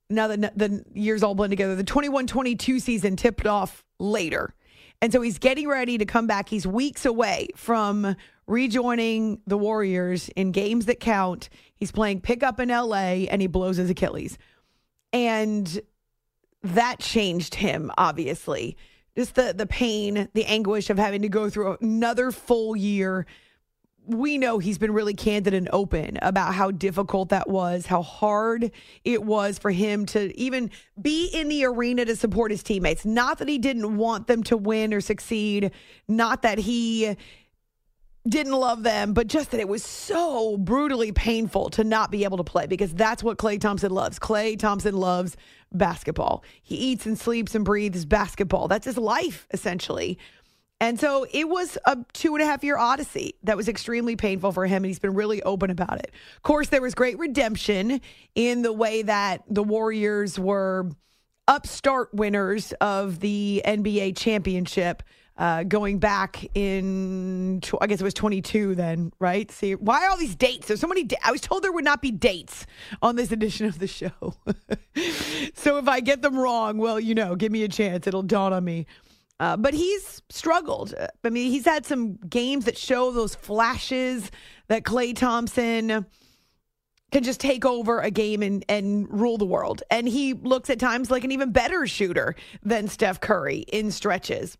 now 0.08 0.28
the 0.28 0.52
the 0.54 0.84
years 0.94 1.24
all 1.24 1.34
blend 1.34 1.50
together. 1.50 1.74
The 1.74 1.82
21-22 1.82 2.80
season 2.80 3.16
tipped 3.16 3.46
off 3.46 3.82
later. 3.98 4.54
And 5.02 5.12
so 5.12 5.20
he's 5.20 5.38
getting 5.38 5.68
ready 5.68 5.98
to 5.98 6.04
come 6.04 6.26
back. 6.26 6.48
He's 6.48 6.66
weeks 6.66 7.04
away 7.04 7.48
from 7.56 8.14
rejoining 8.46 9.40
the 9.46 9.58
Warriors 9.58 10.28
in 10.36 10.52
games 10.52 10.86
that 10.86 11.00
count. 11.00 11.48
He's 11.74 11.90
playing 11.90 12.20
pickup 12.20 12.60
in 12.60 12.68
LA 12.68 13.26
and 13.30 13.40
he 13.40 13.48
blows 13.48 13.78
his 13.78 13.90
Achilles. 13.90 14.38
And 15.12 15.80
that 16.62 17.00
changed 17.00 17.56
him 17.56 17.90
obviously. 17.96 18.76
Just 19.16 19.34
the 19.34 19.54
the 19.56 19.66
pain, 19.66 20.28
the 20.34 20.44
anguish 20.44 20.90
of 20.90 20.98
having 20.98 21.22
to 21.22 21.30
go 21.30 21.48
through 21.48 21.78
another 21.80 22.30
full 22.30 22.76
year 22.76 23.26
we 24.06 24.38
know 24.38 24.58
he's 24.58 24.78
been 24.78 24.92
really 24.92 25.14
candid 25.14 25.54
and 25.54 25.68
open 25.72 26.18
about 26.22 26.54
how 26.54 26.70
difficult 26.70 27.30
that 27.30 27.48
was, 27.48 27.86
how 27.86 28.02
hard 28.02 28.70
it 29.04 29.22
was 29.22 29.58
for 29.58 29.70
him 29.70 30.06
to 30.06 30.38
even 30.38 30.70
be 31.00 31.26
in 31.26 31.48
the 31.48 31.64
arena 31.64 32.04
to 32.04 32.16
support 32.16 32.50
his 32.50 32.62
teammates. 32.62 33.04
Not 33.04 33.38
that 33.38 33.48
he 33.48 33.58
didn't 33.58 33.96
want 33.96 34.26
them 34.26 34.42
to 34.44 34.56
win 34.56 34.94
or 34.94 35.00
succeed, 35.00 35.72
not 36.08 36.42
that 36.42 36.58
he 36.58 37.16
didn't 38.28 38.52
love 38.52 38.82
them, 38.82 39.12
but 39.12 39.28
just 39.28 39.52
that 39.52 39.60
it 39.60 39.68
was 39.68 39.84
so 39.84 40.56
brutally 40.56 41.12
painful 41.12 41.70
to 41.70 41.84
not 41.84 42.10
be 42.10 42.24
able 42.24 42.36
to 42.36 42.44
play 42.44 42.66
because 42.66 42.92
that's 42.94 43.22
what 43.22 43.38
Klay 43.38 43.60
Thompson 43.60 43.92
loves. 43.92 44.18
Klay 44.18 44.58
Thompson 44.58 44.96
loves 44.96 45.36
basketball. 45.72 46.42
He 46.62 46.76
eats 46.76 47.06
and 47.06 47.18
sleeps 47.18 47.54
and 47.54 47.64
breathes 47.64 48.04
basketball. 48.04 48.68
That's 48.68 48.86
his 48.86 48.98
life, 48.98 49.46
essentially. 49.52 50.18
And 50.80 51.00
so 51.00 51.26
it 51.30 51.48
was 51.48 51.78
a 51.86 51.96
two 52.12 52.34
and 52.34 52.42
a 52.42 52.46
half 52.46 52.62
year 52.62 52.76
odyssey 52.76 53.34
that 53.44 53.56
was 53.56 53.68
extremely 53.68 54.14
painful 54.14 54.52
for 54.52 54.66
him. 54.66 54.76
And 54.76 54.86
he's 54.86 54.98
been 54.98 55.14
really 55.14 55.42
open 55.42 55.70
about 55.70 55.98
it. 55.98 56.12
Of 56.36 56.42
course, 56.42 56.68
there 56.68 56.82
was 56.82 56.94
great 56.94 57.18
redemption 57.18 58.00
in 58.34 58.62
the 58.62 58.72
way 58.72 59.02
that 59.02 59.42
the 59.48 59.62
Warriors 59.62 60.38
were 60.38 60.90
upstart 61.48 62.12
winners 62.12 62.72
of 62.80 63.20
the 63.20 63.62
NBA 63.64 64.16
championship. 64.16 65.02
Uh, 65.38 65.64
going 65.64 65.98
back 65.98 66.46
in, 66.54 67.60
I 67.78 67.86
guess 67.86 68.00
it 68.00 68.04
was 68.04 68.14
22 68.14 68.74
then, 68.74 69.12
right? 69.18 69.50
See, 69.50 69.74
why 69.74 70.06
all 70.06 70.16
these 70.16 70.34
dates? 70.34 70.66
There's 70.66 70.80
so 70.80 70.86
many. 70.86 71.04
Da- 71.04 71.18
I 71.22 71.30
was 71.30 71.42
told 71.42 71.62
there 71.62 71.72
would 71.72 71.84
not 71.84 72.00
be 72.00 72.10
dates 72.10 72.64
on 73.02 73.16
this 73.16 73.30
edition 73.32 73.66
of 73.66 73.78
the 73.78 73.86
show. 73.86 74.10
so 75.54 75.76
if 75.76 75.88
I 75.88 76.00
get 76.00 76.22
them 76.22 76.38
wrong, 76.38 76.78
well, 76.78 76.98
you 76.98 77.14
know, 77.14 77.36
give 77.36 77.52
me 77.52 77.64
a 77.64 77.68
chance. 77.68 78.06
It'll 78.06 78.22
dawn 78.22 78.54
on 78.54 78.64
me. 78.64 78.86
Uh, 79.38 79.56
but 79.56 79.74
he's 79.74 80.22
struggled. 80.30 80.94
I 81.24 81.30
mean, 81.30 81.50
he's 81.50 81.66
had 81.66 81.84
some 81.84 82.16
games 82.16 82.64
that 82.64 82.78
show 82.78 83.10
those 83.10 83.34
flashes 83.34 84.30
that 84.68 84.82
Klay 84.82 85.14
Thompson 85.14 86.06
can 87.12 87.22
just 87.22 87.40
take 87.40 87.64
over 87.64 88.00
a 88.00 88.10
game 88.10 88.42
and, 88.42 88.64
and 88.68 89.06
rule 89.10 89.38
the 89.38 89.44
world. 89.44 89.82
And 89.90 90.08
he 90.08 90.32
looks 90.32 90.70
at 90.70 90.78
times 90.78 91.10
like 91.10 91.24
an 91.24 91.32
even 91.32 91.52
better 91.52 91.86
shooter 91.86 92.34
than 92.62 92.88
Steph 92.88 93.20
Curry 93.20 93.58
in 93.58 93.90
stretches. 93.90 94.56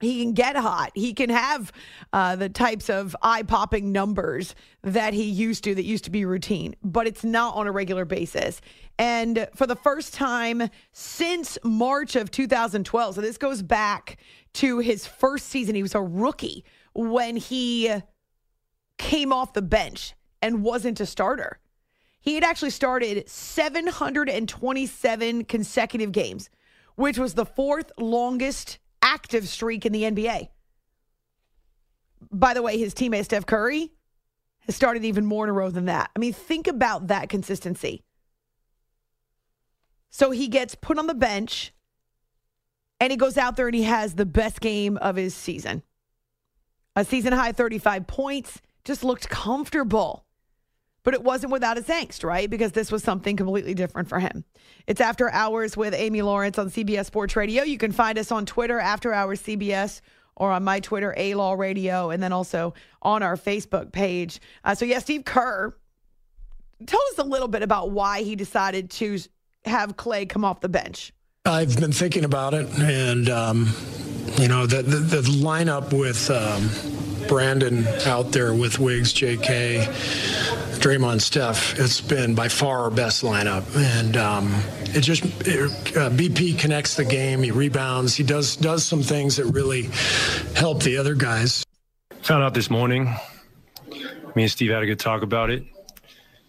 He 0.00 0.22
can 0.22 0.32
get 0.32 0.56
hot. 0.56 0.90
He 0.94 1.14
can 1.14 1.30
have 1.30 1.72
uh, 2.12 2.36
the 2.36 2.48
types 2.48 2.90
of 2.90 3.16
eye 3.22 3.42
popping 3.42 3.92
numbers 3.92 4.54
that 4.82 5.14
he 5.14 5.24
used 5.24 5.64
to, 5.64 5.74
that 5.74 5.84
used 5.84 6.04
to 6.04 6.10
be 6.10 6.24
routine, 6.24 6.74
but 6.82 7.06
it's 7.06 7.24
not 7.24 7.54
on 7.54 7.66
a 7.66 7.72
regular 7.72 8.04
basis. 8.04 8.60
And 8.98 9.48
for 9.54 9.66
the 9.66 9.76
first 9.76 10.14
time 10.14 10.70
since 10.92 11.58
March 11.64 12.16
of 12.16 12.30
2012, 12.30 13.16
so 13.16 13.20
this 13.20 13.36
goes 13.38 13.62
back 13.62 14.18
to 14.54 14.78
his 14.78 15.06
first 15.06 15.48
season, 15.48 15.74
he 15.74 15.82
was 15.82 15.94
a 15.94 16.02
rookie 16.02 16.64
when 16.94 17.36
he 17.36 17.92
came 18.98 19.32
off 19.32 19.52
the 19.52 19.62
bench 19.62 20.14
and 20.40 20.62
wasn't 20.62 21.00
a 21.00 21.06
starter. 21.06 21.58
He 22.20 22.36
had 22.36 22.44
actually 22.44 22.70
started 22.70 23.28
727 23.28 25.44
consecutive 25.44 26.12
games, 26.12 26.48
which 26.94 27.18
was 27.18 27.34
the 27.34 27.44
fourth 27.44 27.90
longest 27.98 28.78
active 29.02 29.48
streak 29.48 29.84
in 29.84 29.92
the 29.92 30.04
NBA. 30.04 30.48
By 32.30 32.54
the 32.54 32.62
way, 32.62 32.78
his 32.78 32.94
teammate 32.94 33.24
Steph 33.24 33.44
Curry 33.44 33.90
has 34.60 34.74
started 34.74 35.04
even 35.04 35.26
more 35.26 35.44
in 35.44 35.50
a 35.50 35.52
row 35.52 35.70
than 35.70 35.84
that. 35.86 36.10
I 36.16 36.18
mean, 36.18 36.32
think 36.32 36.66
about 36.66 37.08
that 37.08 37.28
consistency. 37.28 38.02
So 40.14 40.30
he 40.30 40.46
gets 40.46 40.76
put 40.76 40.96
on 40.96 41.08
the 41.08 41.14
bench 41.14 41.74
and 43.00 43.10
he 43.10 43.16
goes 43.16 43.36
out 43.36 43.56
there 43.56 43.66
and 43.66 43.74
he 43.74 43.82
has 43.82 44.14
the 44.14 44.24
best 44.24 44.60
game 44.60 44.96
of 44.98 45.16
his 45.16 45.34
season. 45.34 45.82
A 46.94 47.04
season 47.04 47.32
high 47.32 47.50
35 47.50 48.06
points, 48.06 48.62
just 48.84 49.02
looked 49.02 49.28
comfortable. 49.28 50.24
But 51.02 51.14
it 51.14 51.24
wasn't 51.24 51.50
without 51.52 51.78
his 51.78 51.86
angst, 51.86 52.22
right? 52.22 52.48
Because 52.48 52.70
this 52.70 52.92
was 52.92 53.02
something 53.02 53.34
completely 53.34 53.74
different 53.74 54.08
for 54.08 54.20
him. 54.20 54.44
It's 54.86 55.00
After 55.00 55.32
Hours 55.32 55.76
with 55.76 55.94
Amy 55.94 56.22
Lawrence 56.22 56.60
on 56.60 56.70
CBS 56.70 57.06
Sports 57.06 57.34
Radio. 57.34 57.64
You 57.64 57.76
can 57.76 57.90
find 57.90 58.16
us 58.16 58.30
on 58.30 58.46
Twitter, 58.46 58.78
After 58.78 59.12
Hours 59.12 59.42
CBS, 59.42 60.00
or 60.36 60.52
on 60.52 60.62
my 60.62 60.78
Twitter, 60.78 61.12
A 61.16 61.34
Law 61.34 61.54
Radio, 61.54 62.10
and 62.10 62.22
then 62.22 62.32
also 62.32 62.72
on 63.02 63.24
our 63.24 63.36
Facebook 63.36 63.90
page. 63.90 64.40
Uh, 64.62 64.76
so, 64.76 64.84
yeah, 64.84 65.00
Steve 65.00 65.24
Kerr, 65.24 65.76
tell 66.86 67.02
us 67.10 67.18
a 67.18 67.24
little 67.24 67.48
bit 67.48 67.64
about 67.64 67.90
why 67.90 68.22
he 68.22 68.36
decided 68.36 68.90
to 68.90 69.18
have 69.64 69.96
Klay 69.96 70.28
come 70.28 70.44
off 70.44 70.60
the 70.60 70.68
bench? 70.68 71.12
I've 71.46 71.78
been 71.78 71.92
thinking 71.92 72.24
about 72.24 72.54
it, 72.54 72.66
and 72.78 73.28
um, 73.28 73.68
you 74.38 74.48
know 74.48 74.66
the, 74.66 74.82
the, 74.82 74.96
the 74.96 75.20
lineup 75.20 75.92
with 75.92 76.30
um, 76.30 76.62
Brandin 77.28 77.86
out 78.06 78.32
there 78.32 78.54
with 78.54 78.78
Wiggs, 78.78 79.12
J.K., 79.12 79.86
Draymond, 80.80 81.20
Steph. 81.20 81.78
It's 81.78 82.00
been 82.00 82.34
by 82.34 82.48
far 82.48 82.80
our 82.80 82.90
best 82.90 83.22
lineup, 83.22 83.64
and 83.76 84.16
um, 84.16 84.54
it 84.94 85.02
just 85.02 85.24
it, 85.46 85.70
uh, 85.96 86.08
BP 86.08 86.58
connects 86.58 86.96
the 86.96 87.04
game. 87.04 87.42
He 87.42 87.50
rebounds. 87.50 88.14
He 88.14 88.22
does 88.22 88.56
does 88.56 88.82
some 88.82 89.02
things 89.02 89.36
that 89.36 89.44
really 89.44 89.90
help 90.56 90.82
the 90.82 90.96
other 90.96 91.14
guys. 91.14 91.62
Found 92.22 92.42
out 92.42 92.54
this 92.54 92.70
morning. 92.70 93.14
Me 94.34 94.44
and 94.44 94.50
Steve 94.50 94.70
had 94.70 94.82
a 94.82 94.86
good 94.86 94.98
talk 94.98 95.22
about 95.22 95.50
it, 95.50 95.62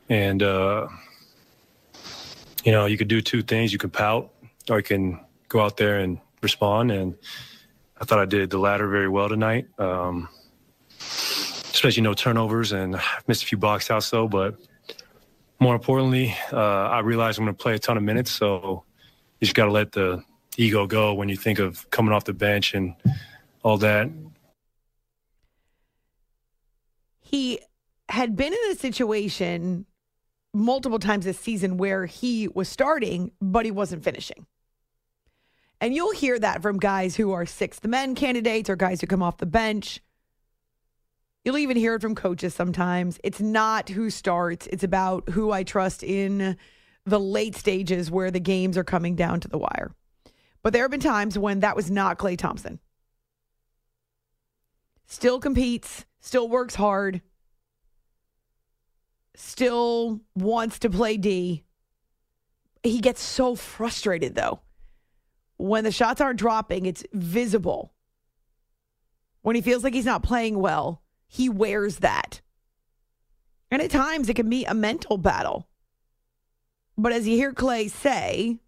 and. 0.08 0.42
Uh, 0.42 0.88
you 2.66 2.72
know, 2.72 2.88
you 2.88 2.98
could 2.98 3.08
do 3.08 3.22
two 3.22 3.44
things. 3.44 3.72
You 3.72 3.78
can 3.78 3.92
pout 3.92 4.34
or 4.70 4.78
you 4.78 4.84
can 4.84 5.20
go 5.48 5.62
out 5.62 5.78
there 5.78 6.00
and 6.00 6.20
respond. 6.42 6.92
And 6.92 7.16
I 8.02 8.06
thought 8.06 8.20
I 8.20 8.26
did 8.26 8.50
the 8.50 8.58
latter 8.58 8.88
very 8.88 9.08
well 9.08 9.30
tonight. 9.30 9.68
Um, 9.78 10.28
especially 11.00 12.02
no 12.02 12.14
turnovers 12.14 12.72
and 12.72 13.00
missed 13.28 13.44
a 13.44 13.46
few 13.46 13.60
box 13.60 13.92
outs 13.92 14.10
though. 14.10 14.28
But 14.28 14.56
more 15.60 15.76
importantly, 15.76 16.36
uh, 16.52 16.58
I 16.58 17.00
realized 17.00 17.38
I'm 17.38 17.46
going 17.46 17.56
to 17.56 17.62
play 17.62 17.76
a 17.76 17.80
ton 17.80 17.98
of 17.98 18.04
minutes. 18.04 18.32
So 18.32 18.84
you 19.40 19.46
just 19.46 19.56
got 19.56 19.66
to 19.66 19.72
let 19.72 19.92
the 19.92 20.24
ego 20.58 20.88
go 20.88 21.14
when 21.14 21.30
you 21.30 21.38
think 21.38 21.60
of 21.60 21.88
coming 21.92 22.14
off 22.14 22.24
the 22.26 22.34
bench 22.34 22.74
and 22.74 22.96
all 23.62 23.78
that. 23.78 24.10
He 27.22 27.60
had 28.10 28.36
been 28.36 28.54
in 28.54 28.72
a 28.72 28.76
situation 28.76 29.86
multiple 30.56 31.00
times 31.00 31.26
this 31.26 31.40
season 31.40 31.78
where 31.78 32.06
he 32.06 32.48
was 32.48 32.70
starting, 32.70 33.32
but 33.42 33.66
he 33.66 33.72
wasn't 33.72 34.04
finishing. 34.04 34.46
And 35.82 35.94
you'll 35.94 36.14
hear 36.14 36.40
that 36.40 36.62
from 36.62 36.80
guys 36.80 37.18
who 37.18 37.34
are 37.34 37.46
sixth 37.46 37.86
men 37.86 38.16
candidates 38.16 38.70
or 38.70 38.76
guys 38.76 39.02
who 39.02 39.08
come 39.08 39.22
off 39.22 39.38
the 39.38 39.46
bench. 39.46 40.02
You'll 41.44 41.58
even 41.58 41.78
hear 41.78 41.96
it 41.96 42.02
from 42.02 42.16
coaches 42.16 42.56
sometimes. 42.56 43.20
It's 43.24 43.42
not 43.42 43.90
who 43.90 44.10
starts, 44.10 44.68
it's 44.68 44.84
about 44.84 45.30
who 45.30 45.52
I 45.52 45.64
trust 45.64 46.02
in 46.02 46.58
the 47.06 47.20
late 47.20 47.56
stages 47.56 48.10
where 48.10 48.32
the 48.32 48.40
games 48.40 48.78
are 48.78 48.84
coming 48.84 49.16
down 49.16 49.42
to 49.42 49.48
the 49.48 49.60
wire. 49.60 49.92
But 50.64 50.74
there 50.74 50.82
have 50.84 50.92
been 50.92 51.00
times 51.00 51.38
when 51.38 51.60
that 51.60 51.76
was 51.76 51.92
not 51.92 52.18
Klay 52.18 52.38
Thompson. 52.38 52.80
Still 55.06 55.40
competes, 55.40 56.06
still 56.20 56.50
works 56.50 56.74
hard, 56.76 57.22
still 59.38 60.22
wants 60.36 60.80
to 60.80 60.90
play 60.90 61.18
D. 61.18 61.64
He 62.84 63.00
gets 63.00 63.22
so 63.22 63.56
frustrated 63.56 64.36
though. 64.36 64.62
When 65.58 65.84
the 65.84 65.92
shots 65.92 66.22
aren't 66.22 66.40
dropping, 66.40 66.86
it's 66.86 67.04
visible. 67.14 67.94
When 69.42 69.56
he 69.56 69.62
feels 69.62 69.84
like 69.84 69.94
he's 69.94 70.06
not 70.06 70.24
playing 70.24 70.60
well, 70.60 71.02
he 71.28 71.50
wears 71.50 71.98
that. 71.98 72.42
And 73.72 73.82
at 73.82 73.92
times 73.92 74.30
it 74.30 74.36
can 74.36 74.50
be 74.50 74.66
a 74.66 74.74
mental 74.74 75.18
battle. 75.18 75.68
But 76.98 77.12
as 77.12 77.28
you 77.28 77.36
hear 77.36 77.54
Klay 77.54 77.90
say, 77.90 78.60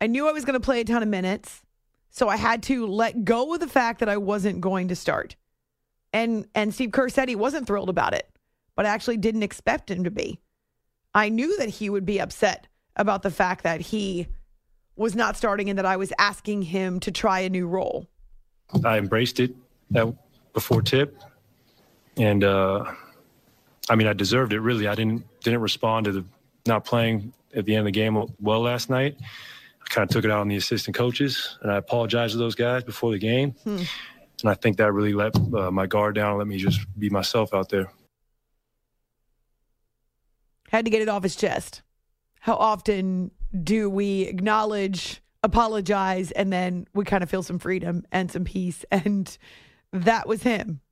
I 0.00 0.06
knew 0.06 0.28
I 0.28 0.32
was 0.32 0.44
going 0.44 0.54
to 0.54 0.64
play 0.64 0.80
a 0.80 0.84
ton 0.84 1.02
of 1.02 1.08
minutes, 1.08 1.62
so 2.10 2.28
I 2.28 2.36
had 2.36 2.62
to 2.64 2.86
let 2.86 3.24
go 3.24 3.54
of 3.54 3.60
the 3.60 3.66
fact 3.66 4.00
that 4.00 4.08
I 4.08 4.16
wasn't 4.16 4.60
going 4.60 4.88
to 4.88 4.96
start. 4.96 5.36
And 6.12 6.46
and 6.54 6.72
Steve 6.72 6.92
Kerr 6.92 7.08
said 7.08 7.28
he 7.28 7.36
wasn't 7.36 7.66
thrilled 7.66 7.90
about 7.90 8.14
it, 8.14 8.28
but 8.76 8.86
I 8.86 8.90
actually 8.90 9.16
didn't 9.16 9.42
expect 9.42 9.90
him 9.90 10.04
to 10.04 10.10
be. 10.10 10.40
I 11.14 11.30
knew 11.30 11.56
that 11.58 11.70
he 11.70 11.90
would 11.90 12.04
be 12.04 12.20
upset 12.20 12.68
about 12.94 13.22
the 13.22 13.30
fact 13.30 13.64
that 13.64 13.80
he 13.80 14.28
was 14.96 15.14
not 15.14 15.36
starting 15.36 15.68
and 15.68 15.78
that 15.78 15.86
I 15.86 15.96
was 15.96 16.12
asking 16.18 16.62
him 16.62 17.00
to 17.00 17.10
try 17.10 17.40
a 17.40 17.48
new 17.48 17.66
role. 17.66 18.06
I 18.84 18.98
embraced 18.98 19.40
it 19.40 19.54
that 19.90 20.12
before 20.52 20.82
tip, 20.82 21.22
and 22.16 22.42
uh, 22.42 22.84
I 23.88 23.94
mean 23.94 24.06
I 24.06 24.12
deserved 24.12 24.52
it. 24.52 24.60
Really, 24.60 24.88
I 24.88 24.94
didn't 24.94 25.24
didn't 25.42 25.60
respond 25.60 26.06
to 26.06 26.12
the 26.12 26.24
not 26.66 26.84
playing 26.84 27.32
at 27.54 27.64
the 27.64 27.74
end 27.74 27.80
of 27.80 27.84
the 27.86 27.92
game 27.92 28.22
well 28.40 28.60
last 28.60 28.90
night. 28.90 29.16
I 29.20 29.88
kind 29.88 30.08
of 30.08 30.12
took 30.12 30.24
it 30.24 30.30
out 30.30 30.40
on 30.40 30.48
the 30.48 30.56
assistant 30.56 30.96
coaches, 30.96 31.58
and 31.62 31.70
I 31.70 31.76
apologized 31.76 32.32
to 32.32 32.38
those 32.38 32.56
guys 32.56 32.82
before 32.82 33.12
the 33.12 33.18
game. 33.18 33.52
Hmm. 33.62 33.82
And 34.42 34.50
I 34.50 34.54
think 34.54 34.76
that 34.78 34.92
really 34.92 35.14
let 35.14 35.34
uh, 35.36 35.70
my 35.70 35.86
guard 35.86 36.14
down 36.14 36.30
and 36.30 36.38
let 36.38 36.46
me 36.46 36.58
just 36.58 36.80
be 36.98 37.08
myself 37.08 37.54
out 37.54 37.68
there. 37.68 37.90
Had 40.76 40.84
to 40.84 40.90
get 40.90 41.00
it 41.00 41.08
off 41.08 41.22
his 41.22 41.36
chest. 41.36 41.80
How 42.40 42.54
often 42.54 43.30
do 43.64 43.88
we 43.88 44.24
acknowledge, 44.24 45.22
apologize, 45.42 46.32
and 46.32 46.52
then 46.52 46.86
we 46.92 47.06
kind 47.06 47.22
of 47.22 47.30
feel 47.30 47.42
some 47.42 47.58
freedom 47.58 48.04
and 48.12 48.30
some 48.30 48.44
peace? 48.44 48.84
And 48.92 49.38
that 49.94 50.28
was 50.28 50.42
him. 50.42 50.82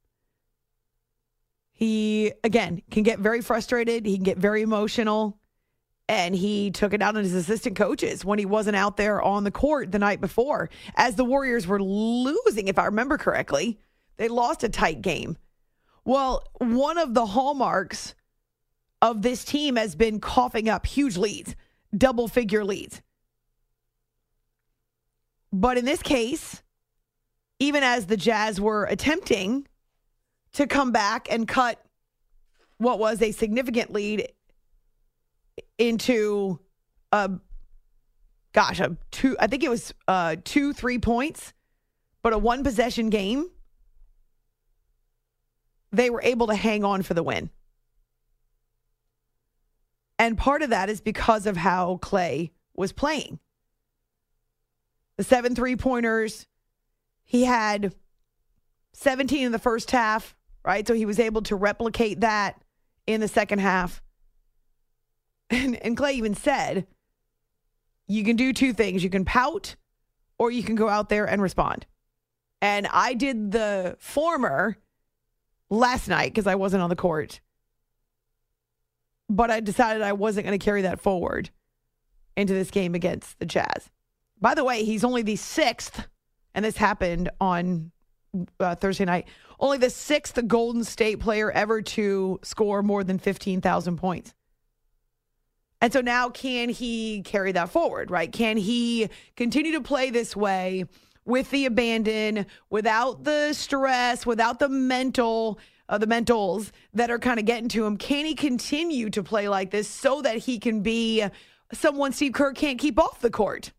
He, 1.70 2.32
again, 2.42 2.80
can 2.90 3.02
get 3.02 3.18
very 3.18 3.42
frustrated. 3.42 4.06
He 4.06 4.14
can 4.14 4.24
get 4.24 4.38
very 4.38 4.62
emotional. 4.62 5.38
And 6.08 6.34
he 6.34 6.70
took 6.70 6.94
it 6.94 7.02
out 7.02 7.18
on 7.18 7.22
his 7.22 7.34
assistant 7.34 7.76
coaches 7.76 8.24
when 8.24 8.38
he 8.38 8.46
wasn't 8.46 8.76
out 8.76 8.96
there 8.96 9.20
on 9.20 9.44
the 9.44 9.50
court 9.50 9.92
the 9.92 9.98
night 9.98 10.22
before. 10.22 10.70
As 10.96 11.16
the 11.16 11.26
Warriors 11.26 11.66
were 11.66 11.82
losing, 11.82 12.68
if 12.68 12.78
I 12.78 12.86
remember 12.86 13.18
correctly, 13.18 13.78
they 14.16 14.28
lost 14.28 14.64
a 14.64 14.70
tight 14.70 15.02
game. 15.02 15.36
Well, 16.06 16.42
one 16.56 16.96
of 16.96 17.12
the 17.12 17.26
hallmarks 17.26 18.14
of 19.04 19.20
this 19.20 19.44
team 19.44 19.76
has 19.76 19.94
been 19.94 20.18
coughing 20.18 20.66
up 20.66 20.86
huge 20.86 21.18
leads, 21.18 21.54
double 21.94 22.26
figure 22.26 22.64
leads. 22.64 23.02
But 25.52 25.76
in 25.76 25.84
this 25.84 26.02
case, 26.02 26.62
even 27.58 27.82
as 27.82 28.06
the 28.06 28.16
Jazz 28.16 28.58
were 28.58 28.86
attempting 28.86 29.68
to 30.54 30.66
come 30.66 30.90
back 30.90 31.30
and 31.30 31.46
cut 31.46 31.78
what 32.78 32.98
was 32.98 33.20
a 33.20 33.30
significant 33.32 33.92
lead 33.92 34.32
into 35.76 36.58
a 37.12 37.30
gosh, 38.54 38.80
a 38.80 38.96
two 39.10 39.36
I 39.38 39.48
think 39.48 39.62
it 39.62 39.68
was 39.68 39.92
uh 40.08 40.36
two, 40.44 40.72
three 40.72 40.98
points, 40.98 41.52
but 42.22 42.32
a 42.32 42.38
one 42.38 42.64
possession 42.64 43.10
game. 43.10 43.50
They 45.92 46.08
were 46.08 46.22
able 46.22 46.46
to 46.46 46.54
hang 46.54 46.84
on 46.84 47.02
for 47.02 47.12
the 47.12 47.22
win. 47.22 47.50
And 50.18 50.38
part 50.38 50.62
of 50.62 50.70
that 50.70 50.88
is 50.88 51.00
because 51.00 51.46
of 51.46 51.56
how 51.56 51.98
Klay 52.02 52.50
was 52.74 52.92
playing. 52.92 53.38
The 55.16 55.24
seven 55.24 55.54
three 55.54 55.76
pointers, 55.76 56.46
he 57.24 57.44
had 57.44 57.94
17 58.94 59.46
in 59.46 59.52
the 59.52 59.58
first 59.58 59.90
half, 59.90 60.34
right? 60.64 60.86
So 60.86 60.94
he 60.94 61.06
was 61.06 61.18
able 61.18 61.42
to 61.42 61.56
replicate 61.56 62.20
that 62.20 62.62
in 63.06 63.20
the 63.20 63.28
second 63.28 63.60
half. 63.60 64.02
And, 65.50 65.76
and 65.84 65.96
Klay 65.96 66.14
even 66.14 66.34
said, 66.34 66.86
you 68.06 68.24
can 68.24 68.36
do 68.36 68.52
two 68.52 68.72
things. 68.72 69.02
You 69.02 69.10
can 69.10 69.24
pout 69.24 69.76
or 70.38 70.50
you 70.50 70.62
can 70.62 70.74
go 70.74 70.88
out 70.88 71.08
there 71.08 71.24
and 71.26 71.40
respond. 71.40 71.86
And 72.60 72.86
I 72.90 73.14
did 73.14 73.52
the 73.52 73.96
former 73.98 74.78
last 75.70 76.08
night 76.08 76.32
because 76.32 76.46
I 76.46 76.54
wasn't 76.54 76.82
on 76.82 76.90
the 76.90 76.96
court. 76.96 77.40
But 79.34 79.50
I 79.50 79.58
decided 79.58 80.02
I 80.02 80.12
wasn't 80.12 80.46
going 80.46 80.56
to 80.56 80.64
carry 80.64 80.82
that 80.82 81.00
forward 81.00 81.50
into 82.36 82.54
this 82.54 82.70
game 82.70 82.94
against 82.94 83.36
the 83.40 83.46
Jazz. 83.46 83.90
By 84.40 84.54
the 84.54 84.62
way, 84.62 84.84
he's 84.84 85.02
only 85.02 85.22
the 85.22 85.34
sixth, 85.34 86.06
and 86.54 86.64
this 86.64 86.76
happened 86.76 87.30
on 87.40 87.90
uh, 88.60 88.76
Thursday 88.76 89.04
night, 89.04 89.26
only 89.58 89.78
the 89.78 89.90
sixth 89.90 90.38
Golden 90.46 90.84
State 90.84 91.18
player 91.18 91.50
ever 91.50 91.82
to 91.82 92.38
score 92.42 92.82
more 92.82 93.02
than 93.02 93.18
15,000 93.18 93.96
points. 93.96 94.34
And 95.80 95.92
so 95.92 96.00
now, 96.00 96.28
can 96.28 96.68
he 96.68 97.22
carry 97.22 97.50
that 97.52 97.70
forward, 97.70 98.10
right? 98.10 98.30
Can 98.30 98.56
he 98.56 99.08
continue 99.36 99.72
to 99.72 99.80
play 99.80 100.10
this 100.10 100.36
way 100.36 100.84
with 101.24 101.50
the 101.50 101.66
abandon, 101.66 102.46
without 102.70 103.24
the 103.24 103.52
stress, 103.52 104.24
without 104.24 104.60
the 104.60 104.68
mental, 104.68 105.58
uh, 105.88 105.98
the 105.98 106.06
mentals 106.06 106.70
that 106.94 107.10
are 107.10 107.18
kind 107.18 107.38
of 107.38 107.46
getting 107.46 107.68
to 107.70 107.84
him? 107.84 107.96
Can 107.96 108.24
he 108.24 108.34
continue 108.34 109.10
to 109.10 109.22
play 109.22 109.48
like 109.48 109.70
this 109.70 109.88
so 109.88 110.22
that 110.22 110.38
he 110.38 110.58
can 110.58 110.80
be 110.80 111.24
someone 111.72 112.12
Steve 112.12 112.32
Kerr 112.32 112.52
can't 112.52 112.78
keep 112.78 112.98
off 112.98 113.20
the 113.20 113.30
court? 113.30 113.72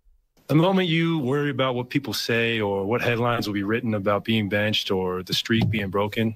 The 0.47 0.55
moment 0.55 0.87
you 0.87 1.17
worry 1.19 1.49
about 1.49 1.73
what 1.73 1.89
people 1.89 2.13
say 2.13 2.59
or 2.59 2.85
what 2.85 3.01
headlines 3.01 3.47
will 3.47 3.55
be 3.55 3.63
written 3.63 3.95
about 3.95 4.23
being 4.23 4.47
benched 4.47 4.91
or 4.91 5.23
the 5.23 5.33
streak 5.33 5.69
being 5.69 5.89
broken 5.89 6.35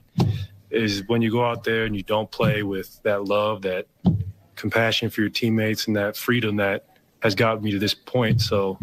is 0.71 1.03
when 1.07 1.21
you 1.21 1.31
go 1.31 1.45
out 1.45 1.63
there 1.63 1.85
and 1.85 1.95
you 1.95 2.01
don't 2.03 2.29
play 2.31 2.63
with 2.63 3.01
that 3.03 3.25
love, 3.25 3.61
that 3.63 3.87
compassion 4.55 5.09
for 5.09 5.21
your 5.21 5.29
teammates, 5.29 5.87
and 5.87 5.95
that 5.95 6.17
freedom 6.17 6.55
that 6.55 6.85
has 7.21 7.35
gotten 7.35 7.63
me 7.63 7.71
to 7.71 7.79
this 7.79 7.93
point. 7.93 8.41
So 8.41 8.79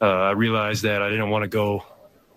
uh, 0.00 0.04
I 0.04 0.32
realized 0.32 0.82
that 0.82 1.02
I 1.02 1.08
didn't 1.08 1.30
want 1.30 1.42
to 1.42 1.48
go 1.48 1.84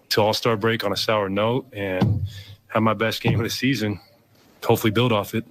to 0.09 0.21
All 0.21 0.33
Star 0.33 0.55
break 0.55 0.83
on 0.83 0.93
a 0.93 0.97
sour 0.97 1.27
note 1.27 1.67
and 1.73 2.25
have 2.73 2.81
my 2.81 2.95
best 2.95 3.21
game 3.21 3.39
of 3.39 3.43
the 3.43 3.51
season, 3.51 3.99
hopefully 4.63 4.89
build 4.89 5.11
off 5.11 5.35
it. 5.35 5.45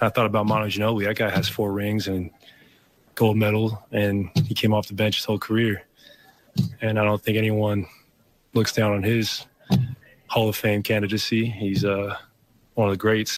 I 0.00 0.08
thought 0.08 0.26
about 0.26 0.46
Manu 0.46 0.66
Ginobili. 0.66 1.04
That 1.04 1.16
guy 1.16 1.28
has 1.28 1.48
four 1.48 1.72
rings 1.72 2.06
and 2.06 2.30
gold 3.16 3.36
medal, 3.36 3.84
and 3.90 4.30
he 4.46 4.54
came 4.54 4.72
off 4.72 4.86
the 4.86 4.94
bench 4.94 5.16
his 5.16 5.24
whole 5.24 5.40
career. 5.40 5.82
And 6.80 6.98
I 6.98 7.04
don't 7.04 7.20
think 7.20 7.36
anyone 7.36 7.86
looks 8.54 8.72
down 8.72 8.92
on 8.92 9.02
his 9.02 9.44
Hall 10.28 10.48
of 10.48 10.56
Fame 10.56 10.82
candidacy. 10.82 11.46
He's 11.46 11.84
uh, 11.84 12.16
one 12.74 12.88
of 12.88 12.94
the 12.94 12.98
greats. 12.98 13.36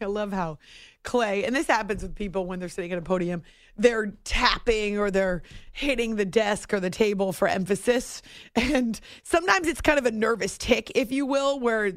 I 0.00 0.04
love 0.04 0.32
how 0.32 0.58
Klay, 1.02 1.44
and 1.44 1.56
this 1.56 1.66
happens 1.66 2.02
with 2.02 2.14
people 2.14 2.46
when 2.46 2.60
they're 2.60 2.68
sitting 2.68 2.92
at 2.92 2.98
a 2.98 3.02
podium, 3.02 3.42
they're 3.76 4.12
tapping 4.24 4.98
or 4.98 5.10
they're 5.10 5.42
hitting 5.72 6.16
the 6.16 6.24
desk 6.24 6.72
or 6.72 6.80
the 6.80 6.90
table 6.90 7.32
for 7.32 7.48
emphasis. 7.48 8.22
And 8.56 8.98
sometimes 9.22 9.68
it's 9.68 9.80
kind 9.80 9.98
of 9.98 10.06
a 10.06 10.10
nervous 10.10 10.58
tick, 10.58 10.90
if 10.94 11.12
you 11.12 11.26
will, 11.26 11.60
where, 11.60 11.86
you 11.86 11.96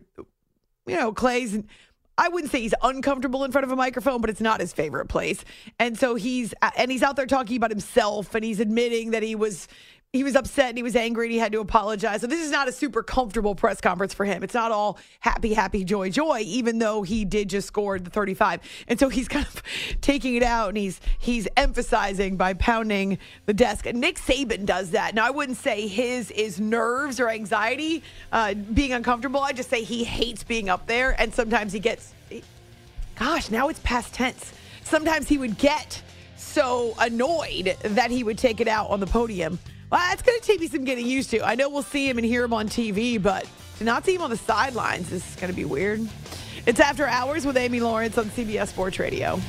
know, 0.87 1.11
Klay's, 1.11 1.61
I 2.17 2.27
wouldn't 2.27 2.51
say 2.51 2.61
he's 2.61 2.73
uncomfortable 2.83 3.43
in 3.43 3.51
front 3.51 3.63
of 3.63 3.71
a 3.71 3.75
microphone, 3.75 4.19
but 4.21 4.29
it's 4.29 4.41
not 4.41 4.59
his 4.59 4.73
favorite 4.73 5.07
place. 5.07 5.43
And 5.79 5.97
so 5.97 6.15
he's 6.15 6.53
and 6.77 6.91
he's 6.91 7.01
out 7.01 7.15
there 7.15 7.25
talking 7.25 7.55
about 7.55 7.71
himself 7.71 8.35
and 8.35 8.43
he's 8.43 8.59
admitting 8.59 9.11
that 9.11 9.23
he 9.23 9.35
was 9.35 9.67
he 10.11 10.23
was 10.23 10.35
upset 10.35 10.69
and 10.69 10.77
he 10.77 10.81
was 10.81 10.95
angry 10.95 11.27
and 11.27 11.33
he 11.33 11.37
had 11.37 11.51
to 11.51 11.59
apologize. 11.59 12.21
So 12.21 12.27
this 12.27 12.43
is 12.43 12.49
not 12.49 12.67
a 12.67 12.71
super 12.71 13.03
comfortable 13.03 13.53
press 13.53 13.79
conference 13.79 14.11
for 14.11 14.25
him. 14.25 14.41
It's 14.41 14.55
not 14.55 14.71
all 14.71 14.97
happy, 15.19 15.53
happy, 15.53 15.83
joy, 15.83 16.09
joy, 16.09 16.39
even 16.45 16.79
though 16.79 17.03
he 17.03 17.25
did 17.25 17.47
just 17.47 17.67
score 17.67 17.99
the 17.99 18.09
35. 18.09 18.61
And 18.87 18.99
so 18.99 19.09
he's 19.09 19.27
kind 19.27 19.45
of 19.45 19.61
taking 20.01 20.33
it 20.33 20.41
out 20.41 20.69
and 20.69 20.77
he's 20.77 20.99
he's 21.19 21.47
emphasizing 21.55 22.37
by 22.37 22.55
pounding 22.55 23.19
the 23.45 23.53
desk. 23.53 23.85
And 23.85 24.01
Nick 24.01 24.17
Saban 24.17 24.65
does 24.65 24.91
that. 24.91 25.13
Now 25.13 25.27
I 25.27 25.29
wouldn't 25.29 25.59
say 25.59 25.87
his 25.87 26.31
is 26.31 26.59
nerves 26.59 27.19
or 27.19 27.29
anxiety, 27.29 28.01
uh, 28.31 28.55
being 28.55 28.93
uncomfortable. 28.93 29.41
I 29.41 29.53
just 29.53 29.69
say 29.69 29.83
he 29.83 30.03
hates 30.03 30.43
being 30.43 30.69
up 30.69 30.87
there 30.87 31.15
and 31.21 31.31
sometimes 31.31 31.71
he 31.71 31.79
gets 31.79 32.15
gosh, 33.15 33.51
now 33.51 33.67
it's 33.67 33.79
past 33.81 34.15
tense. 34.15 34.53
sometimes 34.83 35.27
he 35.27 35.37
would 35.37 35.59
get 35.59 36.01
so 36.35 36.95
annoyed 36.99 37.77
that 37.83 38.09
he 38.09 38.23
would 38.23 38.39
take 38.39 38.59
it 38.59 38.67
out 38.67 38.89
on 38.89 38.99
the 38.99 39.05
podium. 39.05 39.59
Well, 39.91 39.99
that's 40.07 40.21
going 40.21 40.39
to 40.39 40.45
take 40.45 40.59
me 40.59 40.67
some 40.67 40.83
getting 40.83 41.07
used 41.07 41.31
to. 41.31 41.43
I 41.43 41.55
know 41.55 41.67
we'll 41.67 41.81
see 41.81 42.07
him 42.07 42.19
and 42.19 42.25
hear 42.25 42.43
him 42.43 42.53
on 42.53 42.69
TV, 42.69 43.21
but 43.21 43.49
to 43.79 43.83
not 43.83 44.05
see 44.05 44.13
him 44.13 44.21
on 44.21 44.29
the 44.29 44.37
sidelines 44.37 45.11
is 45.11 45.35
going 45.37 45.49
to 45.49 45.55
be 45.55 45.65
weird. 45.65 46.07
It's 46.67 46.79
After 46.79 47.07
Hours 47.07 47.43
with 47.45 47.57
Amy 47.57 47.79
Lawrence 47.79 48.17
on 48.17 48.25
CBS 48.25 48.67
Sports 48.67 48.99
Radio. 48.99 49.39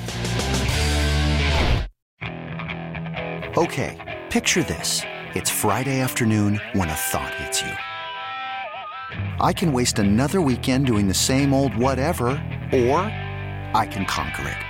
Okay, 3.56 4.22
picture 4.30 4.62
this. 4.62 5.02
It's 5.34 5.50
Friday 5.50 6.00
afternoon 6.00 6.60
when 6.72 6.88
a 6.88 6.94
thought 6.94 7.34
hits 7.34 7.60
you. 7.60 7.72
I 9.40 9.52
can 9.52 9.72
waste 9.72 9.98
another 9.98 10.40
weekend 10.40 10.86
doing 10.86 11.06
the 11.06 11.14
same 11.14 11.52
old 11.52 11.76
whatever, 11.76 12.30
or 12.72 13.00
I 13.74 13.86
can 13.90 14.06
conquer 14.06 14.48
it. 14.48 14.69